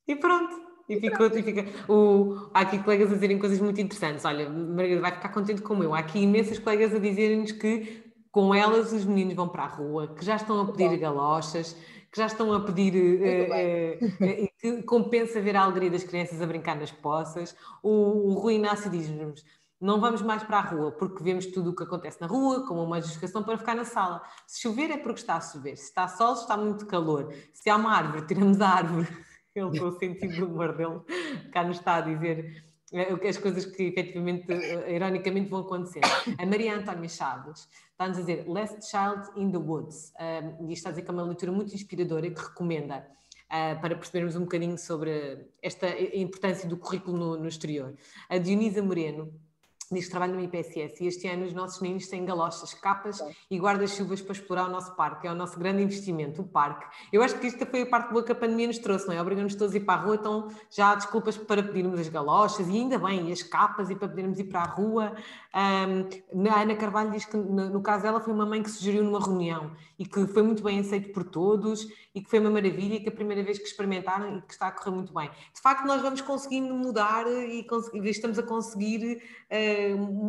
[0.06, 0.76] E pronto.
[0.88, 1.64] E, ficou, e fica.
[1.90, 4.24] O, há aqui colegas a dizerem coisas muito interessantes.
[4.24, 5.94] Olha, Margarida vai ficar contente como eu.
[5.94, 10.14] Há aqui imensas colegas a dizerem-nos que com elas os meninos vão para a rua,
[10.14, 14.48] que já estão a pedir galochas, que já estão a pedir uh, uh,
[14.82, 17.56] compensa ver a alegria das crianças a brincar nas poças.
[17.82, 19.44] O, o Rui Inácio diz-nos:
[19.80, 22.82] não vamos mais para a rua porque vemos tudo o que acontece na rua, como
[22.82, 24.22] uma justificação para ficar na sala.
[24.46, 27.32] Se chover é porque está a chover, se está sol, está muito calor.
[27.52, 29.06] Se há uma árvore, tiramos a árvore.
[29.54, 31.00] Ele, com o sentido do humor dele,
[31.50, 32.62] cá nos está a dizer
[33.28, 34.46] as coisas que efetivamente,
[34.88, 36.06] ironicamente, vão acontecendo.
[36.38, 40.12] A Maria Antónia Chaves está-nos a dizer Last Child in the Woods,
[40.60, 43.06] um, e está a dizer que é uma leitura muito inspiradora e que recomenda
[43.46, 47.94] uh, para percebermos um bocadinho sobre esta importância do currículo no, no exterior.
[48.28, 49.32] A Dionisa Moreno
[49.94, 53.58] diz que trabalha no IPSS e este ano os nossos meninos têm galochas, capas e
[53.58, 56.86] guarda-chuvas para explorar o nosso parque, é o nosso grande investimento, o parque.
[57.12, 59.20] Eu acho que esta foi a parte boa que a pandemia nos trouxe, não é?
[59.20, 62.66] Obrigamos todos a ir para a rua, então já há desculpas para pedirmos as galochas
[62.68, 65.14] e ainda bem, e as capas e para podermos ir para a rua.
[65.54, 69.04] Um, a Ana Carvalho diz que no, no caso dela foi uma mãe que sugeriu
[69.04, 72.94] numa reunião e que foi muito bem aceito por todos e que foi uma maravilha
[72.94, 75.30] e que a primeira vez que experimentaram e que está a correr muito bem.
[75.54, 77.66] De facto, nós vamos conseguindo mudar e
[78.04, 79.75] estamos a conseguir uh,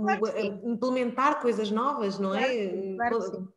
[0.03, 2.95] claro implementar coisas novas, não é?
[2.95, 3.47] Claro que sim.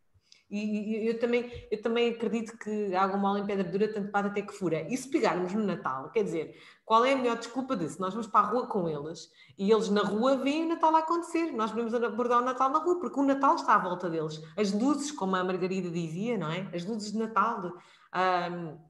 [0.51, 4.43] E, eu, também, eu também acredito que água mole em pedra dura, tanto bate até
[4.43, 4.85] que fura.
[4.91, 8.01] E se pegarmos no Natal, quer dizer, qual é a melhor desculpa disso?
[8.01, 10.99] Nós vamos para a rua com eles e eles na rua veem o Natal a
[10.99, 11.53] acontecer.
[11.53, 14.43] Nós podemos abordar o Natal na rua, porque o Natal está à volta deles.
[14.57, 16.69] As luzes, como a Margarida dizia, não é?
[16.75, 17.73] As luzes de Natal.
[18.13, 18.90] Um,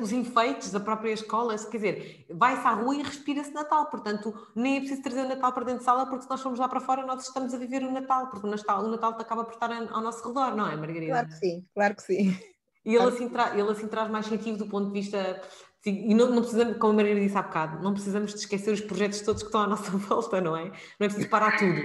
[0.00, 4.76] os enfeites da própria escola, quer dizer, vai-se à rua e respira-se Natal, portanto, nem
[4.76, 6.80] é preciso trazer o Natal para dentro de sala, porque se nós formos lá para
[6.80, 9.70] fora, nós estamos a viver o Natal, porque o Natal, o Natal acaba por estar
[9.72, 11.12] ao nosso redor, não é, Margarida?
[11.12, 12.38] Claro que sim, claro que sim.
[12.84, 15.42] E ele, assim, tra ele assim traz mais sentido do ponto de vista.
[15.84, 18.80] e não, não, precisamos, como a Margarida disse há bocado, não precisamos de esquecer os
[18.80, 20.64] projetos todos que estão à nossa volta, não é?
[20.64, 21.82] Não é preciso parar tudo.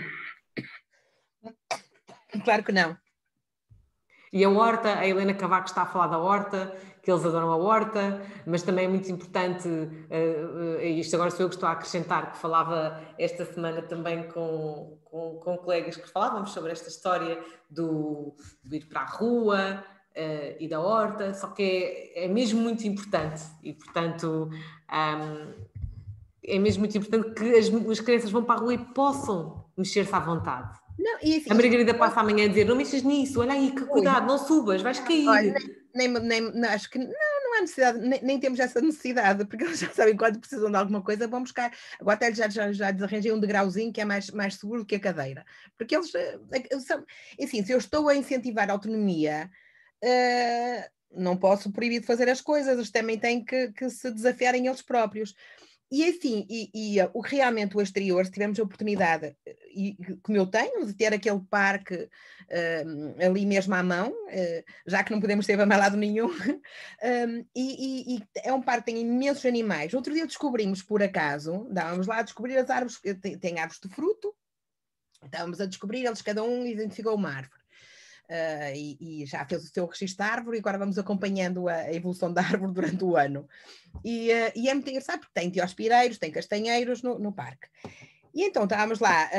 [2.44, 2.98] Claro que não.
[4.32, 7.58] E a horta, a Helena Cavaco está a falar da horta, que eles adoram a
[7.58, 11.74] horta, mas também é muito importante, uh, uh, isto agora sou eu que estou a
[11.74, 17.38] acrescentar, que falava esta semana também com, com, com colegas que falávamos sobre esta história
[17.70, 19.84] do, do ir para a rua
[20.16, 21.62] uh, e da horta, só que
[22.16, 24.50] é, é mesmo muito importante e, portanto,
[24.90, 25.54] um,
[26.42, 30.16] é mesmo muito importante que as, as crianças vão para a rua e possam mexer-se
[30.16, 30.80] à vontade.
[30.98, 34.28] Não, assim, a Margarida passa amanhã a dizer: não mexas nisso, olha aí, que cuidado,
[34.28, 35.28] não subas, vais cair.
[35.28, 39.64] Olha, nem, nem, acho que não, não há necessidade, nem, nem, temos essa necessidade, porque
[39.64, 41.72] eles já sabem quando precisam de alguma coisa, vão buscar.
[42.00, 45.00] Agora até já, já, já desarranjei um degrauzinho que é mais, mais seguro que a
[45.00, 45.46] cadeira.
[45.78, 47.06] Porque eles eh, eh, são,
[47.42, 49.50] assim, se eu estou a incentivar a autonomia.
[50.04, 50.84] Uh,
[51.16, 54.82] não posso proibir de fazer as coisas, eles também têm que, que se desafiarem eles
[54.82, 55.34] próprios.
[55.92, 59.38] E assim, e, e o, realmente o exterior, se tivermos a oportunidade,
[59.74, 65.04] e como eu tenho, de ter aquele parque uh, ali mesmo à mão, uh, já
[65.04, 69.02] que não podemos ter a lado nenhum, um, e, e, é um parque que tem
[69.02, 69.94] imensos animais.
[69.94, 73.90] Outro dia descobrimos, por acaso, dávamos lá a descobrir as árvores, tem, tem árvores de
[73.90, 74.34] fruto,
[75.24, 77.62] estávamos a descobrir, eles cada um identificou uma árvore.
[78.30, 81.76] uh, e, e, já fez o seu registro de árvore e agora vamos acompanhando a,
[81.76, 83.48] a evolução da árvore durante o ano.
[84.04, 87.68] E, uh, e é muito engraçado porque tem teospireiros, tem castanheiros no, no parque.
[88.34, 89.30] E então estávamos lá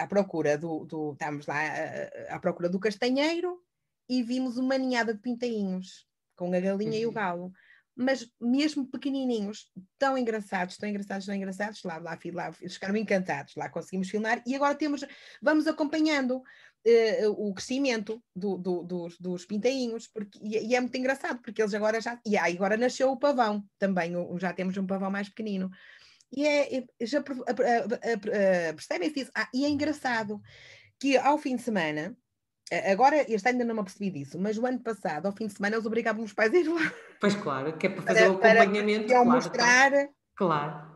[0.00, 3.60] à, procura do, do estávamos lá à, à procura do castanheiro
[4.08, 6.06] e vimos uma ninhada de pintainhos
[6.36, 6.98] com a galinha uhum.
[6.98, 7.14] e o uhum.
[7.14, 7.52] galo
[7.96, 13.68] mas mesmo pequenininhos, tão engraçados, tão engraçados, tão engraçados, lá, lá, lá ficaram encantados, lá
[13.68, 15.04] conseguimos filmar e agora temos,
[15.40, 20.96] vamos acompanhando uh, o crescimento do, do, dos, dos pintainhos, porque, e, e, é muito
[20.96, 25.10] engraçado, porque eles agora já, e agora nasceu o pavão também, já temos um pavão
[25.10, 25.70] mais pequenino.
[26.36, 27.22] E é, já
[28.74, 29.30] percebem-se isso?
[29.34, 30.40] Ah, e é engraçado
[30.98, 32.16] que ao fim de semana,
[32.90, 35.76] Agora, este ainda não me apercebi disso, mas o ano passado, ao fim de semana,
[35.76, 36.92] eles obrigavam os pais a ir lá.
[37.20, 39.06] Pois claro, que é para fazer para, o acompanhamento.
[39.06, 40.14] Para claro, mostrar então.
[40.34, 40.86] claro.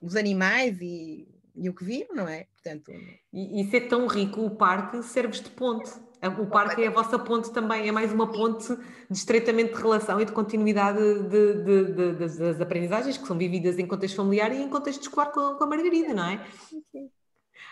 [0.00, 2.46] os animais e, e, o que viram, não é?
[2.52, 2.90] Portanto,
[3.32, 5.90] e isso é tão rico, o parque serve de ponte.
[6.28, 8.74] O parque é a vossa ponte também, é mais uma ponte
[9.10, 13.78] de estreitamento de relação e de continuidade de, de, de, das aprendizagens que são vividas
[13.78, 16.44] em contexto familiar e em contexto escolar com, com a Margarida, não é?
[16.90, 17.10] Sim.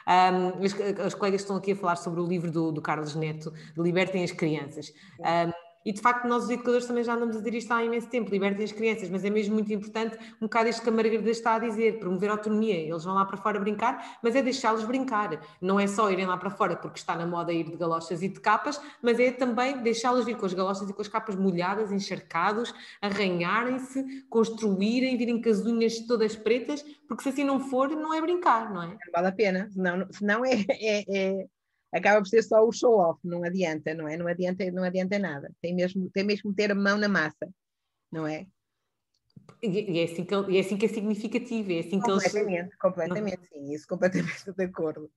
[0.07, 0.75] Um, os,
[1.07, 4.33] os, colegas estão aqui a falar sobre o livro do, do Carlos Neto, Libertem as
[4.33, 4.93] Crianças.
[5.21, 5.53] Um,
[5.85, 8.31] e de facto, nós os educadores também já andamos a dizer isto há imenso tempo:
[8.31, 11.55] libertem as crianças, mas é mesmo muito importante um bocado isto que a Margarida está
[11.55, 12.75] a dizer, promover a autonomia.
[12.75, 15.41] Eles vão lá para fora brincar, mas é deixá-los brincar.
[15.61, 18.29] Não é só irem lá para fora porque está na moda ir de galochas e
[18.29, 21.93] de capas, mas é também deixá-los vir com as galochas e com as capas molhadas,
[21.93, 28.15] encharcados, arranharem-se, construírem, virem com as unhas todas pretas, porque se assim não for, não
[28.15, 28.87] é brincar, não é?
[28.87, 31.47] Não vale a pena, senão, senão é, é, é
[31.93, 34.17] acaba por ser só o show off, não adianta, não é?
[34.17, 35.53] Não adianta, não adianta nada.
[35.61, 37.49] Tem mesmo, tem mesmo ter a mão na massa,
[38.11, 38.47] não é?
[39.63, 42.77] E, é assim que, é assim que é significativo, é assim que completamente, eles...
[42.77, 45.11] Completamente, sim, isso completamente de acordo.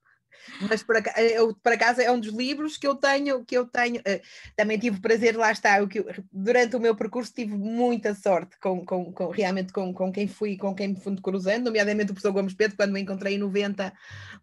[0.69, 3.65] Mas por acaso, eu, por acaso é um dos livros que eu tenho, que eu
[3.65, 4.21] tenho, uh,
[4.55, 8.57] também tive o prazer, lá está, que eu, durante o meu percurso tive muita sorte
[8.59, 12.13] com, com, com, realmente com, com quem fui, com quem me fui cruzando, nomeadamente o
[12.13, 13.93] professor Gomes Pedro, quando me encontrei em 90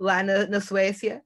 [0.01, 1.23] lá na, na Suécia,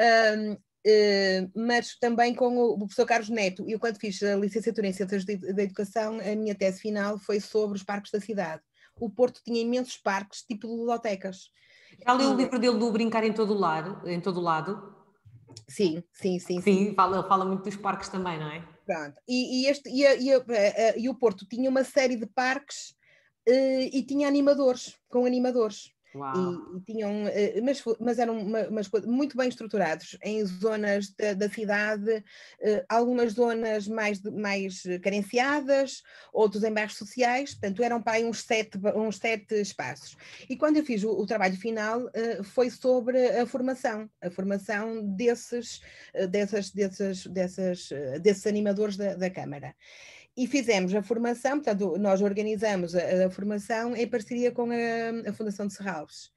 [0.00, 3.64] um, uh, eh, mas também com o, o, professor Carlos Neto.
[3.68, 7.76] Eu, quando fiz a licenciatura em Ciências da Educação, a minha tese final foi sobre
[7.76, 8.62] os parques da cidade.
[8.98, 11.50] O Porto tinha imensos parques, tipo ludotecas.
[12.04, 14.08] Já leu o livro dele do Brincar em todo lado?
[14.08, 14.94] Em todo lado?
[15.68, 16.60] Sim, sim, sim.
[16.60, 16.94] Sim, sim.
[16.94, 18.64] Fala, fala muito dos parques também, não é?
[18.86, 19.20] Pronto.
[19.28, 22.90] E, e, este, e, a, e, a, e o Porto tinha uma série de parques
[23.48, 25.92] uh, e tinha animadores, com animadores.
[26.12, 28.44] E, e, tinham, eh, mas, mas eram
[29.06, 32.24] muito bem estruturados em zonas da, da cidade,
[32.60, 38.42] eh, algumas zonas mais, mais carenciadas, outros em bairros sociais, portanto eram para aí uns
[38.42, 40.16] sete, uns sete espaços.
[40.48, 45.06] E quando eu fiz o, o trabalho final eh, foi sobre a formação, a formação
[45.14, 45.80] desses,
[46.28, 47.88] dessas, dessas, dessas,
[48.20, 49.74] desses animadores da, da Câmara
[50.40, 55.32] e fizemos a formação, portanto, nós organizamos a, a formação em parceria com a, a
[55.34, 56.30] Fundação de Serralves.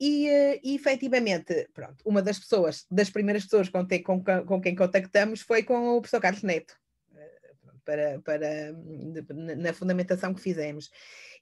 [0.00, 4.60] E, uh, e efetivamente, pronto, uma das pessoas, das primeiras pessoas com, te, com, com
[4.60, 6.74] quem contactamos foi com o professor Carlos Neto,
[7.12, 8.72] uh, para, para,
[9.56, 10.90] na fundamentação que fizemos.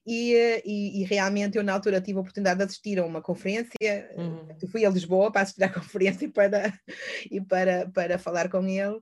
[0.07, 3.23] E, uh, e, e, realmente eu na altura tive a oportunidade de assistir a uma
[3.23, 4.69] conferência, uhum.
[4.70, 6.78] fui a Lisboa para assistir à conferência e para,
[7.31, 9.01] e para, para falar com ele,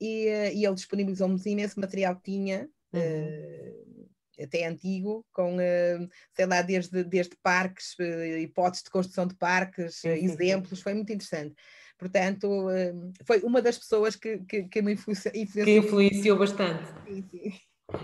[0.00, 3.00] e, eh, e ele disponibilizou-nos imenso material que tinha, uhum.
[3.00, 4.08] uh,
[4.42, 9.96] até antigo, com, uh, sei lá, desde, desde parques, uh, hipóteses de construção de parques,
[9.96, 11.54] sim, exemplos, foi muito interessante.
[11.98, 12.66] Portanto,
[13.26, 15.34] foi uma das pessoas que, que, que me influenciou.
[15.34, 16.88] Que influenciou bastante.
[17.06, 17.52] Sim, sim.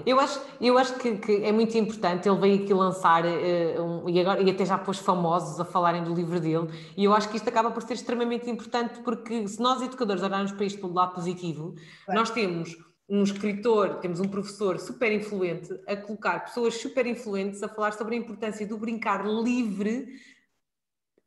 [0.05, 4.09] Eu acho, eu acho que, que, é muito importante, ele veio aqui lançar uh, um,
[4.09, 7.29] e, agora, e até já pôs famosos a falarem do livro dele, e eu acho
[7.29, 10.93] que isto acaba por ser extremamente importante porque se nós educadores olharmos para isto pelo
[10.93, 12.21] lado positivo, claro.
[12.21, 12.77] nós temos
[13.09, 18.17] um escritor, temos um professor super influente a colocar pessoas super influentes a falar sobre
[18.17, 20.09] a importância do brincar livre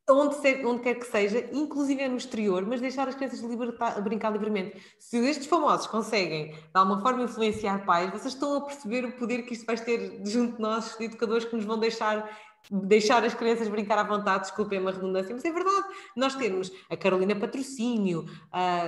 [0.09, 4.31] onde, se, onde quer que seja, inclusive no exterior, mas deixar as crianças libertar, brincar
[4.31, 4.75] livremente.
[4.99, 9.43] Se estes famosos conseguem, de alguma forma, influenciar pais, vocês estão a perceber o poder
[9.43, 12.29] que isto vai ter junto de nós, educadores, que nos vão deixar
[12.69, 15.87] deixar as crianças brincar à vontade, desculpem uma redundância, mas é verdade.
[16.15, 18.83] Nós temos a Carolina Patrocínio, a,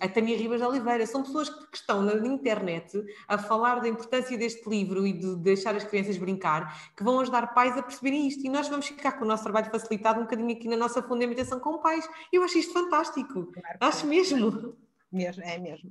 [0.00, 4.36] a Tânia Ribas de Oliveira, são pessoas que estão na internet a falar da importância
[4.36, 8.44] deste livro e de deixar as crianças brincar, que vão ajudar pais a perceberem isto.
[8.44, 11.60] E nós vamos ficar com o nosso trabalho facilitado um bocadinho aqui na nossa fundamentação
[11.60, 12.08] com pais.
[12.32, 13.46] Eu acho isto fantástico.
[13.52, 14.76] Claro, acho mesmo.
[15.12, 15.90] Mesmo, é mesmo.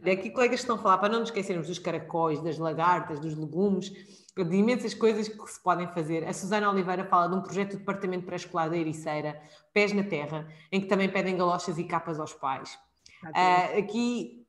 [0.00, 3.36] Olha, aqui colegas estão a falar, para não nos esquecermos dos caracóis, das lagartas, dos
[3.36, 6.24] legumes, de imensas coisas que se podem fazer.
[6.24, 9.40] A Susana Oliveira fala de um projeto do Departamento Pré-Escolar da Ericeira,
[9.72, 12.78] Pés na Terra, em que também pedem galochas e capas aos pais.
[13.24, 14.44] Uh, aqui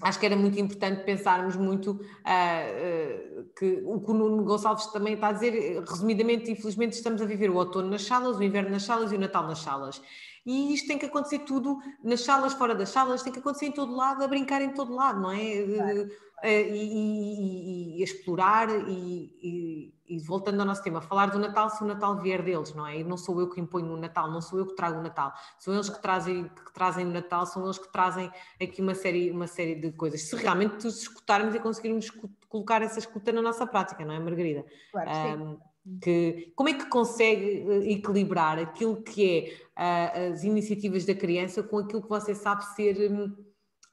[0.00, 4.86] acho que era muito importante pensarmos muito uh, uh, que o que o Nuno Gonçalves
[4.86, 8.70] também está a dizer, resumidamente, infelizmente estamos a viver o outono nas salas, o inverno
[8.70, 10.02] nas salas e o Natal nas salas.
[10.44, 13.72] E isto tem que acontecer tudo nas salas, fora das salas, tem que acontecer em
[13.72, 15.62] todo lado, a brincar em todo lado, não é?
[15.62, 16.10] Claro.
[16.44, 21.82] Eh, e, e, e, explorar e, e, voltando ao nosso tema, falar do Natal se
[21.82, 22.98] o Natal vier deles, não é?
[22.98, 25.32] E não sou eu que imponho o Natal, não sou eu que trago o Natal,
[25.58, 28.30] são eles que trazem, que trazem o Natal, são eles que trazem
[28.60, 30.20] aqui uma série, uma série de coisas.
[30.20, 32.10] Se realmente escutarmos e conseguirmos
[32.46, 34.66] colocar essa escuta na nossa prática, não é, Margarida?
[34.92, 35.58] Claro, um,
[36.00, 41.62] que, como é que consegue eh, equilibrar aquilo que é uh, as iniciativas da criança
[41.62, 43.34] com aquilo que você sabe ser um,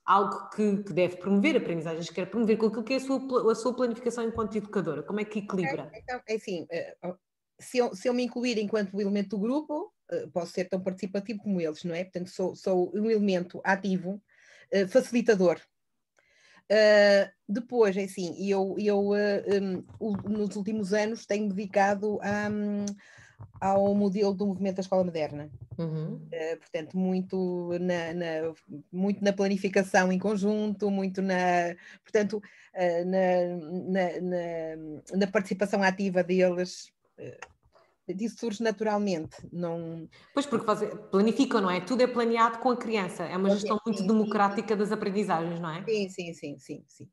[0.05, 3.51] algo que, que, deve promover, aprendizagens que quer promover, com aquilo que é a sua,
[3.51, 5.03] a sua planificação enquanto educadora?
[5.03, 5.89] Como é que equilibra?
[5.93, 6.95] É, então, é assim, eh,
[7.59, 11.41] se eu, se eu me incluir enquanto elemento do grupo, eh, posso ser tão participativo
[11.43, 12.03] como eles, não é?
[12.05, 14.21] Portanto, sou, sou um elemento ativo,
[14.87, 15.59] facilitador
[16.71, 22.85] Uh, depois, é assim, eu, eu uh, um, nos últimos anos tenho dedicado a, um,
[23.59, 25.49] ao modelo do movimento da escola moderna.
[25.77, 26.15] Uhum.
[26.15, 28.53] Uh, portanto, muito na, na,
[28.89, 32.41] muito na planificação em conjunto, muito na, portanto,
[33.05, 36.89] na, na, na, participação ativa deles
[38.13, 39.37] disso surge naturalmente.
[39.51, 40.07] Não...
[40.33, 40.65] Pois, porque
[41.11, 41.81] planificam, não é?
[41.81, 43.23] Tudo é planeado com a criança.
[43.23, 44.79] É uma gestão muito sim, democrática sim.
[44.79, 45.83] das aprendizagens, não é?
[45.83, 46.85] Sim, sim, sim, sim.
[46.87, 47.09] sim.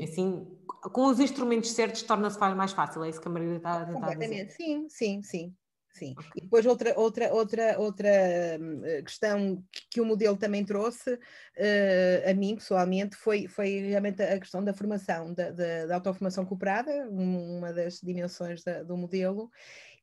[0.00, 3.86] Assim, com os instrumentos certos torna-se mais fácil, é isso que a Maria está a
[3.86, 4.50] tentar dizer.
[4.50, 5.54] sim, sim, sim.
[5.92, 6.14] Sim.
[6.34, 8.08] E depois outra, outra, outra, outra
[8.58, 14.38] hum, questão que o modelo também trouxe uh, a mim pessoalmente foi, foi realmente a
[14.40, 19.50] questão da formação, da, da, da autoformação cooperada, uma das dimensões da, do modelo,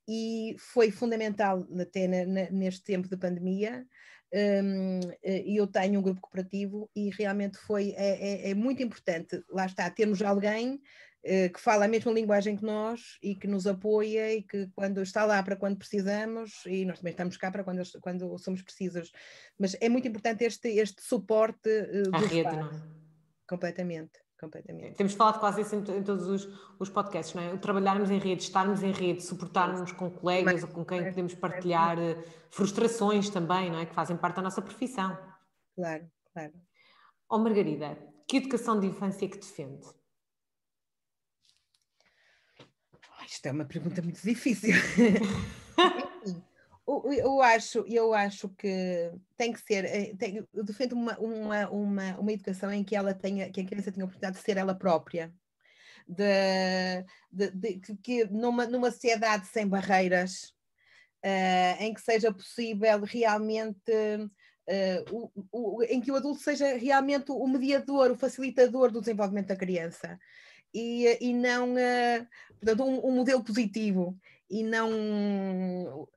[0.10, 2.08] e foi fundamental até
[2.50, 3.86] neste tempo de pandemia.
[4.34, 9.44] Um, eh, eu tenho um grupo cooperativo e realmente foi é, é, é muito importante,
[9.50, 13.66] lá está, termos alguém uh, que fala a mesma linguagem que nós e que nos
[13.66, 17.64] apoia e que quando está lá para quando precisamos e nós também estamos cá para
[17.64, 19.12] quando, quando somos precisos,
[19.60, 22.82] mas é muito importante este, este suporte uh, do rede, não é?
[23.48, 24.96] completamente completamente.
[24.96, 26.48] Temos falado quase isso em, em todos os,
[26.80, 27.58] os, podcasts, não é?
[27.58, 32.00] Trabalharmos em rede, estarmos em rede, suportarmos com colegas Mas, ou com quem podemos partilhar
[32.00, 32.16] é,
[32.50, 33.86] frustrações também, não é?
[33.86, 35.18] Que fazem parte da nossa profissão.
[35.76, 36.54] Claro, claro.
[37.30, 37.98] Ó oh, Margarida,
[38.28, 39.88] que educação de infância que defende?
[43.28, 44.74] Isto é uma pergunta muito difícil.
[47.18, 52.20] eu acho, eu acho que tem que ser, eh, tem, eu defendo uma, uma, uma,
[52.20, 54.74] uma educação em que ela tenha, que a criança tenha a oportunidade de ser ela
[54.74, 55.32] própria,
[56.08, 60.56] de, de, de que numa, numa sociedade sem barreiras,
[61.24, 67.32] uh, em que seja possível realmente uh, o, o, em que o adulto seja realmente
[67.32, 70.20] o mediador, o facilitador do desenvolvimento da criança.
[70.74, 72.28] E, e não, uh,
[72.60, 74.18] portanto, um, um modelo positivo
[74.50, 76.08] e não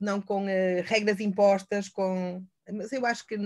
[0.00, 3.36] não com uh, regras impostas, com mas eu acho que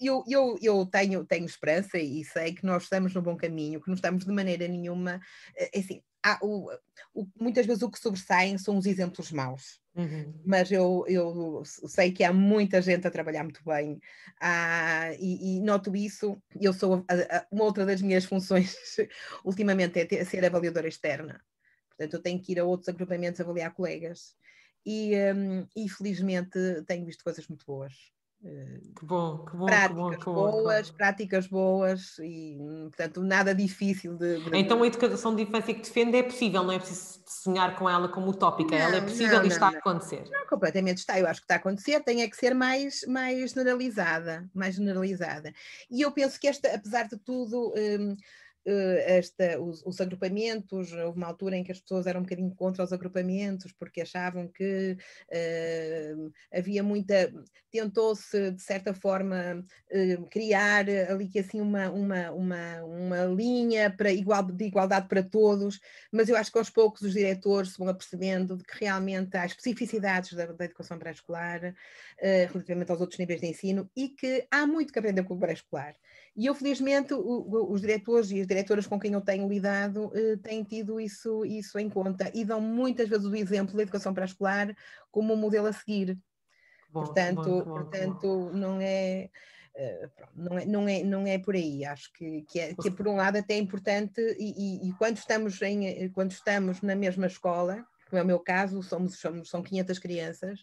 [0.00, 3.88] eu, eu, eu tenho, tenho esperança e sei que nós estamos no bom caminho, que
[3.88, 5.20] não estamos de maneira nenhuma.
[5.56, 6.70] Eh, é assim, há, o,
[7.12, 10.32] o, muitas vezes o que sobressaem são os exemplos maus, uhum.
[10.46, 14.00] mas eu, eu sei que há muita gente a trabalhar muito bem
[14.40, 16.40] ah, e, e, noto isso.
[16.60, 18.76] Eu sou a, a, uma outra das minhas funções
[19.44, 21.40] ultimamente é ter, ser avaliadora externa.
[21.88, 24.36] Portanto, eu tenho que ir a outros agrupamentos avaliar colegas
[24.88, 27.92] e, um, e felizmente tenho visto coisas muito boas.
[28.40, 30.96] Que bom, que bom, práticas que bom, que boas, bom.
[30.96, 36.16] práticas boas e, portanto, nada difícil de, de, Então a educação de infância que defende
[36.16, 39.44] é possível, não é preciso sonhar com ela como utópica, não, ela é possível não,
[39.44, 40.24] e está não, a acontecer.
[40.30, 43.50] Não, completamente está, eu acho que está a acontecer, tem é que ser mais, mais
[43.50, 45.52] generalizada, mais generalizada.
[45.90, 48.16] E eu penso que esta, apesar de tudo, um, eh,
[48.70, 52.84] esta, os, os, agrupamentos, houve uma altura em que as pessoas eram um bocadinho contra
[52.84, 54.96] os agrupamentos porque achavam que
[55.30, 57.32] uh, havia muita,
[57.70, 64.12] tentou-se de certa forma uh, criar ali que assim uma, uma, uma, uma linha para
[64.12, 65.80] igual, de igualdade para todos,
[66.12, 69.46] mas eu acho que aos poucos os diretores se vão apercebendo de que realmente há
[69.46, 74.66] especificidades da, da educação pré-escolar uh, relativamente aos outros níveis de ensino e que há
[74.66, 75.94] muito que aprender com o pré-escolar.
[76.36, 80.36] E eu, felizmente, o, os diretores e as diretoras com quem eu tenho lidado eh,
[80.36, 84.74] têm tido isso, isso em conta e dão muitas vezes o exemplo da educação pré-escolar
[85.10, 86.18] como um modelo a seguir.
[86.90, 89.30] Bom, portanto, bom, bom, portanto não é.
[89.74, 92.90] Uh, não é, não, é, não é por aí, acho que, que, é, que é,
[92.90, 94.52] por um lado até importante e,
[94.84, 98.82] e, e, quando, estamos em, quando estamos na mesma escola, como é o meu caso,
[98.82, 100.60] somos, somos, são 500 crianças,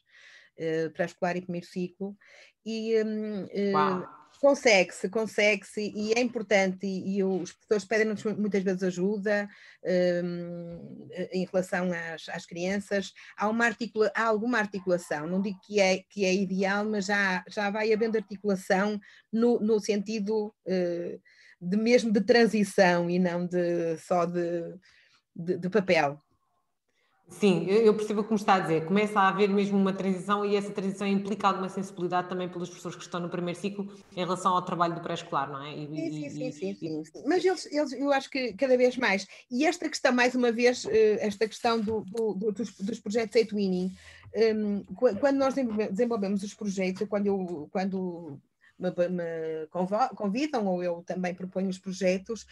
[0.57, 2.17] uh, pré-escolar e primeiro ciclo,
[2.65, 4.07] e um, uh,
[4.45, 9.49] Consegue-se, consegue-se, e é importante, e, e os professores pedem-nos muitas vezes ajuda
[10.23, 13.11] um, em relação às, às crianças.
[13.35, 17.71] Há, articula, há alguma articulação, não digo que é, que é ideal, mas já, já
[17.71, 18.99] vai havendo articulação
[19.33, 21.21] no, no sentido uh,
[21.59, 24.61] de mesmo de transição e não de, só de,
[25.35, 26.23] de, de papel.
[27.27, 28.85] Sim, eu percebo o que me está a dizer.
[28.85, 32.95] Começa a haver mesmo uma transição e essa transição implica alguma sensibilidade também pelos professores
[32.95, 35.75] que estão no primeiro ciclo em relação ao trabalho do pré-escolar, não é?
[35.75, 38.95] E, sim, sim, e, sim, sim, sim, Mas eles, eles, eu acho que cada vez
[38.95, 39.25] mais.
[39.49, 43.55] E esta questão, mais uma vez, eh, esta questão do, do, dos, dos projetos 8
[43.55, 43.91] Winning,
[44.55, 44.83] um,
[45.19, 45.55] quando nós
[45.91, 48.39] desenvolvemos os projetos, quando eu, quando
[48.77, 49.67] me, me
[50.15, 52.45] convidam ou eu também proponho os projetos,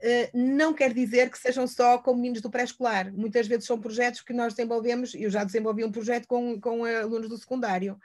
[0.00, 3.12] eh, não quer dizer que sejam só com meninos do pré-escolar.
[3.12, 7.28] Muitas vezes são projetos que nós desenvolvemos, eu já desenvolvi um projeto com, com alunos
[7.28, 7.98] do secundário.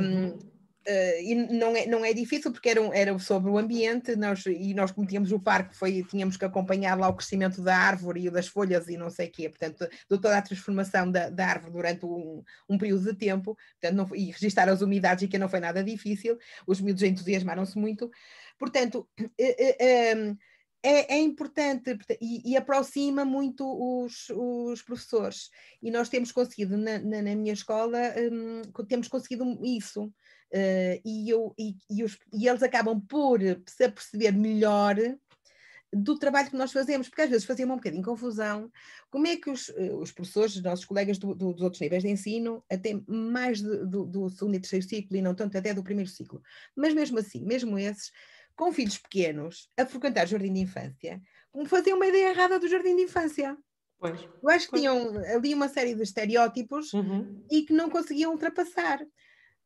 [0.00, 0.57] Um,
[0.88, 4.72] Uh, e não é, não é difícil porque era, era sobre o ambiente nós, e
[4.72, 8.30] nós como tínhamos o parque foi, tínhamos que acompanhar lá o crescimento da árvore e
[8.30, 11.74] das folhas e não sei o quê, portanto de toda a transformação da, da árvore
[11.74, 15.50] durante um, um, período de tempo portanto, não, e registar as umidades e que não
[15.50, 18.10] foi nada difícil, os miúdos entusiasmaram-se muito,
[18.58, 20.36] portanto uh,
[20.82, 25.50] é, é, importante e, e, aproxima muito os, os, professores.
[25.82, 27.98] E nós temos conseguido, na, na, na minha escola,
[28.32, 30.12] um, temos conseguido isso.
[30.52, 34.96] Uh, e, eu, e, e, os, e, eles acabam por se aperceber melhor
[35.92, 38.70] do trabalho que nós fazemos, porque às vezes fazia um bocadinho confusão.
[39.10, 42.02] Como é que os, eh, os professores, os nossos colegas do, do, dos outros níveis
[42.02, 45.72] de ensino, até mais de, do, do segundo e terceiro ciclo, e não tanto até
[45.72, 46.42] do primeiro ciclo,
[46.76, 48.12] mas mesmo assim, mesmo esses,
[48.54, 52.96] com filhos pequenos a frequentar jardim de infância, como faziam uma ideia errada do jardim
[52.96, 53.56] de infância.
[53.98, 54.82] Pois, Eu acho que pois.
[54.82, 57.44] tinham ali uma série de estereótipos uhum.
[57.50, 59.00] e que não conseguiam ultrapassar.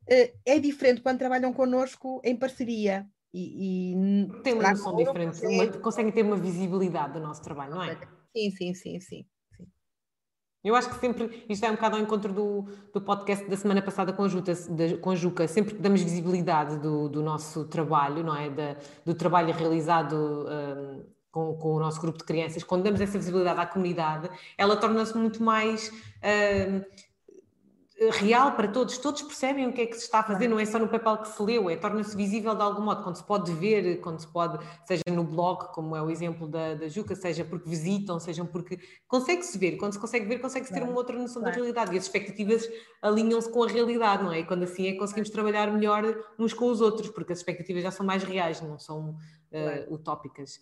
[0.08, 3.06] Uh, é diferente quando trabalham connosco em parceria.
[3.32, 7.82] E, e tem uma noção diferente, uma, conseguem ter uma visibilidade do nosso trabalho, não
[7.82, 7.96] é?
[8.36, 9.26] Sim, sim, sim, sim.
[10.64, 13.82] Eu acho que sempre, isto é um bocado ao encontro do, do podcast da semana
[13.82, 17.64] passada com a, Juta, da, com a Juca, sempre que damos visibilidade do, do nosso
[17.64, 18.48] trabalho, não é?
[18.48, 23.18] Da, do trabalho realizado um, com, com, o nosso grupo de crianças, quando damos essa
[23.18, 26.84] visibilidade à comunidade, ela torna-se muito mais um,
[28.10, 30.64] real para todos, todos percebem o que é que se está a fazer, não é
[30.64, 33.52] só no papel que se leu, é torna-se visível de algum modo, quando se pode
[33.52, 37.44] ver, quando se pode, seja no blog, como é o exemplo da, da Juca, seja
[37.44, 41.42] porque visitam, seja porque consegue-se ver, quando se consegue ver, consegue-se ter uma outra noção
[41.42, 41.94] da realidade.
[41.94, 42.68] E as expectativas
[43.00, 44.40] alinham-se com a realidade, não é?
[44.40, 46.04] E quando assim é conseguimos trabalhar melhor
[46.38, 50.58] uns com os outros, porque as expectativas já são mais reais, não são uh, utópicas.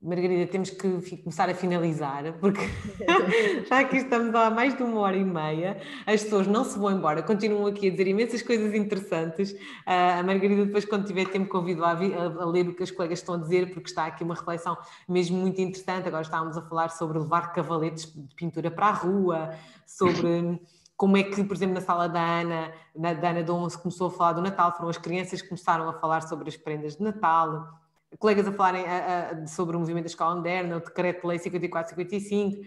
[0.00, 2.60] Margarida, temos que começar a finalizar, porque
[3.68, 6.92] já que estamos há mais de uma hora e meia, as pessoas não se vão
[6.92, 9.50] embora, continuam aqui a dizer imensas coisas interessantes.
[9.50, 12.92] Uh, a Margarida, depois, quando tiver tempo, convido a, a, a, ler o que as
[12.92, 16.06] colegas estão a dizer, porque está aqui uma reflexão mesmo muito interessante.
[16.06, 19.50] Agora estávamos a falar sobre levar cavaletes de pintura para a rua,
[19.84, 20.60] sobre
[20.96, 24.06] como é que, por exemplo, na sala da Ana, na, da Ana Dom, se começou
[24.06, 27.02] a falar do Natal, foram as crianças que começaram a falar sobre as prendas de
[27.02, 27.66] Natal
[28.16, 31.38] colegas a falarem a, a, sobre o movimento da escola moderna, o decreto de lei
[31.38, 32.58] 54-55,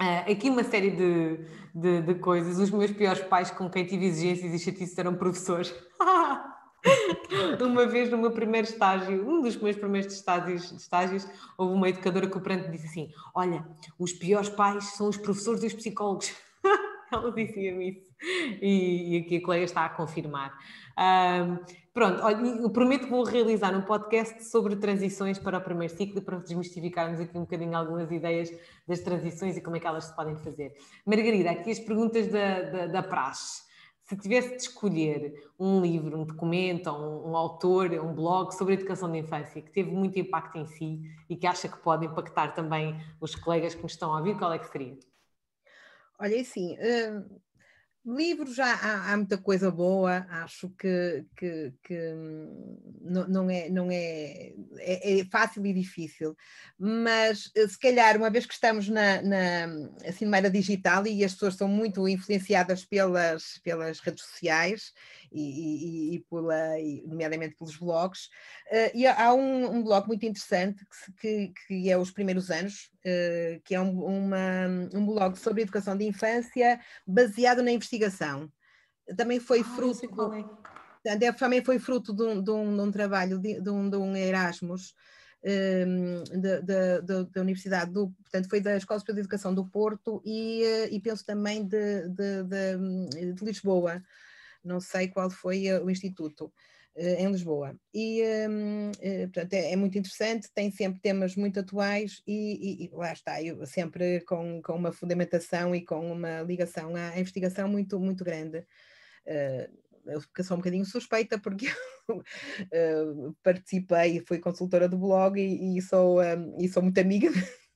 [0.00, 1.38] uh, aqui uma série de,
[1.74, 2.58] de, de, coisas.
[2.58, 5.74] Os meus piores pais com quem tive exigências e chatices eram professores.
[7.60, 11.26] uma vez no meu primeiro estágio, um dos meus primeiros estágios, estágios
[11.56, 13.66] houve uma educadora que o pranto disse assim: Olha,
[13.98, 16.32] os piores pais são os professores e os psicólogos.
[17.12, 18.14] Ela dizia-me isso.
[18.60, 20.56] E, e aqui a colega está a confirmar.
[20.98, 26.20] Um, pronto, eu prometo que vou realizar um podcast sobre transições para o primeiro ciclo
[26.20, 28.50] para desmistificarmos aqui um bocadinho algumas ideias
[28.86, 30.74] das transições e como é que elas se podem fazer.
[31.06, 33.62] Margarida, aqui as perguntas da, da, da praxe.
[34.02, 39.10] Se tivesse de escolher um livro, um documento, um, um autor, um blog sobre educação
[39.10, 41.00] da infância que teve muito impacto em si
[41.30, 44.52] e que acha que pode impactar também os colegas que nos estão a ouvir, qual
[44.52, 44.98] é que seria?
[46.18, 47.40] Olha, assim, uh,
[48.06, 51.98] Livros já há, há, muita coisa boa, acho que, que, que
[53.00, 56.36] não, não, é, não é, é, é, fácil e difícil,
[56.78, 59.64] mas eh, se calhar, uma vez que estamos na, na,
[60.06, 64.92] assim, numa era digital e as pessoas são muito influenciadas pelas, pelas redes sociais
[65.34, 68.26] e, e, e pela, nomeadamente pelos blogs,
[68.70, 72.90] uh, e há um, um blog muito interessante que, que, que é Os Primeiros Anos,
[73.00, 78.50] uh, que é um, uma, um blog sobre educação de infância baseado na investigação.
[79.16, 80.32] Também foi ah, fruto.
[81.04, 81.32] É.
[81.32, 84.16] Também foi fruto de um, de um, de um trabalho de, de, um, de um
[84.16, 84.94] Erasmus
[86.32, 86.60] da,
[87.00, 90.88] da, da, Universidade do, portanto, foi da Escola Superior de Educação do Porto e, eh,
[90.90, 94.02] e penso também de, de, de, de Lisboa,
[94.64, 96.52] não sei qual foi o instituto.
[96.96, 97.76] em Lisboa.
[97.92, 98.92] E, um,
[99.24, 103.42] portanto, é, é, muito interessante, tem sempre temas muito atuais e, e, e lá está,
[103.42, 108.64] eu, sempre com, com uma fundamentação e com uma ligação à investigação muito, muito grande.
[110.06, 111.66] Eu sou um bocadinho suspeita porque
[112.70, 117.28] eu participei, fui consultora do blog e, e sou, um, e sou muito amiga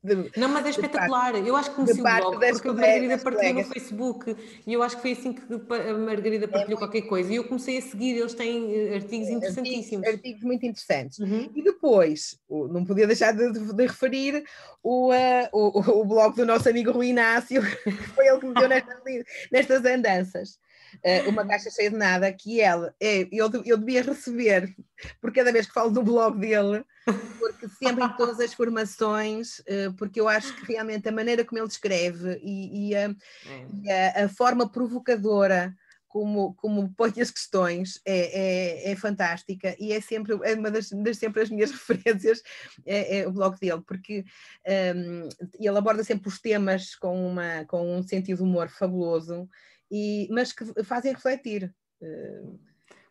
[0.02, 1.32] de, não, mas é espetacular.
[1.32, 4.80] Parte, eu acho que conheci o blog porque a Margarida partilhou no Facebook e eu
[4.80, 7.78] acho que foi assim que a Margarida é partilhou é qualquer coisa e eu comecei
[7.78, 10.06] a seguir, eles têm eh, artigos interessantíssimos.
[10.06, 11.18] Artigos, artigos muito interessantes.
[11.18, 11.50] Uhum.
[11.52, 14.44] E depois, não podia deixar de, de, referir
[14.84, 18.54] o, uh, o, o blog do nosso amigo Rui Inácio, que foi ele que me
[18.54, 19.02] deu nestas,
[19.50, 20.58] nestas andanças.
[20.96, 24.74] Uh, uma caixa cheia de nada que ele, é, eu, eu devia receber
[25.20, 26.84] por cada vez que falo do blog dele,
[27.38, 31.58] porque sempre em todas as formações, uh, porque eu acho que realmente a maneira como
[31.58, 33.14] ele escreve e, e, a, é.
[33.72, 35.74] e a, a, forma provocadora
[36.08, 40.90] como, como põe as questões é, é, é, fantástica e é sempre é uma das,
[40.90, 42.42] das sempre as minhas referências
[42.84, 44.24] é, é o blog dele, porque
[44.96, 45.28] um,
[45.60, 49.48] ele aborda sempre os temas com, uma, com um sentido de humor fabuloso
[49.90, 51.74] e, mas que fazem refletir.
[52.00, 52.42] Eh,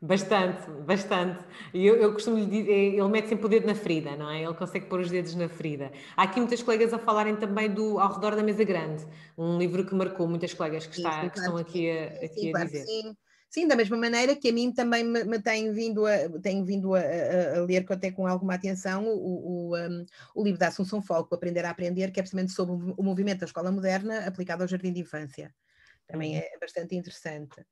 [0.02, 1.44] bastante, bastante.
[1.74, 4.44] E eu, eu costumo lhe dizer, ele mete sempre o dedo na ferida, não é?
[4.44, 5.91] Ele consegue pôr os dedos na ferida.
[6.16, 9.06] Há aqui muitas colegas a falarem também do Ao Redor da Mesa Grande,
[9.38, 12.56] um livro que marcou muitas colegas que, está, sim, que estão aqui a, aqui sim,
[12.56, 12.86] a dizer.
[12.86, 13.18] Sim.
[13.49, 16.94] Sim, da mesma maneira que a mim também me, me tem vindo, a, tenho vindo
[16.94, 20.06] a, a, a, ler até com alguma atenção o, o, um,
[20.36, 23.45] o livro da Assunção Folco, Aprender a Aprender, que é precisamente sobre o movimento da
[23.45, 25.54] escola moderna aplicado ao jardim de infância
[26.08, 26.42] também uhum.
[26.42, 27.66] é bastante interessante.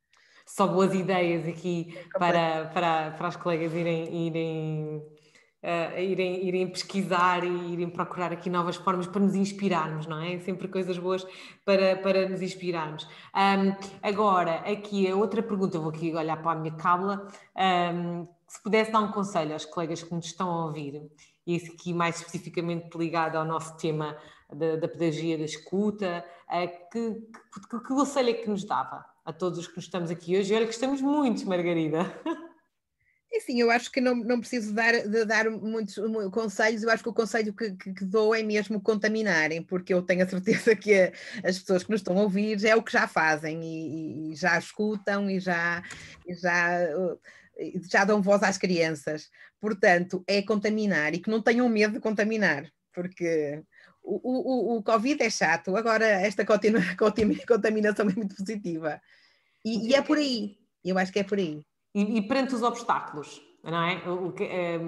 [0.46, 5.02] Só boas ideias aqui para, para, para as colegas irem, irem,
[5.62, 10.38] uh, irem, irem pesquisar e irem procurar aqui novas formas para nos inspirarmos, não é?
[10.38, 11.26] Sempre coisas boas
[11.64, 13.08] para, para nos inspirarmos.
[13.34, 17.26] Um, agora, aqui a outra pergunta, vou aqui olhar para a minha cábula.
[17.56, 21.02] Um, se pudesse dar um conselho aos colegas que nos estão a ouvir,
[21.44, 24.16] e aqui mais especificamente ligado ao nosso tema
[24.52, 29.04] da, da pedagogia da escuta, uh, que, que, que, que conselho é que nos dava
[29.24, 30.54] a todos os que estamos aqui hoje?
[30.54, 32.00] Olha que estamos muitos, Margarida.
[33.32, 35.96] É sim, eu acho que não, não preciso dar, de dar muitos
[36.32, 40.00] conselhos, eu acho que o conselho que, que, que, dou é mesmo contaminarem, porque eu
[40.00, 41.12] tenho a certeza que
[41.44, 44.58] as pessoas que nos estão a ouvir é o que já fazem e, e já
[44.58, 45.82] escutam e já,
[46.26, 46.78] e já,
[47.90, 49.28] já dão voz às crianças.
[49.60, 53.62] Portanto, é contaminar e que não tenham medo de contaminar, porque
[54.06, 59.00] o, o, o Covid é chato, agora esta contaminação é muito positiva.
[59.64, 61.60] E, e é por aí, eu acho que é por aí.
[61.94, 64.08] E, e perante os obstáculos, não é?
[64.08, 64.78] O, que, é?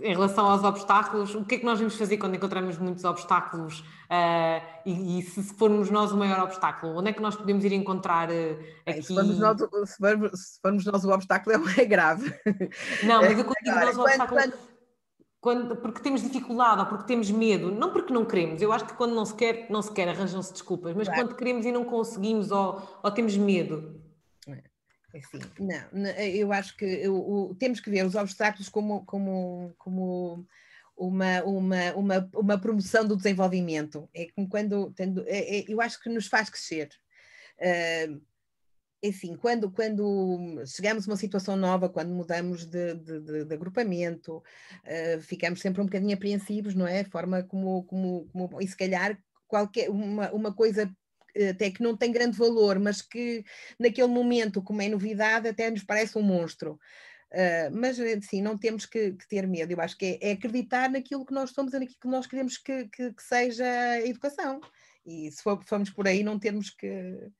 [0.00, 3.80] em relação aos obstáculos, o que é que nós vamos fazer quando encontramos muitos obstáculos
[3.80, 6.98] uh, e, e, se formos nós o maior obstáculo?
[6.98, 9.02] Onde é que nós podemos ir encontrar uh, aqui?
[9.02, 12.32] Se formos, nós, se, formos, se formos nós o obstáculo é, é grave.
[13.02, 14.40] Não, mas eu quando digo nós o obstáculo...
[14.40, 14.71] Quando
[15.42, 18.62] quando, porque temos dificuldade ou porque temos medo, não porque não queremos.
[18.62, 21.24] Eu acho que quando não se quer, não se quer, arranjam-se desculpas, mas claro.
[21.24, 24.00] quando queremos e não conseguimos ou, ou temos medo.
[25.12, 30.46] Assim, não, eu acho que eu, temos que ver os obstáculos como, como, como
[30.96, 34.08] uma, uma, uma, uma promoção do desenvolvimento.
[34.14, 36.88] É como quando, tendo, é, é, eu acho que nos faz crescer.
[37.58, 38.22] Uh,
[39.08, 44.36] assim, quando, quando chegamos a uma situação nova, quando mudamos de, de, de, de agrupamento,
[44.36, 47.04] uh, ficamos sempre um bocadinho apreensivos, não é?
[47.04, 49.18] Forma como, como, como, e se calhar
[49.48, 50.90] qualquer, uma, uma coisa
[51.34, 53.44] eh, até que não tem grande valor, mas que
[53.78, 56.78] naquele momento, como é novidade, até nos parece um monstro.
[57.32, 57.96] Uh, mas
[58.26, 59.72] sim, não temos que, que, ter medo.
[59.72, 62.88] Eu acho que é, é, acreditar naquilo que nós somos naquilo que nós queremos que,
[62.88, 64.60] que, que seja a educação.
[65.04, 67.30] E se for, formos por aí, não temos que,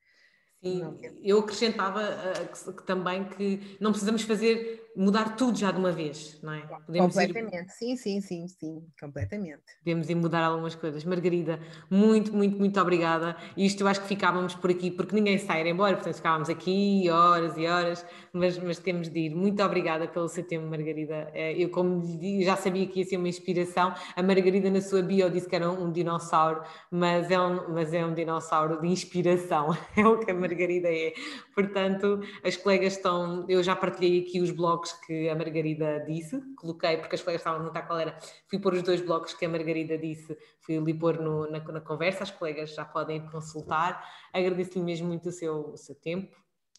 [0.63, 5.79] Sim, eu acrescentava uh, que, que, também que não precisamos fazer mudar tudo já de
[5.79, 6.61] uma vez, não é?
[6.87, 7.71] Podemos completamente, ir...
[7.71, 9.63] sim, sim, sim, sim, completamente.
[9.83, 11.05] Podemos ir mudar algumas coisas.
[11.05, 11.59] Margarida,
[11.91, 13.37] muito, muito, muito obrigada.
[13.57, 17.11] E isto eu acho que ficávamos por aqui, porque ninguém sai embora, portanto ficávamos aqui
[17.11, 19.35] horas e horas, mas, mas temos de ir.
[19.35, 21.29] Muito obrigada pelo seu tempo, Margarida.
[21.35, 22.03] Eh, eu, como
[22.45, 25.69] já sabia que ia ser uma inspiração, a Margarida na sua bio disse que era
[25.69, 30.35] um dinossauro, mas é um, mas é um dinossauro de inspiração, é o que a
[30.35, 31.15] Margarida é.
[31.55, 36.97] Portanto, as colegas estão, eu já partilhei aqui os blogs que a Margarida disse, coloquei,
[36.97, 38.19] porque as colegas estavam a perguntar qual era,
[38.49, 41.81] fui pôr os dois blogs que a Margarida disse, fui ali pôr no, na, na,
[41.81, 44.03] conversa, as colegas já podem consultar.
[44.33, 46.35] Agradeço-lhe mesmo muito o seu, o seu tempo,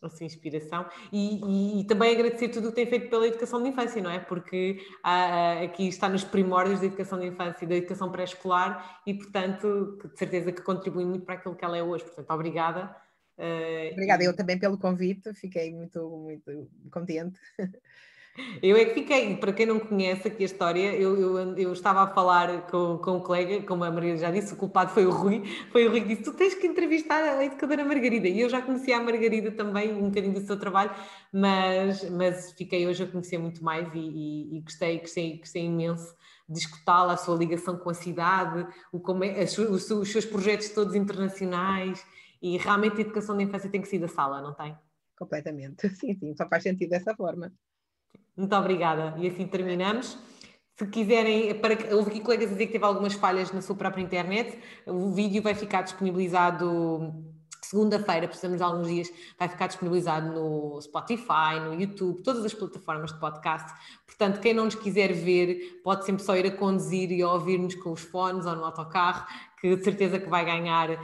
[0.05, 3.61] a sua inspiração e, e, e, também agradecer tudo o que tem feito pela educação
[3.61, 4.19] de infância, não é?
[4.19, 9.13] Porque ah, aqui está nos primórdios da educação de infância e da educação pré-escolar e,
[9.13, 12.03] portanto, de certeza que contribui muito para aquilo que ela é hoje.
[12.03, 12.95] Portanto, obrigada
[13.91, 14.27] Obrigada, e...
[14.27, 17.39] eu também pelo convite, fiquei muito, muito contente.
[18.63, 22.01] Eu é que fiquei, para quem não conhece aqui a história, eu, eu, eu estava
[22.01, 25.11] a falar com, com um colega, como a Maria já disse, o culpado foi o
[25.11, 28.49] Rui, foi o Rui que disse, tu tens que entrevistar a educadora Margarida, e eu
[28.49, 30.89] já conhecia a Margarida também, um bocadinho do seu trabalho,
[31.31, 36.15] mas, mas fiquei hoje a conhecer muito mais e, e, e gostei, gostei, gostei imenso
[36.49, 40.69] de escutá-la, a sua ligação com a cidade, o, como é, os, os seus projetos
[40.69, 42.03] todos internacionais,
[42.43, 44.77] e realmente a educação da infância tem que sair da sala, não tem?
[45.17, 47.53] Completamente, sim, sim, só faz sentido dessa forma.
[48.35, 49.15] Muito obrigada.
[49.17, 50.17] E assim terminamos.
[50.75, 54.01] Se quiserem, para, houve aqui colegas a dizer que teve algumas falhas na sua própria
[54.01, 57.13] internet, o vídeo vai ficar disponibilizado
[57.65, 63.11] segunda-feira, precisamos de alguns dias, vai ficar disponibilizado no Spotify, no YouTube, todas as plataformas
[63.13, 63.71] de podcast.
[64.05, 67.91] Portanto, quem não nos quiser ver, pode sempre só ir a conduzir e ouvir-nos com
[67.91, 69.25] os fones ou no autocarro,
[69.63, 70.97] que de certeza que vai ganhar uh,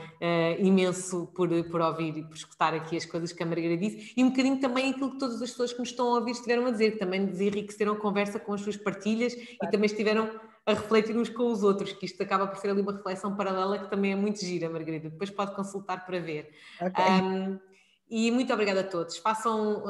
[0.60, 4.22] imenso por, por ouvir e por escutar aqui as coisas que a Margarida disse e
[4.22, 6.72] um bocadinho também aquilo que todas as pessoas que nos estão a ouvir estiveram a
[6.72, 10.30] dizer, que também nos enriqueceram a conversa com as suas partilhas e também estiveram
[10.69, 13.79] a refletir uns com os outros, que isto acaba por ser ali uma reflexão paralela
[13.79, 15.09] que também é muito gira, Margarida.
[15.09, 16.51] Depois pode consultar para ver.
[16.79, 17.05] Okay.
[17.05, 17.59] Um,
[18.09, 19.17] e muito obrigada a todos.
[19.17, 19.83] Façam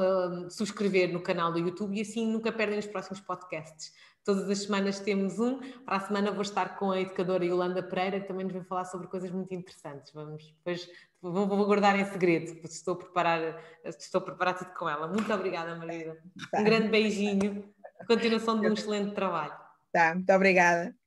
[0.50, 3.94] subscrever no canal do YouTube e assim nunca perdem os próximos podcasts.
[4.26, 5.60] Todas as semanas temos um.
[5.86, 8.86] Para a semana vou estar com a educadora Yolanda Pereira, que também nos vai falar
[8.86, 10.12] sobre coisas muito interessantes.
[10.14, 10.90] Vamos, depois
[11.22, 15.08] vou, vou guardar em segredo, estou a, preparar, estou a preparar tudo com ela.
[15.08, 16.18] Muito obrigada, Marida.
[16.54, 17.74] Um grande beijinho.
[18.06, 19.69] Continuação de um excelente trabalho.
[19.92, 20.99] Tá, muito obrigada.